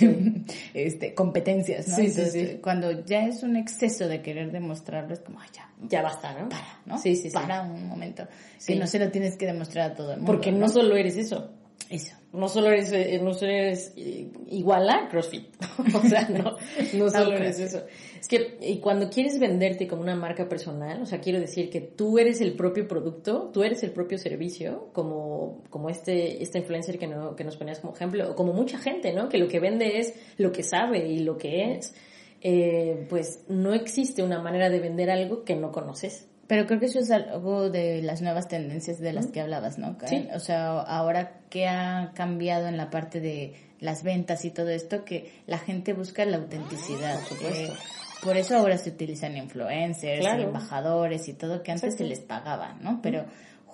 este, 0.74 1.14
competencias, 1.14 1.88
¿no? 1.88 1.96
Sí, 1.96 2.06
Entonces, 2.08 2.58
cuando 2.62 3.06
ya 3.06 3.26
es 3.26 3.44
un 3.44 3.56
exceso 3.56 4.08
de 4.08 4.22
querer 4.22 4.52
demostrarlo, 4.52 5.14
es 5.14 5.20
como, 5.20 5.40
ay, 5.40 5.50
ya, 5.54 5.70
ya 5.88 6.02
basta, 6.02 6.34
¿no? 6.34 6.50
Para, 6.50 6.80
¿no? 6.86 6.98
Sí, 6.98 7.16
sí, 7.16 7.30
sí. 7.30 7.34
Para 7.34 7.62
un 7.62 7.88
momento. 7.88 8.28
Que 8.66 8.76
no 8.76 8.88
se 8.88 9.00
lo 9.00 9.12
tienes 9.12 9.38
que 9.38 9.46
demostrar 9.46 9.92
a 9.92 9.94
todo 9.94 10.12
el 10.12 10.18
mundo. 10.18 10.32
Porque 10.32 10.52
no, 10.52 10.68
solo 10.68 10.96
eres 10.96 11.18
eso. 11.18 11.52
Eso. 11.90 12.16
No 12.34 12.50
solo 12.50 12.70
eres, 12.70 12.92
eh, 12.92 13.20
no 13.24 13.34
solo 13.34 13.52
eres 13.52 13.94
eh, 13.96 14.28
igual 14.50 14.90
a 14.90 15.08
CrossFit. 15.08 15.48
o 15.96 16.08
sea, 16.08 16.28
no, 16.30 16.58
no 16.94 17.10
solo 17.10 17.34
eres 17.34 17.60
eso. 17.60 17.84
Es 18.20 18.28
que 18.28 18.58
y 18.62 18.80
cuando 18.80 19.10
quieres 19.10 19.40
venderte 19.40 19.88
como 19.88 20.02
una 20.02 20.16
marca 20.16 20.50
personal, 20.50 21.02
o 21.02 21.06
sea, 21.06 21.22
quiero 21.22 21.40
decir 21.40 21.70
que 21.70 21.82
tú 21.82 22.18
eres 22.18 22.42
el 22.42 22.54
propio 22.54 22.88
producto, 22.88 23.52
tú 23.54 23.64
eres 23.64 23.84
el 23.84 23.92
propio 23.92 24.18
servicio, 24.18 24.90
como, 24.94 25.64
como 25.70 25.90
este, 25.90 26.42
este 26.42 26.60
influencer 26.60 26.98
que, 26.98 27.08
no, 27.08 27.36
que 27.36 27.44
nos 27.44 27.56
ponías 27.56 27.80
como 27.80 27.94
ejemplo, 27.94 28.32
o 28.32 28.36
como 28.36 28.52
mucha 28.52 28.80
gente, 28.80 29.14
¿no? 29.14 29.30
Que 29.30 29.38
lo 29.38 29.48
que 29.48 29.60
vende 29.60 30.00
es 30.00 30.14
lo 30.38 30.52
que 30.52 30.64
sabe 30.64 31.08
y 31.08 31.20
lo 31.20 31.38
que 31.38 31.76
es 31.76 31.94
eh, 32.48 33.08
pues 33.10 33.44
no 33.48 33.74
existe 33.74 34.22
una 34.22 34.40
manera 34.40 34.70
de 34.70 34.80
vender 34.80 35.10
algo 35.10 35.44
que 35.44 35.56
no 35.56 35.72
conoces. 35.72 36.28
Pero 36.48 36.68
creo 36.68 36.80
que 36.80 36.86
eso 36.86 37.00
es 37.00 37.10
algo 37.10 37.70
de 37.70 38.02
las 38.04 38.22
nuevas 38.22 38.48
tendencias 38.48 39.00
de 39.00 39.14
las 39.14 39.28
que 39.28 39.42
hablabas, 39.42 39.80
¿no? 39.80 39.98
Sí. 40.06 40.28
O 40.34 40.40
sea, 40.40 40.80
ahora 40.82 41.40
que 41.50 41.68
ha 41.68 42.12
cambiado 42.14 42.68
en 42.68 42.78
la 42.78 42.90
parte 42.90 43.20
de 43.20 43.56
las 43.80 44.04
ventas 44.04 44.46
y 44.46 44.52
todo 44.52 44.70
esto, 44.70 45.06
que 45.06 45.32
la 45.48 45.58
gente 45.58 45.94
busca 45.94 46.24
la 46.26 46.38
autenticidad. 46.38 47.20
Eh, 47.42 47.72
por 48.24 48.38
eso 48.38 48.56
ahora 48.56 48.78
se 48.78 48.90
utilizan 48.90 49.38
influencers, 49.38 50.26
embajadores 50.26 51.28
y 51.28 51.34
todo 51.34 51.64
que 51.64 51.72
antes 51.72 51.96
se 51.96 52.04
les 52.04 52.20
pagaba, 52.20 52.74
¿no? 52.82 53.00
Pero 53.02 53.26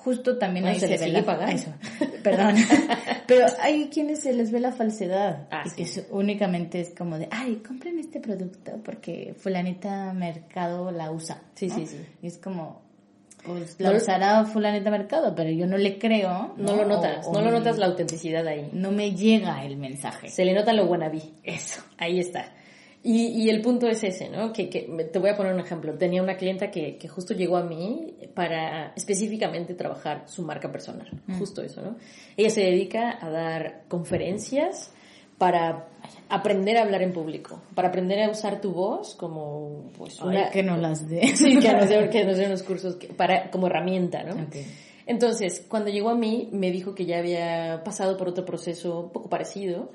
justo 0.04 0.38
también 0.38 0.66
ahí 0.66 0.80
se, 0.80 0.88
ve 0.88 1.08
la 1.10 1.52
eso, 1.52 1.74
perdón. 2.24 2.56
Pero 3.28 3.46
hay 3.62 3.90
quienes 3.90 4.22
se 4.22 4.34
les 4.34 4.52
ve 4.52 4.60
la 4.60 4.72
falsedad 4.72 5.48
ah, 5.52 5.64
y 5.66 5.84
que 5.84 6.06
únicamente 6.10 6.82
es 6.82 6.90
como 6.90 7.18
de 7.18 7.28
ay 7.32 7.62
compren 7.66 8.00
este 8.00 8.20
producto 8.20 8.80
porque 8.84 9.36
fulanita 9.38 10.12
mercado 10.14 10.92
la 10.92 11.12
usa 11.12 11.42
sí 11.56 11.70
sí 11.70 11.86
sí. 11.86 11.98
Y 12.22 12.28
es 12.28 12.38
como 12.38 12.82
pues 13.46 13.76
la 13.80 13.92
usará 13.92 14.44
fulanita 14.46 14.92
mercado 14.92 15.34
pero 15.36 15.50
yo 15.50 15.66
no 15.66 15.78
le 15.78 15.98
creo 15.98 16.54
no, 16.58 16.76
lo 16.76 16.86
notas 16.86 17.28
no 17.32 17.42
lo 17.42 17.52
notas 17.52 17.78
la 17.78 17.86
autenticidad 17.86 18.46
ahí. 18.48 18.70
no 18.74 18.92
me 18.92 19.16
llega 19.16 19.64
el 19.64 19.78
mensaje. 19.78 20.30
Se 20.30 20.44
le 20.46 20.54
nota 20.54 20.74
lo 20.74 20.88
vi 21.10 21.34
eso 21.44 21.82
ahí 21.98 22.20
está 22.20 22.52
y, 23.04 23.44
y, 23.44 23.50
el 23.50 23.62
punto 23.62 23.88
es 23.88 24.04
ese, 24.04 24.30
¿no? 24.30 24.54
Que, 24.54 24.70
que, 24.70 24.82
te 25.12 25.20
voy 25.20 25.32
a 25.32 25.36
poner 25.36 25.54
un 25.54 25.60
ejemplo. 25.60 25.98
Tenía 25.98 26.22
una 26.22 26.38
clienta 26.38 26.70
que, 26.70 26.98
que 26.98 27.08
justo 27.08 27.34
llegó 27.34 27.58
a 27.58 27.64
mí 27.64 28.16
para 28.36 28.94
específicamente 28.96 29.74
trabajar 29.74 30.24
su 30.28 30.44
marca 30.44 30.72
personal. 30.72 31.10
Mm. 31.26 31.40
Justo 31.40 31.64
eso, 31.64 31.82
¿no? 31.82 31.96
Ella 32.38 32.50
se 32.52 32.62
dedica 32.62 33.18
a 33.20 33.30
dar 33.30 33.84
conferencias 33.88 34.94
para 35.40 35.88
aprender 36.30 36.78
a 36.78 36.84
hablar 36.84 37.02
en 37.02 37.12
público, 37.12 37.60
para 37.74 37.88
aprender 37.88 38.22
a 38.22 38.30
usar 38.30 38.62
tu 38.62 38.72
voz 38.72 39.16
como 39.16 39.90
pues 39.98 40.22
una... 40.22 40.52
que 40.52 40.62
no 40.62 40.78
las 40.78 41.10
dé. 41.10 41.28
Sí, 41.36 41.58
que 41.58 41.74
nos 41.74 41.90
dé, 41.90 42.08
que 42.10 42.24
nos 42.24 42.38
dé 42.38 42.46
unos 42.46 42.62
cursos 42.62 42.98
para, 43.18 43.50
como 43.50 43.66
herramienta, 43.66 44.24
¿no? 44.24 44.36
Entonces, 45.08 45.66
cuando 45.68 45.90
llegó 45.90 46.12
a 46.12 46.16
mí, 46.16 46.50
me 46.52 46.70
dijo 46.70 46.94
que 46.94 47.06
ya 47.06 47.18
había 47.18 47.82
pasado 47.84 48.18
por 48.18 48.30
otro 48.30 48.46
proceso 48.46 49.00
un 49.00 49.10
poco 49.10 49.30
parecido 49.30 49.92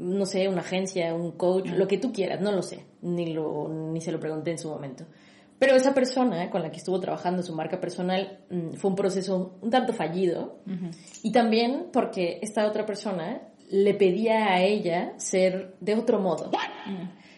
no 0.00 0.26
sé, 0.26 0.48
una 0.48 0.60
agencia, 0.60 1.14
un 1.14 1.32
coach, 1.32 1.66
lo 1.66 1.86
que 1.86 1.98
tú 1.98 2.12
quieras, 2.12 2.40
no 2.40 2.52
lo 2.52 2.62
sé, 2.62 2.84
ni, 3.02 3.32
lo, 3.32 3.68
ni 3.68 4.00
se 4.00 4.12
lo 4.12 4.18
pregunté 4.18 4.50
en 4.50 4.58
su 4.58 4.68
momento. 4.68 5.04
Pero 5.58 5.74
esa 5.74 5.92
persona 5.92 6.48
con 6.48 6.62
la 6.62 6.70
que 6.70 6.78
estuvo 6.78 6.98
trabajando 7.00 7.42
su 7.42 7.54
marca 7.54 7.80
personal 7.80 8.40
mm, 8.48 8.72
fue 8.76 8.90
un 8.90 8.96
proceso 8.96 9.58
un 9.60 9.70
tanto 9.70 9.92
fallido. 9.92 10.60
Y 11.22 11.32
también 11.32 11.88
porque 11.92 12.38
esta 12.40 12.66
otra 12.66 12.86
persona 12.86 13.42
le 13.70 13.92
pedía 13.92 14.52
a 14.52 14.62
ella 14.62 15.12
ser 15.18 15.76
de 15.80 15.94
otro 15.94 16.18
modo. 16.18 16.50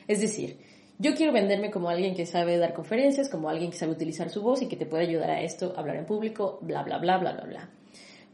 Es 0.06 0.20
decir, 0.20 0.58
yo 0.98 1.16
quiero 1.16 1.32
venderme 1.32 1.72
como 1.72 1.88
alguien 1.90 2.14
que 2.14 2.24
sabe 2.24 2.58
dar 2.58 2.74
conferencias, 2.74 3.28
como 3.28 3.48
alguien 3.48 3.72
que 3.72 3.76
sabe 3.76 3.90
utilizar 3.90 4.30
su 4.30 4.40
voz 4.40 4.62
y 4.62 4.68
que 4.68 4.76
te 4.76 4.86
puede 4.86 5.02
ayudar 5.02 5.30
a 5.30 5.42
esto, 5.42 5.74
hablar 5.76 5.96
en 5.96 6.06
público, 6.06 6.60
bla, 6.62 6.84
bla, 6.84 6.98
bla, 6.98 7.18
bla, 7.18 7.32
bla, 7.32 7.44
bla. 7.44 7.70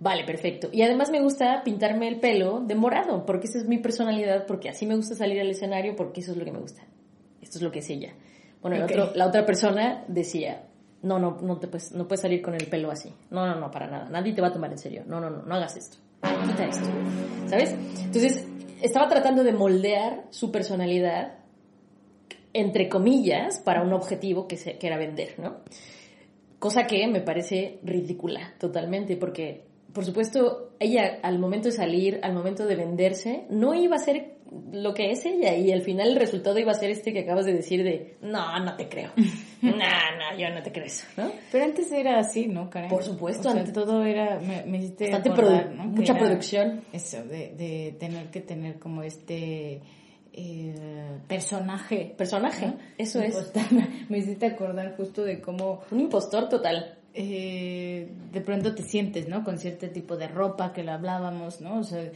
Vale, 0.01 0.25
perfecto. 0.25 0.69
Y 0.73 0.83
además 0.83 1.11
me 1.11 1.21
gusta 1.21 1.63
pintarme 1.65 2.09
el 2.09 2.21
pelo 2.21 2.61
de 2.61 2.75
morado, 2.75 3.27
porque 3.27 3.47
esa 3.49 3.59
es 3.59 3.67
mi 3.67 3.79
personalidad, 3.79 4.47
porque 4.47 4.69
así 4.69 4.87
me 4.87 4.95
gusta 4.95 5.15
salir 5.15 5.41
al 5.41 5.51
escenario, 5.51 5.97
porque 5.97 6.21
eso 6.21 6.33
es 6.33 6.39
lo 6.39 6.45
que 6.45 6.53
me 6.53 6.61
gusta. 6.61 6.83
Esto 7.43 7.59
es 7.59 7.63
lo 7.63 7.73
que 7.73 7.81
es 7.81 7.91
ella. 7.91 8.15
Bueno, 8.63 8.87
la 9.15 9.27
otra 9.27 9.45
persona 9.47 10.05
decía, 10.09 10.69
no, 11.03 11.19
no, 11.19 11.39
no, 11.41 11.59
te 11.59 11.69
puedes, 11.69 11.93
no 11.93 12.09
puedes 12.09 12.23
salir 12.23 12.43
con 12.43 12.55
el 12.55 12.67
pelo 12.67 12.91
así. 12.91 13.13
No, 13.31 13.47
no, 13.47 13.57
no, 13.57 13.71
para 13.71 13.87
nada. 13.87 14.09
Nadie 14.09 14.33
te 14.33 14.41
va 14.41 14.49
a 14.49 14.53
tomar 14.53 14.71
en 14.71 14.79
serio. 14.79 15.05
No, 15.07 15.21
no, 15.21 15.31
no, 15.31 15.43
no 15.43 15.55
hagas 15.55 15.77
esto. 15.77 15.99
Quita 16.23 16.65
esto. 16.67 16.89
¿Sabes? 17.47 17.75
Entonces, 18.05 18.47
estaba 18.83 19.09
tratando 19.09 19.45
de 19.45 19.53
moldear 19.53 20.25
su 20.31 20.51
personalidad, 20.51 21.39
entre 22.53 22.89
comillas, 22.89 23.61
para 23.61 23.83
un 23.83 23.93
objetivo 23.93 24.49
que, 24.49 24.57
se, 24.57 24.79
que 24.79 24.87
era 24.89 24.99
vender, 24.99 25.35
¿no? 25.39 25.59
Cosa 26.59 26.89
que 26.89 27.07
me 27.07 27.21
parece 27.21 27.79
ridícula 27.85 28.55
totalmente, 28.59 29.17
porque, 29.17 29.68
por 29.93 30.05
supuesto, 30.05 30.73
ella 30.79 31.19
al 31.23 31.39
momento 31.39 31.69
de 31.69 31.73
salir, 31.73 32.21
al 32.23 32.35
momento 32.35 32.67
de 32.67 32.77
venderse, 32.77 33.47
no 33.51 33.75
iba 33.75 33.97
a 33.97 33.99
ser 33.99 34.39
lo 34.73 34.95
que 34.95 35.11
es 35.11 35.25
ella 35.27 35.55
y 35.55 35.73
al 35.73 35.83
final 35.83 36.11
el 36.11 36.17
resultado 36.17 36.59
iba 36.59 36.73
a 36.73 36.75
ser 36.75 36.91
este 36.91 37.13
que 37.13 37.21
acabas 37.21 37.45
de 37.45 37.53
decir 37.53 37.85
de 37.85 38.17
no, 38.23 38.59
no 38.61 38.77
te 38.77 38.89
creo. 38.89 39.11
no, 39.63 39.73
no, 39.73 40.39
yo 40.39 40.51
no 40.51 40.63
te 40.63 40.73
creo 40.73 40.87
eso, 40.87 41.05
¿no? 41.17 41.31
Pero 41.53 41.65
antes 41.65 41.91
era 41.93 42.19
así, 42.19 42.47
¿no, 42.47 42.71
Karen? 42.71 42.91
Por 42.91 43.03
supuesto. 43.03 43.51
antes 43.51 43.73
todo 43.73 44.05
era, 44.05 44.41
me, 44.41 44.65
me 44.65 44.79
hiciste 44.79 45.13
acordar, 45.13 45.73
¿no? 45.75 45.85
Mucha 45.85 46.17
producción. 46.17 46.83
Eso, 46.93 47.23
de, 47.25 47.55
de 47.57 47.97
tener 47.99 48.31
que 48.31 48.41
tener 48.41 48.79
como 48.79 49.03
este... 49.03 49.81
Eh, 50.41 51.19
personaje. 51.27 52.15
Personaje, 52.17 52.75
eso 52.97 53.21
es. 53.21 53.53
Me 54.09 54.19
hiciste 54.19 54.47
acordar 54.47 54.97
justo 54.97 55.25
de 55.25 55.41
cómo... 55.41 55.81
Un 55.91 55.99
impostor 55.99 56.49
total. 56.49 56.98
Eh, 57.15 58.09
de 58.33 58.41
pronto 58.41 58.75
te 58.75 58.83
sientes, 58.83 59.29
¿no? 59.29 59.43
Con 59.45 59.59
cierto 59.59 59.89
tipo 59.89 60.17
de 60.17 60.29
ropa 60.29 60.73
que 60.73 60.83
lo 60.83 60.93
hablábamos, 60.93 61.61
¿no? 61.61 61.81
O 61.81 61.83
sea, 61.83 62.11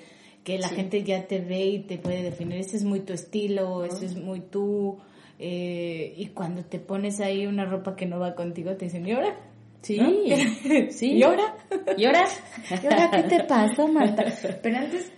que 0.44 0.58
la 0.58 0.68
gente 0.68 1.02
ya 1.02 1.26
te 1.26 1.40
ve 1.40 1.64
y 1.66 1.78
te 1.80 1.98
puede 1.98 2.22
definir, 2.22 2.58
ese 2.58 2.76
es 2.76 2.84
muy 2.84 3.00
tu 3.00 3.12
estilo, 3.12 3.84
ese 3.84 4.06
es 4.06 4.16
muy 4.16 4.40
tú, 4.40 4.98
eh, 5.38 6.14
y 6.16 6.26
cuando 6.28 6.64
te 6.64 6.78
pones 6.78 7.20
ahí 7.20 7.46
una 7.46 7.64
ropa 7.64 7.96
que 7.96 8.06
no 8.06 8.18
va 8.18 8.34
contigo, 8.34 8.76
te 8.76 8.86
dicen, 8.86 9.06
¿y 9.06 9.12
ahora? 9.12 9.36
Sí, 9.82 9.98
sí. 10.90 11.12
¿Y 11.14 11.22
ahora? 11.22 11.56
¿Y 11.96 12.04
ahora? 12.04 12.24
¿Y 12.70 12.86
ahora 12.86 13.10
qué 13.10 13.22
te 13.24 13.44
pasó, 13.44 13.88
Marta? 13.88 14.24
Pero 14.62 14.76
antes 14.76 15.12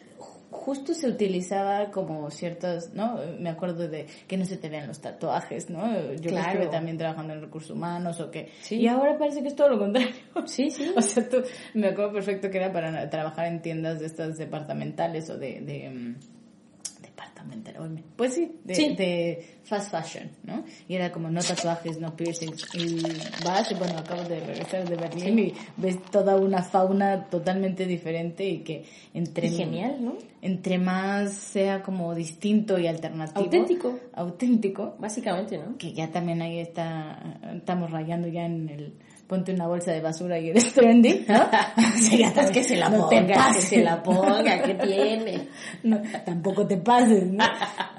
justo 0.65 0.95
se 0.95 1.07
utilizaba 1.07 1.91
como 1.91 2.31
ciertos, 2.31 2.95
¿no? 2.95 3.21
Me 3.39 3.51
acuerdo 3.51 3.87
de 3.87 4.07
que 4.27 4.39
no 4.39 4.47
se 4.47 4.57
te 4.57 4.71
vean 4.71 4.87
los 4.87 4.99
tatuajes, 4.99 5.69
¿no? 5.69 5.93
Yo 6.15 6.31
claro. 6.31 6.53
estuve 6.53 6.67
también 6.69 6.97
trabajando 6.97 7.35
en 7.35 7.43
recursos 7.43 7.73
humanos 7.73 8.19
o 8.21 8.31
que... 8.31 8.49
Sí. 8.63 8.77
Y 8.77 8.89
ahora 8.89 9.19
parece 9.19 9.43
que 9.43 9.49
es 9.49 9.55
todo 9.55 9.69
lo 9.69 9.79
contrario. 9.79 10.15
Sí, 10.47 10.71
sí. 10.71 10.91
o 10.97 11.03
sea, 11.03 11.29
tú, 11.29 11.43
me 11.75 11.89
acuerdo 11.89 12.15
perfecto 12.15 12.51
que 12.51 12.57
era 12.57 12.73
para 12.73 13.11
trabajar 13.11 13.47
en 13.47 13.61
tiendas 13.61 14.01
de 14.01 14.07
estas 14.07 14.39
departamentales 14.39 15.29
o 15.29 15.37
de... 15.37 15.61
de 15.61 16.15
pues 18.17 18.35
sí, 18.35 18.53
de, 18.65 18.75
de, 18.75 19.47
fast 19.65 19.91
fashion, 19.91 20.31
¿no? 20.45 20.65
Y 20.89 20.95
era 20.95 21.11
como 21.11 21.31
no 21.31 21.41
tatuajes, 21.41 21.99
no 21.99 22.17
piercings. 22.17 22.67
Y 22.75 23.03
vas, 23.45 23.71
y 23.71 23.75
bueno, 23.75 23.99
acabo 23.99 24.23
de 24.25 24.41
regresar 24.41 24.89
de 24.89 24.97
Berlín 24.97 25.39
y 25.39 25.55
ves 25.77 26.03
toda 26.11 26.37
una 26.37 26.63
fauna 26.63 27.25
totalmente 27.27 27.87
diferente 27.87 28.49
y 28.49 28.59
que 28.59 28.85
entre... 29.13 29.51
genial, 29.51 29.97
¿no? 30.01 30.17
Entre 30.43 30.79
más 30.79 31.33
sea 31.33 31.83
como 31.83 32.15
distinto 32.15 32.79
y 32.79 32.87
alternativo. 32.87 33.45
Auténtico. 33.45 33.99
Auténtico. 34.13 34.95
Básicamente, 34.99 35.59
¿no? 35.59 35.77
Que 35.79 35.93
ya 35.93 36.11
también 36.11 36.43
ahí 36.43 36.59
está, 36.59 37.39
estamos 37.57 37.91
rayando 37.91 38.29
ya 38.29 38.45
en 38.45 38.69
el 38.69 38.95
ponte 39.27 39.53
una 39.53 39.67
bolsa 39.67 39.93
de 39.93 40.01
basura 40.01 40.39
y 40.39 40.51
eres 40.51 40.73
trendy, 40.73 41.25
¿no? 41.29 41.49
es 42.41 42.51
que 42.51 42.65
se 42.65 42.77
la 42.77 42.91
ponga, 42.91 43.53
que 43.55 43.63
se 43.63 43.83
la 43.83 44.03
ponga, 44.03 44.63
que 44.63 44.75
tiene. 44.75 45.49
No, 45.83 46.01
tampoco 46.25 46.67
te 46.67 46.77
pases, 46.79 47.31
¿no? 47.31 47.45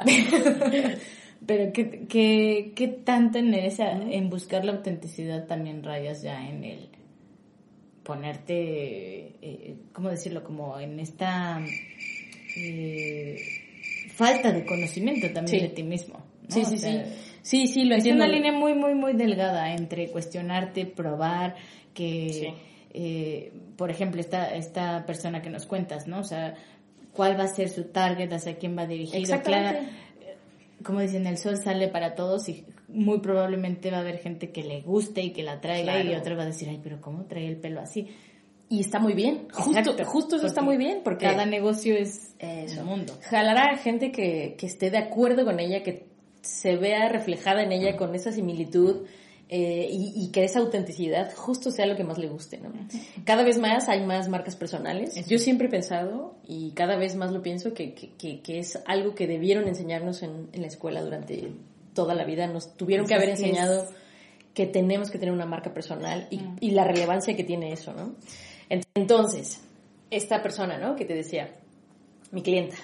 Pero 1.45 1.71
¿qué, 1.71 2.07
qué, 2.07 2.73
qué 2.76 2.88
tanto 2.88 3.38
en, 3.38 3.53
esa, 3.53 3.91
en 3.91 4.30
buscar 4.30 4.65
la 4.65 4.71
autenticidad 4.71 5.45
también 5.45 5.84
rayas 5.84 6.23
ya 6.23 6.47
en 6.47 6.63
el 6.63 6.89
ponerte, 8.03 9.36
eh, 9.41 9.76
¿cómo 9.93 10.09
decirlo? 10.09 10.43
Como 10.43 10.80
en 10.80 10.99
esta 10.99 11.63
eh, 12.55 13.38
falta 14.09 14.51
de 14.51 14.65
conocimiento 14.65 15.32
también 15.32 15.63
de 15.63 15.69
ti 15.69 15.84
mismo. 15.84 16.15
¿no? 16.15 16.49
Sí, 16.49 16.65
sí, 16.65 16.78
sí 16.80 17.01
Sí, 17.46 17.68
sí, 17.68 17.84
lo 17.84 17.96
es 17.96 18.08
una 18.08 18.28
línea 18.28 18.52
muy, 18.52 18.74
muy, 18.74 18.96
muy 18.96 19.14
delgada 19.14 19.72
entre 19.72 20.10
cuestionarte, 20.10 20.88
probar, 20.88 21.54
que, 21.93 22.56
eh, 22.91 23.54
por 23.78 23.91
ejemplo, 23.91 24.20
esta, 24.20 24.56
esta 24.56 25.06
persona 25.06 25.43
que 25.43 25.52
nos 25.52 25.68
cuentas, 25.68 26.08
¿no? 26.08 26.22
O 26.22 26.24
sea, 26.24 26.56
cuál 27.14 27.39
va 27.39 27.43
a 27.43 27.48
ser 27.48 27.70
su 27.70 27.84
target, 27.84 28.34
hacia 28.34 28.56
quién 28.56 28.76
va 28.76 28.88
dirigido. 28.88 29.20
Exactamente. 29.20 29.89
como 30.84 31.02
dicen, 31.02 31.28
el 31.28 31.38
sol 31.38 31.58
sale 31.58 31.88
para 31.88 32.16
todos 32.16 32.50
y 32.50 32.66
muy 32.88 33.20
probablemente 33.20 33.91
va 33.91 33.98
a 33.98 34.00
haber 34.00 34.18
gente 34.18 34.50
que 34.50 34.64
le 34.64 34.82
guste 34.82 35.22
y 35.22 35.30
que 35.30 35.43
la 35.43 35.62
traiga 35.62 36.02
y 36.02 36.16
otra 36.16 36.36
va 36.36 36.41
a 36.41 36.48
decir, 36.48 36.68
ay, 36.70 36.80
pero 36.82 37.00
¿cómo 37.00 37.26
trae 37.26 37.48
el 37.48 37.58
pelo 37.58 37.80
así? 37.80 38.08
Y 38.70 38.80
está 38.80 38.98
muy 38.98 39.14
bien, 39.14 39.48
justo, 39.54 40.04
justo 40.04 40.36
eso 40.38 40.48
está 40.48 40.64
muy 40.64 40.78
bien, 40.78 41.02
porque 41.04 41.28
cada 41.28 41.46
negocio 41.46 41.96
es 41.96 42.34
eso. 42.39 42.82
un 42.82 42.88
mundo. 42.88 43.14
Jalará 43.30 43.74
a 43.74 43.78
gente 43.78 44.12
que, 44.12 44.56
que 44.58 44.66
esté 44.66 44.89
de 44.89 44.98
acuerdo 44.98 45.46
con 45.46 45.60
ella, 45.60 45.84
que 45.84 46.14
se 46.46 46.76
vea 46.78 47.10
reflejada 47.10 47.64
en 47.64 47.72
ella 47.72 47.98
con 47.98 48.16
esa 48.16 48.32
similitud 48.32 49.06
eh, 49.48 49.88
y, 49.91 50.32
que 50.32 50.43
esa 50.43 50.60
autenticidad 50.60 51.32
justo 51.36 51.70
sea 51.70 51.86
lo 51.86 51.96
que 51.96 52.04
más 52.04 52.18
le 52.18 52.28
guste, 52.28 52.58
¿no? 52.58 52.72
Cada 53.26 53.43
vez 53.43 53.60
más 53.60 53.89
hay 53.89 54.04
más 54.04 54.28
marcas 54.28 54.56
personales. 54.56 55.14
Yo 55.28 55.38
siempre 55.38 55.68
he 55.68 55.70
pensado, 55.70 56.36
y 56.48 56.72
cada 56.72 56.96
vez 56.96 57.16
más 57.16 57.32
lo 57.32 57.43
pienso, 57.43 57.74
que, 57.76 57.93
que, 57.93 58.41
que 58.41 58.60
es 58.60 58.80
algo 58.88 59.14
que 59.14 59.28
debieron 59.28 59.68
enseñarnos 59.68 60.24
en, 60.24 60.50
en, 60.52 60.62
la 60.62 60.68
escuela 60.68 61.04
durante 61.04 61.52
toda 61.93 62.16
la 62.16 62.26
vida. 62.26 62.48
Nos 62.48 62.76
tuvieron 62.76 63.06
que 63.06 63.14
haber 63.14 63.30
enseñado 63.30 63.88
que 64.56 64.66
tenemos 64.66 65.12
que 65.12 65.20
tener 65.20 65.34
una 65.34 65.46
marca 65.46 65.74
personal 65.74 66.28
y, 66.32 66.41
y 66.60 66.72
la 66.72 66.84
relevancia 66.84 67.36
que 67.36 67.43
tiene 67.43 67.72
eso, 67.72 67.93
¿no? 67.93 68.16
Entonces, 68.96 69.62
esta 70.10 70.41
persona, 70.41 70.80
¿no? 70.80 70.96
Que 70.96 71.06
te 71.06 71.14
decía, 71.14 71.56
mi 72.32 72.41
clienta. 72.41 72.78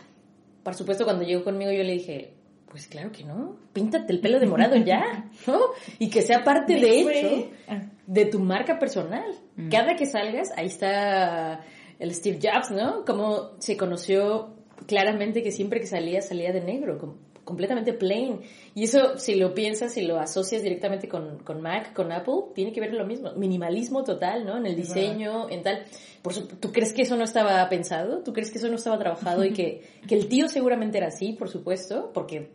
Por 0.64 0.76
supuesto, 0.76 1.06
cuando 1.06 1.24
llegó 1.24 1.44
conmigo 1.44 1.72
yo 1.72 1.84
le 1.84 1.94
dije, 1.94 2.34
pues 2.72 2.88
claro 2.88 3.12
que 3.12 3.26
no. 3.26 3.58
Píntate 3.74 4.14
el 4.14 4.22
pelo 4.22 4.40
de 4.40 4.48
morado 4.48 4.78
ya, 4.78 5.30
¿no? 5.48 5.60
Y 6.00 6.10
que 6.10 6.22
sea 6.22 6.44
parte 6.44 6.76
de 6.76 7.00
hecho 7.02 7.52
ah. 7.68 7.82
de 8.08 8.26
tu 8.26 8.40
marca 8.40 8.80
personal. 8.80 9.30
Mm. 9.58 9.70
Cada 9.70 9.96
que 9.98 10.06
salgas, 10.06 10.52
ahí 10.56 10.68
está 10.68 11.66
el 12.00 12.14
Steve 12.16 12.40
Jobs, 12.42 12.72
¿no? 12.72 13.04
Como 13.04 13.52
se 13.60 13.76
conoció 13.76 14.56
claramente 14.88 15.44
que 15.44 15.52
siempre 15.52 15.82
que 15.82 15.88
salía, 15.88 16.22
salía 16.22 16.54
de 16.54 16.62
negro, 16.62 16.98
completamente 17.44 17.94
plain. 17.94 18.40
Y 18.76 18.84
eso, 18.84 19.18
si 19.18 19.36
lo 19.36 19.54
piensas, 19.54 19.94
si 19.94 20.02
lo 20.02 20.20
asocias 20.20 20.62
directamente 20.62 21.08
con, 21.08 21.40
con 21.40 21.62
Mac, 21.62 21.94
con 21.94 22.12
Apple, 22.12 22.54
tiene 22.54 22.72
que 22.72 22.82
ver 22.82 22.94
lo 22.94 23.06
mismo. 23.06 23.32
Minimalismo 23.34 24.04
total, 24.04 24.46
¿no? 24.46 24.58
En 24.58 24.66
el 24.66 24.76
diseño, 24.76 25.50
en 25.50 25.64
tal. 25.64 25.86
Por 26.22 26.34
¿Tú 26.36 26.72
crees 26.72 26.94
que 26.94 27.02
eso 27.02 27.16
no 27.16 27.24
estaba 27.24 27.68
pensado? 27.70 28.20
¿Tú 28.24 28.34
crees 28.34 28.52
que 28.52 28.58
eso 28.58 28.70
no 28.70 28.76
estaba 28.76 28.98
trabajado 29.00 29.44
y 29.44 29.54
que, 29.54 29.82
que 30.08 30.16
el 30.16 30.28
tío 30.28 30.48
seguramente 30.48 30.98
era 30.98 31.08
así, 31.08 31.34
por 31.34 31.50
supuesto, 31.50 32.12
porque 32.14 32.52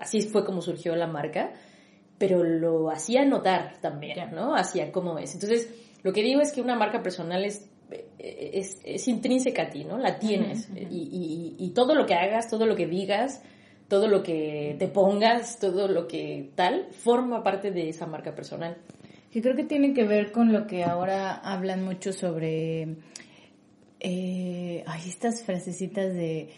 así 0.00 0.22
fue 0.22 0.44
como 0.44 0.60
surgió 0.60 0.96
la 0.96 1.06
marca, 1.06 1.52
pero 2.18 2.42
lo 2.42 2.90
hacía 2.90 3.24
notar 3.24 3.78
también, 3.80 4.34
¿no? 4.34 4.54
Hacía 4.54 4.90
cómo 4.90 5.18
es. 5.18 5.34
Entonces, 5.34 5.72
lo 6.02 6.12
que 6.12 6.22
digo 6.22 6.40
es 6.40 6.52
que 6.52 6.60
una 6.60 6.76
marca 6.76 7.02
personal 7.02 7.44
es, 7.44 7.68
es, 8.18 8.80
es 8.84 9.08
intrínseca 9.08 9.62
a 9.62 9.70
ti, 9.70 9.84
¿no? 9.84 9.98
La 9.98 10.18
tienes. 10.18 10.68
y, 10.74 11.56
y, 11.58 11.64
y 11.64 11.70
todo 11.70 11.94
lo 11.94 12.06
que 12.06 12.14
hagas, 12.14 12.48
todo 12.48 12.66
lo 12.66 12.76
que 12.76 12.86
digas, 12.86 13.42
todo 13.88 14.08
lo 14.08 14.22
que 14.22 14.76
te 14.78 14.88
pongas, 14.88 15.58
todo 15.58 15.88
lo 15.88 16.06
que 16.06 16.50
tal, 16.54 16.88
forma 16.92 17.42
parte 17.42 17.70
de 17.70 17.88
esa 17.88 18.06
marca 18.06 18.34
personal. 18.34 18.76
Yo 19.32 19.42
creo 19.42 19.56
que 19.56 19.64
tiene 19.64 19.92
que 19.92 20.04
ver 20.04 20.32
con 20.32 20.52
lo 20.52 20.66
que 20.66 20.84
ahora 20.84 21.34
hablan 21.34 21.84
mucho 21.84 22.12
sobre 22.12 22.96
eh, 24.00 24.84
ay, 24.86 25.00
estas 25.08 25.42
frasecitas 25.42 26.14
de 26.14 26.50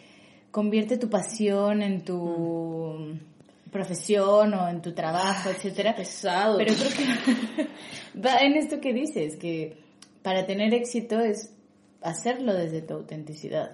convierte 0.51 0.99
tu 0.99 1.09
pasión 1.09 1.81
en 1.83 2.05
tu 2.05 3.19
profesión 3.71 4.55
o 4.55 4.69
en 4.69 4.83
tu 4.83 4.93
trabajo, 4.93 5.51
etcétera. 5.51 5.95
Pesado. 5.95 6.59
Pero 6.59 6.75
creo 6.75 6.91
que 6.91 8.21
va 8.21 8.39
en 8.39 8.57
esto 8.57 8.81
que 8.81 8.93
dices, 8.93 9.37
que 9.37 9.79
para 10.23 10.45
tener 10.45 10.75
éxito 10.75 11.21
es 11.21 11.55
hacerlo 12.03 12.55
desde 12.55 12.83
tu 12.83 12.95
autenticidad. 12.95 13.73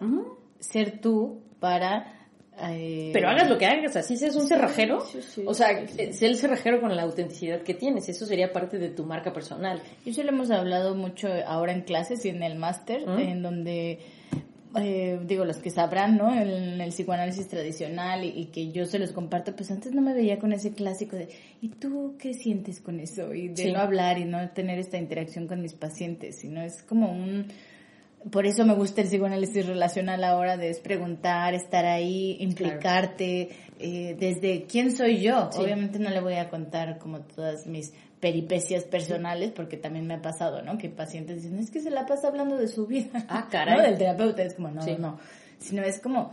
Ser 0.59 1.00
tú 1.00 1.40
para 1.61 2.22
eh, 2.61 3.11
Pero 3.12 3.28
hagas 3.28 3.48
lo 3.48 3.59
que 3.59 3.66
hagas, 3.66 3.96
así 3.96 4.16
seas 4.16 4.36
un 4.36 4.46
cerrajero. 4.46 5.00
sí, 5.00 5.20
sí. 5.22 5.42
o 5.46 5.55
sea, 5.55 5.86
sé 5.86 6.26
el 6.26 6.36
cerrajero 6.36 6.80
con 6.80 6.94
la 6.94 7.03
autenticidad 7.03 7.62
que 7.62 7.74
tienes. 7.74 8.09
Eso 8.09 8.26
sería 8.26 8.53
parte 8.53 8.78
de 8.78 8.90
tu 8.90 9.05
marca 9.05 9.32
personal. 9.32 9.82
Y 10.05 10.11
eso 10.11 10.22
lo 10.22 10.30
hemos 10.30 10.50
hablado 10.50 10.94
mucho 10.94 11.28
ahora 11.46 11.72
en 11.72 11.82
clases 11.82 12.24
y 12.24 12.28
en 12.28 12.42
el 12.42 12.57
máster, 12.57 13.07
¿Mm? 13.07 13.18
en 13.18 13.42
donde, 13.42 13.98
eh, 14.76 15.18
digo, 15.24 15.44
los 15.44 15.57
que 15.57 15.70
sabrán, 15.70 16.18
¿no? 16.18 16.32
En 16.32 16.80
el 16.80 16.90
psicoanálisis 16.90 17.48
tradicional 17.48 18.24
y, 18.24 18.28
y 18.28 18.46
que 18.46 18.70
yo 18.70 18.84
se 18.84 18.98
los 18.98 19.12
comparto, 19.12 19.57
pues 19.57 19.70
antes 19.70 19.92
no 19.92 20.03
me 20.03 20.12
veía 20.12 20.38
con 20.38 20.53
ese 20.53 20.72
clásico 20.72 21.16
de, 21.16 21.28
¿y 21.62 21.68
tú 21.68 22.16
qué 22.18 22.34
sientes 22.34 22.80
con 22.80 23.00
eso? 23.00 23.32
Y 23.32 23.48
de 23.48 23.72
no 23.72 23.80
hablar 23.80 24.18
y 24.18 24.24
no 24.24 24.50
tener 24.50 24.78
esta 24.78 24.98
interacción 24.98 25.48
con 25.48 25.62
mis 25.62 25.74
pacientes, 25.74 26.36
sino 26.38 26.62
es 26.62 26.82
como 26.82 27.11
un... 27.11 27.46
Por 28.31 28.47
eso 28.47 28.64
me 28.64 28.75
gusta 28.75 29.01
el 29.01 29.09
psicoanálisis 29.09 29.66
relacional 29.66 30.23
ahora, 30.25 30.57
de 30.57 30.70
es 30.70 30.79
preguntar, 30.81 31.55
estar 31.55 31.85
ahí, 31.85 32.37
implicarte, 32.41 33.51
eh, 33.79 34.16
desde 34.18 34.64
quién 34.64 34.95
soy 34.95 35.20
yo. 35.20 35.51
Sí. 35.53 35.61
Obviamente 35.61 35.99
no 35.99 36.11
le 36.11 36.20
voy 36.20 36.35
a 36.35 36.49
contar 36.49 36.99
como 36.99 37.20
todas 37.20 37.66
mis 37.66 37.93
peripecias 38.20 38.85
personales, 38.85 39.51
porque 39.51 39.77
también 39.77 40.07
me 40.07 40.14
ha 40.14 40.23
pasado, 40.23 40.62
¿no? 40.62 40.79
Que 40.79 40.89
pacientes 40.89 41.43
dicen, 41.43 41.59
es 41.59 41.70
que 41.70 41.81
se 41.81 41.91
la 41.91 42.07
pasa 42.07 42.29
hablando 42.29 42.57
de 42.57 42.68
su 42.68 42.87
vida. 42.87 43.27
Ah, 43.29 43.49
caray. 43.51 43.77
¿No? 43.77 43.83
Del 43.83 43.99
terapeuta 43.99 44.43
es 44.43 44.55
como, 44.55 44.68
no, 44.70 44.83
Sí. 44.83 44.95
no. 44.99 45.18
Sino 45.59 45.83
es 45.83 45.99
como, 46.01 46.33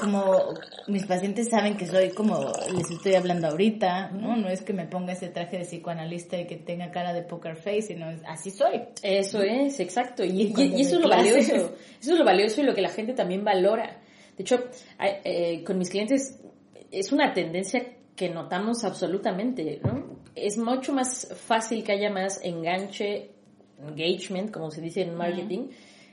como 0.00 0.54
mis 0.88 1.06
pacientes 1.06 1.48
saben 1.50 1.76
que 1.76 1.86
soy 1.86 2.10
como 2.10 2.52
les 2.74 2.90
estoy 2.90 3.14
hablando 3.14 3.48
ahorita, 3.48 4.10
¿no? 4.10 4.36
No 4.36 4.48
es 4.48 4.62
que 4.62 4.72
me 4.72 4.86
ponga 4.86 5.12
ese 5.12 5.28
traje 5.28 5.58
de 5.58 5.64
psicoanalista 5.64 6.38
y 6.40 6.46
que 6.46 6.56
tenga 6.56 6.90
cara 6.90 7.12
de 7.12 7.22
poker 7.22 7.56
face, 7.56 7.82
sino 7.82 8.06
así 8.26 8.50
soy. 8.50 8.82
Eso 9.02 9.42
es, 9.42 9.78
exacto. 9.80 10.24
Y, 10.24 10.42
y- 10.42 10.52
cuando 10.52 10.76
y 10.76 10.80
eso 10.82 10.96
es 10.96 11.00
lo 11.02 11.08
clases. 11.08 11.48
valioso. 11.48 11.74
Eso 12.00 12.12
es 12.14 12.18
lo 12.18 12.24
valioso 12.24 12.60
y 12.60 12.64
lo 12.64 12.74
que 12.74 12.82
la 12.82 12.88
gente 12.88 13.12
también 13.12 13.44
valora. 13.44 14.00
De 14.36 14.42
hecho, 14.42 14.58
eh, 15.00 15.62
con 15.64 15.78
mis 15.78 15.88
clientes 15.90 16.40
es 16.90 17.12
una 17.12 17.32
tendencia 17.32 17.84
que 18.16 18.28
notamos 18.28 18.84
absolutamente, 18.84 19.80
¿no? 19.84 20.18
Es 20.34 20.58
mucho 20.58 20.92
más 20.92 21.28
fácil 21.46 21.84
que 21.84 21.92
haya 21.92 22.10
más 22.10 22.40
enganche, 22.42 23.30
engagement, 23.80 24.50
como 24.50 24.70
se 24.70 24.80
dice 24.80 25.02
en 25.02 25.14
marketing, 25.14 25.68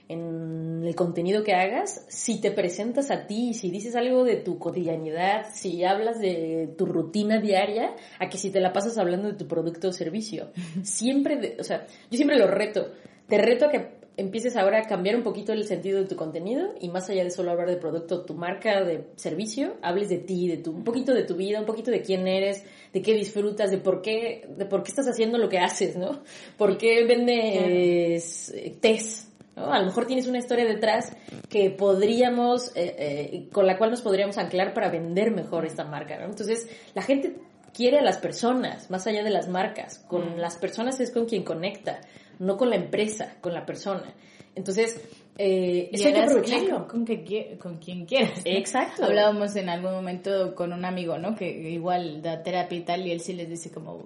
en 0.09 0.83
el 0.85 0.95
contenido 0.95 1.43
que 1.43 1.53
hagas, 1.53 2.03
si 2.09 2.41
te 2.41 2.49
presentas 2.51 3.11
a 3.11 3.27
ti, 3.27 3.53
si 3.53 3.69
dices 3.69 3.95
algo 3.95 4.23
de 4.23 4.37
tu 4.37 4.57
cotidianidad, 4.57 5.45
si 5.53 5.83
hablas 5.83 6.19
de 6.19 6.73
tu 6.77 6.85
rutina 6.87 7.39
diaria, 7.39 7.95
a 8.19 8.27
que 8.27 8.37
si 8.39 8.49
te 8.49 8.59
la 8.59 8.73
pasas 8.73 8.97
hablando 8.97 9.27
de 9.27 9.37
tu 9.37 9.47
producto 9.47 9.89
o 9.89 9.91
servicio. 9.93 10.49
Siempre, 10.83 11.37
de- 11.37 11.57
o 11.59 11.63
sea, 11.63 11.85
yo 12.09 12.17
siempre 12.17 12.37
lo 12.39 12.47
reto. 12.47 12.91
Te 13.27 13.37
reto 13.37 13.65
a 13.67 13.69
que 13.69 13.99
empieces 14.17 14.57
ahora 14.57 14.79
a 14.79 14.87
cambiar 14.87 15.15
un 15.15 15.23
poquito 15.23 15.53
el 15.53 15.63
sentido 15.63 15.99
de 16.01 16.05
tu 16.07 16.15
contenido 16.17 16.73
y 16.81 16.89
más 16.89 17.09
allá 17.09 17.23
de 17.23 17.29
solo 17.29 17.51
hablar 17.51 17.69
de 17.69 17.77
producto, 17.77 18.25
tu 18.25 18.33
marca, 18.33 18.83
de 18.83 19.05
servicio, 19.15 19.75
hables 19.81 20.09
de 20.09 20.17
ti, 20.17 20.47
de 20.47 20.57
tu, 20.57 20.71
un 20.71 20.83
poquito 20.83 21.13
de 21.13 21.23
tu 21.23 21.35
vida, 21.35 21.59
un 21.59 21.65
poquito 21.65 21.89
de 21.91 22.01
quién 22.01 22.27
eres, 22.27 22.65
de 22.91 23.01
qué 23.01 23.13
disfrutas, 23.13 23.69
de 23.71 23.77
por 23.77 24.01
qué, 24.01 24.45
de 24.57 24.65
por 24.65 24.81
qué 24.83 24.89
estás 24.89 25.07
haciendo 25.07 25.37
lo 25.37 25.47
que 25.47 25.59
haces, 25.59 25.95
¿no? 25.95 26.23
¿Por 26.57 26.77
qué 26.77 27.05
vendes 27.05 28.51
eh, 28.55 28.75
test? 28.81 29.28
¿No? 29.59 29.71
A 29.71 29.79
lo 29.79 29.85
mejor 29.85 30.05
tienes 30.05 30.27
una 30.27 30.39
historia 30.39 30.65
detrás 30.65 31.11
que 31.49 31.69
podríamos, 31.69 32.75
eh, 32.75 32.95
eh, 32.97 33.49
con 33.51 33.67
la 33.67 33.77
cual 33.77 33.91
nos 33.91 34.01
podríamos 34.01 34.37
anclar 34.37 34.73
para 34.73 34.89
vender 34.89 35.31
mejor 35.31 35.65
esta 35.65 35.83
marca, 35.83 36.17
¿no? 36.17 36.25
Entonces, 36.25 36.67
la 36.93 37.01
gente 37.01 37.35
quiere 37.73 37.99
a 37.99 38.01
las 38.01 38.17
personas, 38.17 38.89
más 38.89 39.05
allá 39.07 39.23
de 39.23 39.29
las 39.29 39.47
marcas. 39.47 39.99
Con 40.07 40.39
las 40.39 40.57
personas 40.57 40.99
es 40.99 41.11
con 41.11 41.25
quien 41.25 41.43
conecta, 41.43 42.01
no 42.39 42.57
con 42.57 42.69
la 42.69 42.75
empresa, 42.75 43.35
con 43.41 43.53
la 43.53 43.65
persona. 43.65 44.13
Entonces, 44.55 45.01
eh, 45.37 45.89
eso 45.93 46.07
hay 46.07 46.13
que 46.13 46.19
aprovecharlo. 46.19 46.87
con, 46.87 47.05
que 47.05 47.57
con 47.61 47.77
quien 47.77 48.05
quieras. 48.05 48.41
Exacto. 48.43 49.05
Hablábamos 49.05 49.55
en 49.55 49.69
algún 49.69 49.91
momento 49.91 50.53
con 50.55 50.73
un 50.73 50.83
amigo, 50.83 51.17
¿no? 51.17 51.35
Que 51.35 51.49
igual 51.49 52.21
da 52.21 52.43
terapia 52.43 52.77
y 52.77 52.81
tal, 52.81 53.07
y 53.07 53.11
él 53.11 53.21
sí 53.21 53.33
les 53.33 53.49
dice 53.49 53.71
como, 53.71 54.03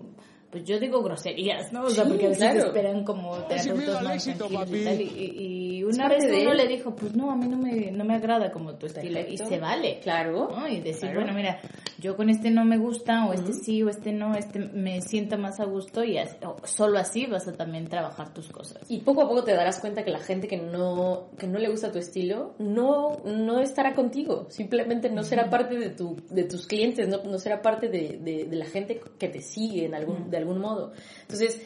pues 0.53 0.63
yo 0.65 0.79
digo 0.79 1.01
groserías, 1.03 1.73
¿no? 1.73 1.81
O 1.83 1.89
sea, 1.89 2.03
Sí, 2.05 2.09
porque 2.11 2.25
a 2.27 2.29
veces 2.29 2.43
claro. 2.51 2.67
esperan 2.67 3.03
como 3.03 3.35
terapeutas 3.47 4.03
más 4.03 4.15
éxito, 4.15 4.45
tranquilos 4.47 4.69
y 4.69 4.71
papi. 4.71 4.83
tal. 4.85 5.01
Y, 5.01 5.77
y 5.79 5.83
una 5.83 6.07
vez 6.07 6.23
uno 6.41 6.53
le 6.53 6.67
dijo, 6.67 6.95
pues 6.95 7.15
no, 7.15 7.31
a 7.31 7.35
mí 7.35 7.47
no 7.47 7.57
me, 7.57 7.91
no 7.91 8.05
me 8.05 8.13
agrada 8.15 8.51
como 8.51 8.75
tu 8.75 8.85
estilo. 8.85 9.19
Y 9.19 9.23
Perfecto. 9.23 9.47
se 9.49 9.59
vale. 9.59 9.99
Claro. 10.01 10.49
¿no? 10.55 10.67
Y 10.67 10.79
decir, 10.79 11.09
Claro. 11.09 11.21
bueno, 11.21 11.33
mira, 11.35 11.59
yo 11.99 12.15
con 12.15 12.29
este 12.29 12.51
no 12.51 12.63
me 12.65 12.77
gusta, 12.77 13.25
o 13.25 13.33
este 13.33 13.51
sí, 13.53 13.81
o 13.83 13.89
este 13.89 14.11
no, 14.13 14.35
este 14.35 14.59
me 14.59 15.01
siento 15.01 15.37
más 15.37 15.59
a 15.59 15.65
gusto, 15.65 16.03
y 16.03 16.17
as- 16.17 16.37
o 16.45 16.55
solo 16.65 16.99
así 16.99 17.25
vas 17.25 17.47
a 17.47 17.53
también 17.53 17.87
trabajar 17.87 18.33
tus 18.33 18.49
cosas. 18.49 18.79
Y 18.89 18.99
poco 18.99 19.23
a 19.23 19.27
poco 19.27 19.43
te 19.43 19.53
darás 19.53 19.79
cuenta 19.79 20.03
que 20.03 20.11
la 20.11 20.19
gente 20.19 20.47
que 20.47 20.57
no, 20.57 21.29
que 21.37 21.47
no 21.47 21.57
le 21.59 21.69
gusta 21.69 21.91
tu 21.91 21.97
estilo 21.99 22.53
no, 22.59 23.17
no 23.25 23.59
estará 23.59 23.93
contigo. 23.95 24.45
Simplemente 24.49 25.09
no 25.09 25.23
será 25.23 25.49
parte 25.49 25.75
de, 25.77 25.89
tu, 25.89 26.15
de 26.29 26.43
tus 26.43 26.67
clientes, 26.67 27.07
no, 27.07 27.23
no 27.23 27.39
será 27.39 27.61
parte 27.61 27.87
de, 27.89 28.19
de- 28.21 28.45
de 28.45 28.55
la 28.55 28.65
gente 28.65 29.01
que 29.17 29.29
te 29.29 29.41
sigue 29.41 29.85
en 29.85 29.95
algún, 29.95 30.29
de 30.29 30.37
algún 30.43 30.61
modo. 30.61 30.93
Entonces, 31.21 31.61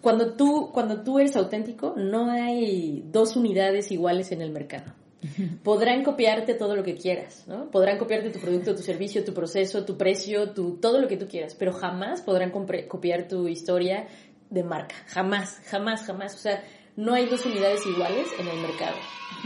cuando 0.00 0.34
tú, 0.34 0.70
cuando 0.72 1.02
tú 1.02 1.18
eres 1.18 1.36
auténtico, 1.36 1.94
no 1.96 2.30
hay 2.30 3.04
dos 3.06 3.36
unidades 3.36 3.90
iguales 3.90 4.32
en 4.32 4.42
el 4.42 4.50
mercado. 4.50 4.92
Podrán 5.62 6.02
copiarte 6.02 6.54
todo 6.54 6.74
lo 6.74 6.82
que 6.82 6.96
quieras, 6.96 7.44
¿no? 7.46 7.70
Podrán 7.70 7.98
copiarte 7.98 8.30
tu 8.30 8.40
producto, 8.40 8.74
tu 8.74 8.82
servicio, 8.82 9.24
tu 9.24 9.32
proceso, 9.32 9.84
tu 9.84 9.96
precio, 9.96 10.50
tu, 10.50 10.76
todo 10.76 11.00
lo 11.00 11.08
que 11.08 11.16
tú 11.16 11.28
quieras, 11.28 11.54
pero 11.54 11.72
jamás 11.72 12.20
podrán 12.22 12.50
copiar 12.50 13.28
tu 13.28 13.46
historia 13.48 14.08
de 14.50 14.64
marca. 14.64 14.96
Jamás, 15.06 15.60
jamás, 15.66 16.02
jamás. 16.02 16.34
O 16.34 16.38
sea, 16.38 16.62
no 16.96 17.14
hay 17.14 17.26
dos 17.26 17.44
unidades 17.46 17.86
iguales 17.86 18.28
en 18.38 18.48
el 18.48 18.58
mercado. 18.60 18.96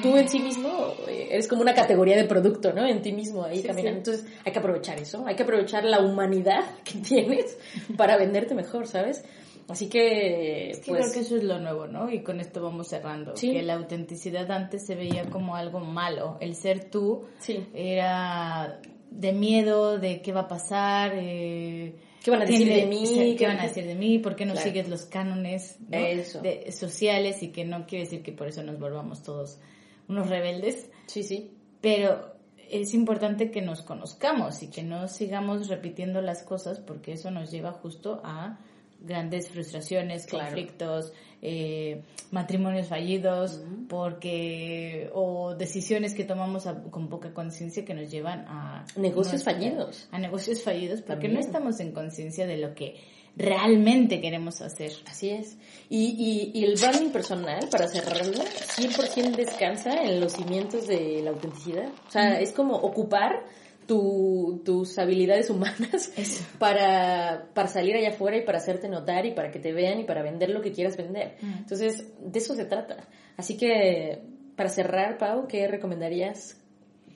Tú 0.02 0.16
en 0.16 0.28
sí 0.28 0.40
mismo 0.40 0.94
eh, 1.08 1.28
eres 1.30 1.48
como 1.48 1.62
una 1.62 1.74
categoría 1.74 2.16
de 2.16 2.24
producto, 2.24 2.72
¿no? 2.72 2.86
En 2.86 3.00
ti 3.02 3.12
mismo 3.12 3.44
ahí 3.44 3.62
caminando. 3.62 3.98
Entonces 3.98 4.26
hay 4.44 4.52
que 4.52 4.58
aprovechar 4.58 4.98
eso, 4.98 5.24
hay 5.26 5.36
que 5.36 5.42
aprovechar 5.44 5.84
la 5.84 6.00
humanidad 6.00 6.64
que 6.84 6.98
tienes 7.06 7.56
para 7.96 8.16
venderte 8.16 8.54
mejor, 8.54 8.86
¿sabes? 8.86 9.24
Así 9.68 9.88
que, 9.88 10.70
Es 10.70 10.80
que 10.80 10.92
pues, 10.92 11.00
creo 11.02 11.12
que 11.12 11.20
eso 11.20 11.36
es 11.36 11.42
lo 11.42 11.58
nuevo, 11.58 11.86
¿no? 11.88 12.08
Y 12.10 12.22
con 12.22 12.38
esto 12.38 12.62
vamos 12.62 12.88
cerrando. 12.88 13.36
Sí. 13.36 13.52
Que 13.52 13.62
la 13.62 13.74
autenticidad 13.74 14.48
antes 14.52 14.86
se 14.86 14.94
veía 14.94 15.28
como 15.28 15.56
algo 15.56 15.80
malo. 15.80 16.36
El 16.40 16.54
ser 16.54 16.88
tú 16.88 17.24
Sí. 17.40 17.66
era 17.74 18.80
de 19.10 19.32
miedo, 19.32 19.98
de 19.98 20.20
qué 20.22 20.32
va 20.32 20.42
a 20.42 20.48
pasar, 20.48 21.12
eh, 21.16 21.96
¿Qué 22.26 22.30
van 22.32 22.42
a 22.42 22.44
decir 22.44 22.66
de 22.68 22.86
mí? 22.86 23.04
¿Qué 23.06 23.36
¿Qué- 23.38 23.46
van 23.46 23.60
a 23.60 23.62
decir 23.62 23.86
de 23.86 23.94
mí? 23.94 24.18
¿Por 24.18 24.34
qué 24.34 24.44
no 24.46 24.52
Claro. 24.54 24.66
sigues 24.68 24.88
los 24.88 25.04
cánones 25.06 25.76
de- 25.88 26.72
sociales? 26.72 27.40
Y 27.44 27.52
que 27.52 27.64
no 27.64 27.86
quiere 27.86 28.04
decir 28.04 28.22
que 28.24 28.32
por 28.32 28.48
eso 28.48 28.62
nos 28.64 28.78
volvamos 28.80 29.22
todos 29.22 29.60
unos 30.08 30.28
rebeldes. 30.28 30.90
sí, 31.06 31.22
sí. 31.22 31.52
Pero 31.80 32.34
es 32.68 32.94
importante 32.94 33.52
que 33.52 33.62
nos 33.62 33.82
conozcamos 33.82 34.60
y 34.64 34.68
que 34.70 34.82
no 34.82 35.06
sigamos 35.06 35.68
repitiendo 35.68 36.20
las 36.20 36.42
cosas 36.42 36.80
porque 36.80 37.12
eso 37.12 37.30
nos 37.30 37.52
lleva 37.52 37.70
justo 37.70 38.20
a 38.24 38.58
grandes 39.00 39.48
frustraciones, 39.48 40.26
Claro. 40.26 40.46
conflictos, 40.46 41.12
eh, 41.42 42.02
matrimonios 42.30 42.88
fallidos, 42.88 43.60
porque 43.88 45.10
o 45.14 45.54
decisiones 45.54 46.14
que 46.14 46.24
tomamos 46.24 46.66
a- 46.66 46.82
con 46.90 47.08
poca 47.08 47.32
conciencia 47.32 47.84
que 47.84 47.94
nos 47.94 48.10
llevan 48.10 48.44
a 48.48 48.84
Negocios 48.96 49.44
fallidos. 49.44 50.08
a 50.10 50.18
negocios 50.18 50.62
fallidos 50.62 51.00
porque 51.02 51.28
También. 51.28 51.34
no 51.34 51.40
estamos 51.40 51.80
en 51.80 51.92
conciencia 51.92 52.46
de 52.46 52.56
lo 52.56 52.74
que 52.74 52.94
realmente 53.36 54.20
queremos 54.20 54.62
hacer. 54.62 54.92
Así 55.06 55.28
es. 55.28 55.58
Y, 55.90 56.52
y, 56.54 56.58
y 56.58 56.64
el 56.64 56.76
branding 56.80 57.10
personal, 57.10 57.68
para 57.70 57.86
cerrarlo, 57.86 58.42
100% 58.76 59.36
descansa 59.36 59.92
en 60.04 60.20
los 60.20 60.32
cimientos 60.32 60.86
de 60.86 61.20
la 61.22 61.30
autenticidad. 61.30 61.88
O 62.08 62.10
sea, 62.10 62.40
es 62.40 62.52
como 62.52 62.76
ocupar 62.76 63.44
tu- 63.86 64.62
tus 64.64 64.98
habilidades 64.98 65.48
humanas 65.50 66.12
Eso. 66.16 66.44
para, 66.58 67.48
para 67.54 67.68
salir 67.68 67.94
allá 67.96 68.10
afuera 68.10 68.36
y 68.36 68.42
para 68.44 68.58
hacerte 68.58 68.88
notar 68.88 69.26
y 69.26 69.32
para 69.32 69.50
que 69.50 69.58
te 69.58 69.72
vean 69.72 70.00
y 70.00 70.04
para 70.04 70.22
vender 70.22 70.50
lo 70.50 70.60
que 70.62 70.72
quieras 70.72 70.96
vender. 70.96 71.36
Mm. 71.40 71.52
Entonces, 71.58 72.12
de 72.20 72.38
eso 72.38 72.54
se 72.54 72.64
trata. 72.64 73.06
Así 73.36 73.56
que, 73.56 74.22
para 74.56 74.68
cerrar, 74.68 75.18
Pau, 75.18 75.46
¿qué 75.46 75.68
recomendarías 75.68 76.60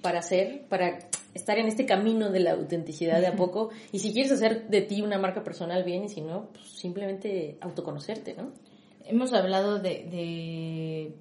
para 0.02 0.20
hacer, 0.20 0.62
para 0.68 0.98
estar 1.34 1.58
en 1.58 1.66
este 1.66 1.86
camino 1.86 2.30
de 2.30 2.40
la 2.40 2.52
autenticidad 2.52 3.20
de 3.20 3.26
a 3.26 3.32
poco? 3.36 3.70
Y 3.92 3.98
si 3.98 4.12
quieres 4.12 4.32
hacer 4.32 4.68
de 4.68 4.82
ti 4.82 5.02
una 5.02 5.18
marca 5.18 5.42
personal 5.42 5.82
bien 5.84 6.04
y 6.04 6.08
si 6.08 6.20
no, 6.20 6.48
pues 6.52 6.66
simplemente 6.66 7.58
autoconocerte, 7.60 8.34
¿no? 8.34 8.52
Hemos 9.06 9.32
hablado 9.32 9.78
de, 9.78 10.04
de 10.10 11.14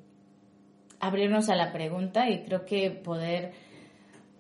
abrirnos 0.99 1.49
a 1.49 1.55
la 1.55 1.71
pregunta 1.71 2.29
y 2.29 2.43
creo 2.43 2.65
que 2.65 2.91
poder, 2.91 3.51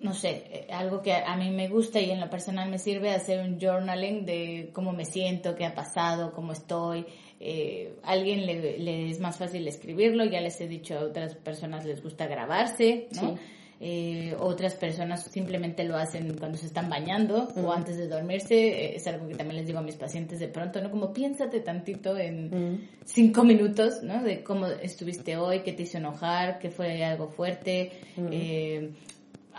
no 0.01 0.13
sé, 0.13 0.43
eh, 0.51 0.67
algo 0.71 1.01
que 1.01 1.13
a 1.13 1.35
mí 1.35 1.49
me 1.51 1.67
gusta 1.67 1.99
y 1.99 2.11
en 2.11 2.19
lo 2.19 2.29
personal 2.29 2.69
me 2.69 2.77
sirve 2.77 3.11
hacer 3.11 3.39
un 3.39 3.59
journaling 3.59 4.25
de 4.25 4.69
cómo 4.73 4.93
me 4.93 5.05
siento, 5.05 5.55
qué 5.55 5.65
ha 5.65 5.75
pasado, 5.75 6.31
cómo 6.31 6.53
estoy. 6.53 7.05
Eh, 7.39 7.95
a 8.03 8.11
alguien 8.11 8.45
le, 8.45 8.77
le 8.79 9.09
es 9.09 9.19
más 9.19 9.37
fácil 9.37 9.67
escribirlo, 9.67 10.25
ya 10.25 10.41
les 10.41 10.59
he 10.61 10.67
dicho 10.67 10.97
a 10.97 11.03
otras 11.03 11.35
personas 11.35 11.85
les 11.85 12.01
gusta 12.01 12.27
grabarse, 12.27 13.07
¿no? 13.21 13.35
Sí. 13.35 13.41
Eh, 13.81 14.35
otras 14.37 14.73
personas 14.73 15.23
simplemente 15.23 15.85
lo 15.85 15.95
hacen 15.95 16.35
cuando 16.37 16.57
se 16.57 16.65
están 16.65 16.89
bañando 16.89 17.47
o 17.55 17.71
antes 17.71 17.95
de 17.95 18.09
dormirse. 18.09 18.55
Eh, 18.55 18.95
es 18.97 19.07
algo 19.07 19.27
que 19.27 19.35
también 19.35 19.55
les 19.55 19.67
digo 19.67 19.79
a 19.79 19.81
mis 19.81 19.95
pacientes 19.95 20.39
de 20.39 20.49
pronto, 20.49 20.81
¿no? 20.81 20.91
Como 20.91 21.13
piénsate 21.13 21.61
tantito 21.61 22.17
en 22.17 22.89
cinco 23.05 23.45
minutos, 23.45 24.03
¿no? 24.03 24.21
De 24.21 24.43
cómo 24.43 24.67
estuviste 24.67 25.37
hoy, 25.37 25.61
qué 25.61 25.71
te 25.71 25.83
hizo 25.83 25.97
enojar, 25.97 26.59
qué 26.59 26.69
fue 26.69 27.05
algo 27.05 27.29
fuerte. 27.29 27.91
Eh, 28.17 28.91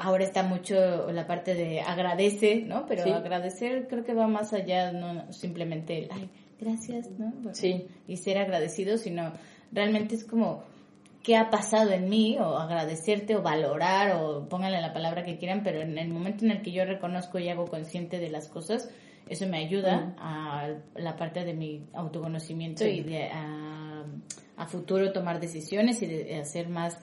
ahora 0.00 0.24
está 0.24 0.42
mucho 0.42 1.10
la 1.12 1.26
parte 1.26 1.54
de 1.54 1.80
agradece, 1.80 2.62
¿no? 2.62 2.86
Pero 2.86 3.04
Sí. 3.04 3.10
agradecer 3.10 3.86
creo 3.88 4.02
que 4.04 4.14
va 4.14 4.26
más 4.26 4.52
allá, 4.52 4.92
no 4.92 5.30
simplemente 5.32 5.98
el, 5.98 6.08
ay, 6.10 6.30
gracias, 6.58 7.10
¿no? 7.18 7.32
Sí. 7.54 7.86
Y 8.08 8.16
ser 8.16 8.38
agradecido, 8.38 8.96
sino 8.98 9.32
realmente 9.72 10.14
es 10.14 10.24
como, 10.24 10.62
¿qué 11.22 11.36
ha 11.36 11.50
pasado 11.50 11.90
en 11.92 12.08
mí? 12.08 12.38
O 12.38 12.56
agradecerte 12.58 13.36
o 13.36 13.42
valorar 13.42 14.16
o 14.16 14.48
pónganle 14.48 14.80
la 14.80 14.92
palabra 14.92 15.22
que 15.24 15.36
quieran, 15.36 15.62
pero 15.62 15.80
en 15.82 15.96
el 15.98 16.08
momento 16.08 16.44
en 16.44 16.52
el 16.52 16.62
que 16.62 16.72
yo 16.72 16.84
reconozco 16.84 17.38
y 17.38 17.48
hago 17.48 17.66
consciente 17.66 18.18
de 18.18 18.30
las 18.30 18.48
cosas, 18.48 18.90
eso 19.28 19.46
me 19.46 19.58
ayuda 19.58 20.14
a 20.18 20.68
la 20.96 21.16
parte 21.16 21.44
de 21.44 21.54
mi 21.54 21.84
autoconocimiento 21.92 22.84
Sí. 22.84 22.90
y 22.90 23.00
de 23.02 23.28
a, 23.28 24.04
a 24.56 24.66
futuro 24.66 25.12
tomar 25.12 25.40
decisiones 25.40 26.02
y 26.02 26.06
de 26.06 26.36
hacer 26.40 26.68
más 26.68 26.98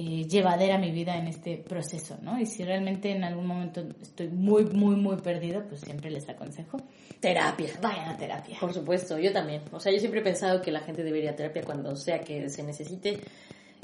eh, 0.00 0.24
llevadera 0.28 0.78
mi 0.78 0.92
vida 0.92 1.16
en 1.16 1.26
este 1.26 1.56
proceso, 1.56 2.16
¿no? 2.22 2.38
Y 2.38 2.46
si 2.46 2.62
realmente 2.62 3.10
en 3.10 3.24
algún 3.24 3.46
momento 3.46 3.82
estoy 4.00 4.28
muy, 4.28 4.64
muy, 4.66 4.94
muy 4.94 5.16
perdido, 5.16 5.64
pues 5.68 5.80
siempre 5.80 6.08
les 6.10 6.28
aconsejo, 6.28 6.78
Terapia. 7.20 7.70
vayan 7.82 8.08
a 8.10 8.16
terapia. 8.16 8.56
Por 8.60 8.72
supuesto, 8.72 9.18
yo 9.18 9.32
también. 9.32 9.62
O 9.72 9.80
sea, 9.80 9.90
yo 9.92 9.98
siempre 9.98 10.20
he 10.20 10.22
pensado 10.22 10.62
que 10.62 10.70
la 10.70 10.80
gente 10.80 11.02
debería 11.02 11.34
terapia 11.34 11.62
cuando 11.64 11.96
sea 11.96 12.20
que 12.20 12.48
se 12.48 12.62
necesite. 12.62 13.18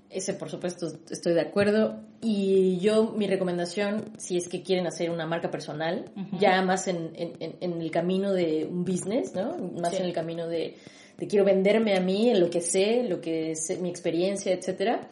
Ese, 0.09 0.35
por 0.35 0.49
supuesto, 0.49 0.87
estoy 1.11 1.35
de 1.35 1.41
acuerdo. 1.41 1.99
Y 2.23 2.79
yo, 2.79 3.11
mi 3.17 3.27
recomendación, 3.27 4.05
si 4.17 4.37
es 4.37 4.49
que 4.49 4.63
quieren 4.63 4.87
hacer 4.87 5.11
una 5.11 5.27
marca 5.27 5.51
personal, 5.51 6.05
ya 6.39 6.63
más 6.63 6.87
en, 6.87 7.11
en, 7.17 7.33
en- 7.41 7.57
en 7.61 7.81
el 7.83 7.91
camino 7.91 8.33
de 8.33 8.65
un 8.71 8.85
business, 8.85 9.35
¿no? 9.35 9.57
Más 9.81 9.91
Sí. 9.91 9.97
en 9.97 10.05
el 10.05 10.13
camino 10.13 10.47
de, 10.47 10.77
de 11.19 11.27
quiero 11.27 11.45
venderme 11.45 11.97
a 11.97 12.01
mí 12.01 12.31
en 12.31 12.39
lo 12.39 12.49
que 12.51 12.61
sé, 12.61 13.03
lo 13.03 13.21
que 13.21 13.51
es 13.51 13.81
mi 13.81 13.89
experiencia, 13.91 14.53
etcétera. 14.53 15.09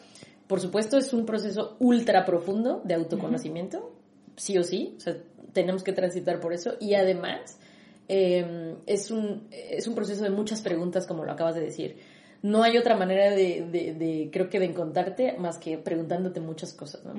Por 0.52 0.60
supuesto, 0.60 0.98
es 0.98 1.14
un 1.14 1.24
proceso 1.24 1.76
ultra 1.80 2.26
profundo 2.26 2.82
de 2.84 2.92
autoconocimiento, 2.92 3.90
sí 4.36 4.58
o 4.58 4.62
sí. 4.62 4.92
O 4.98 5.00
sea, 5.00 5.16
tenemos 5.54 5.82
que 5.82 5.94
transitar 5.94 6.40
por 6.40 6.52
eso. 6.52 6.74
Y 6.78 6.92
además, 6.92 7.58
eh, 8.06 8.74
es, 8.84 9.10
un, 9.10 9.48
es 9.50 9.86
un 9.86 9.94
proceso 9.94 10.22
de 10.24 10.28
muchas 10.28 10.60
preguntas, 10.60 11.06
como 11.06 11.24
lo 11.24 11.32
acabas 11.32 11.54
de 11.54 11.62
decir. 11.62 11.96
No 12.42 12.62
hay 12.64 12.76
otra 12.76 12.98
manera 12.98 13.30
de, 13.30 13.66
de, 13.72 13.94
de, 13.94 14.28
creo 14.30 14.50
que 14.50 14.58
de 14.58 14.66
encontrarte 14.66 15.38
más 15.38 15.56
que 15.56 15.78
preguntándote 15.78 16.40
muchas 16.40 16.74
cosas, 16.74 17.02
¿no? 17.02 17.14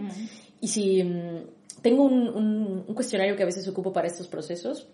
Y 0.62 0.68
si 0.68 1.04
mm, 1.04 1.82
tengo 1.82 2.04
un, 2.04 2.28
un, 2.30 2.84
un 2.88 2.94
cuestionario 2.94 3.36
que 3.36 3.42
a 3.42 3.48
veces 3.48 3.68
ocupo 3.68 3.92
para 3.92 4.08
estos 4.10 4.28
procesos, 4.28 4.88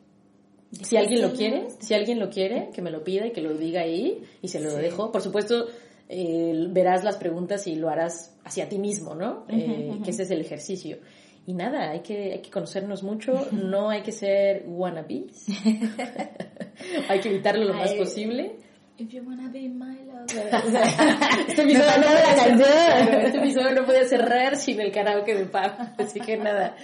si 0.72 0.96
alguien 0.96 1.22
lo 1.24 1.34
quiere, 1.34 1.68
si 1.80 1.94
alguien 1.94 2.20
lo 2.20 2.30
quiere, 2.30 2.70
que 2.74 2.82
me 2.82 2.90
lo 2.90 3.04
pida 3.04 3.28
y 3.28 3.32
que 3.32 3.42
lo 3.42 3.54
diga 3.54 3.82
ahí 3.82 4.24
y 4.42 4.48
se 4.48 4.62
lo 4.62 4.70
Sí. 4.72 4.78
dejo. 4.78 5.12
Por 5.12 5.22
supuesto, 5.22 5.68
eh, 6.10 6.68
verás 6.70 7.04
las 7.04 7.18
preguntas 7.18 7.68
y 7.68 7.76
lo 7.76 7.90
harás 7.90 8.36
hacia 8.44 8.68
ti 8.68 8.80
mismo, 8.80 9.14
¿no? 9.14 9.46
Eh, 9.48 10.00
Que 10.04 10.10
ese 10.10 10.24
es 10.24 10.32
el 10.32 10.42
ejercicio. 10.42 10.98
Y 11.46 11.54
nada, 11.54 11.92
hay 11.92 12.02
que, 12.02 12.34
hay 12.34 12.42
que 12.42 12.50
conocernos 12.50 13.04
mucho, 13.04 13.48
no 13.52 13.90
hay 13.90 14.02
que 14.02 14.12
ser 14.12 14.66
wannabes, 14.68 15.46
hay 17.10 17.20
que 17.20 17.30
evitarlo 17.30 17.66
lo 17.66 17.74
más 17.74 17.92
Ay. 17.92 18.00
posible. 18.00 18.56
If 19.00 19.14
you 19.14 19.24
wanna 19.24 19.48
be 19.50 19.70
my 19.70 19.96
lover. 20.04 20.28
Este 21.48 21.62
episodio, 21.62 21.98
no 22.00 22.08
puede, 22.08 23.26
este 23.28 23.38
episodio 23.38 23.72
no 23.72 24.10
cerrar 24.10 24.58
sin 24.58 24.82
el 24.82 24.92
karaoke 24.92 25.36
de 25.36 25.46
Pau. 25.46 25.72
Así 25.98 26.20
que 26.20 26.36
nada, 26.36 26.76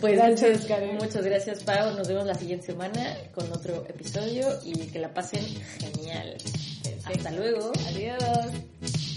pues 0.00 0.14
Gracias, 0.14 0.64
Karen. 0.64 0.96
muchas 0.96 1.22
gracias 1.22 1.62
Pau. 1.64 1.94
Nos 1.94 2.08
vemos 2.08 2.24
la 2.24 2.34
siguiente 2.34 2.66
semana 2.66 3.14
con 3.34 3.52
otro 3.52 3.84
episodio 3.86 4.48
y 4.64 4.86
que 4.86 4.98
la 4.98 5.12
pasen 5.12 5.44
genial. 5.78 6.36
Hasta 7.04 7.30
luego. 7.32 7.70
Adiós. 7.86 9.07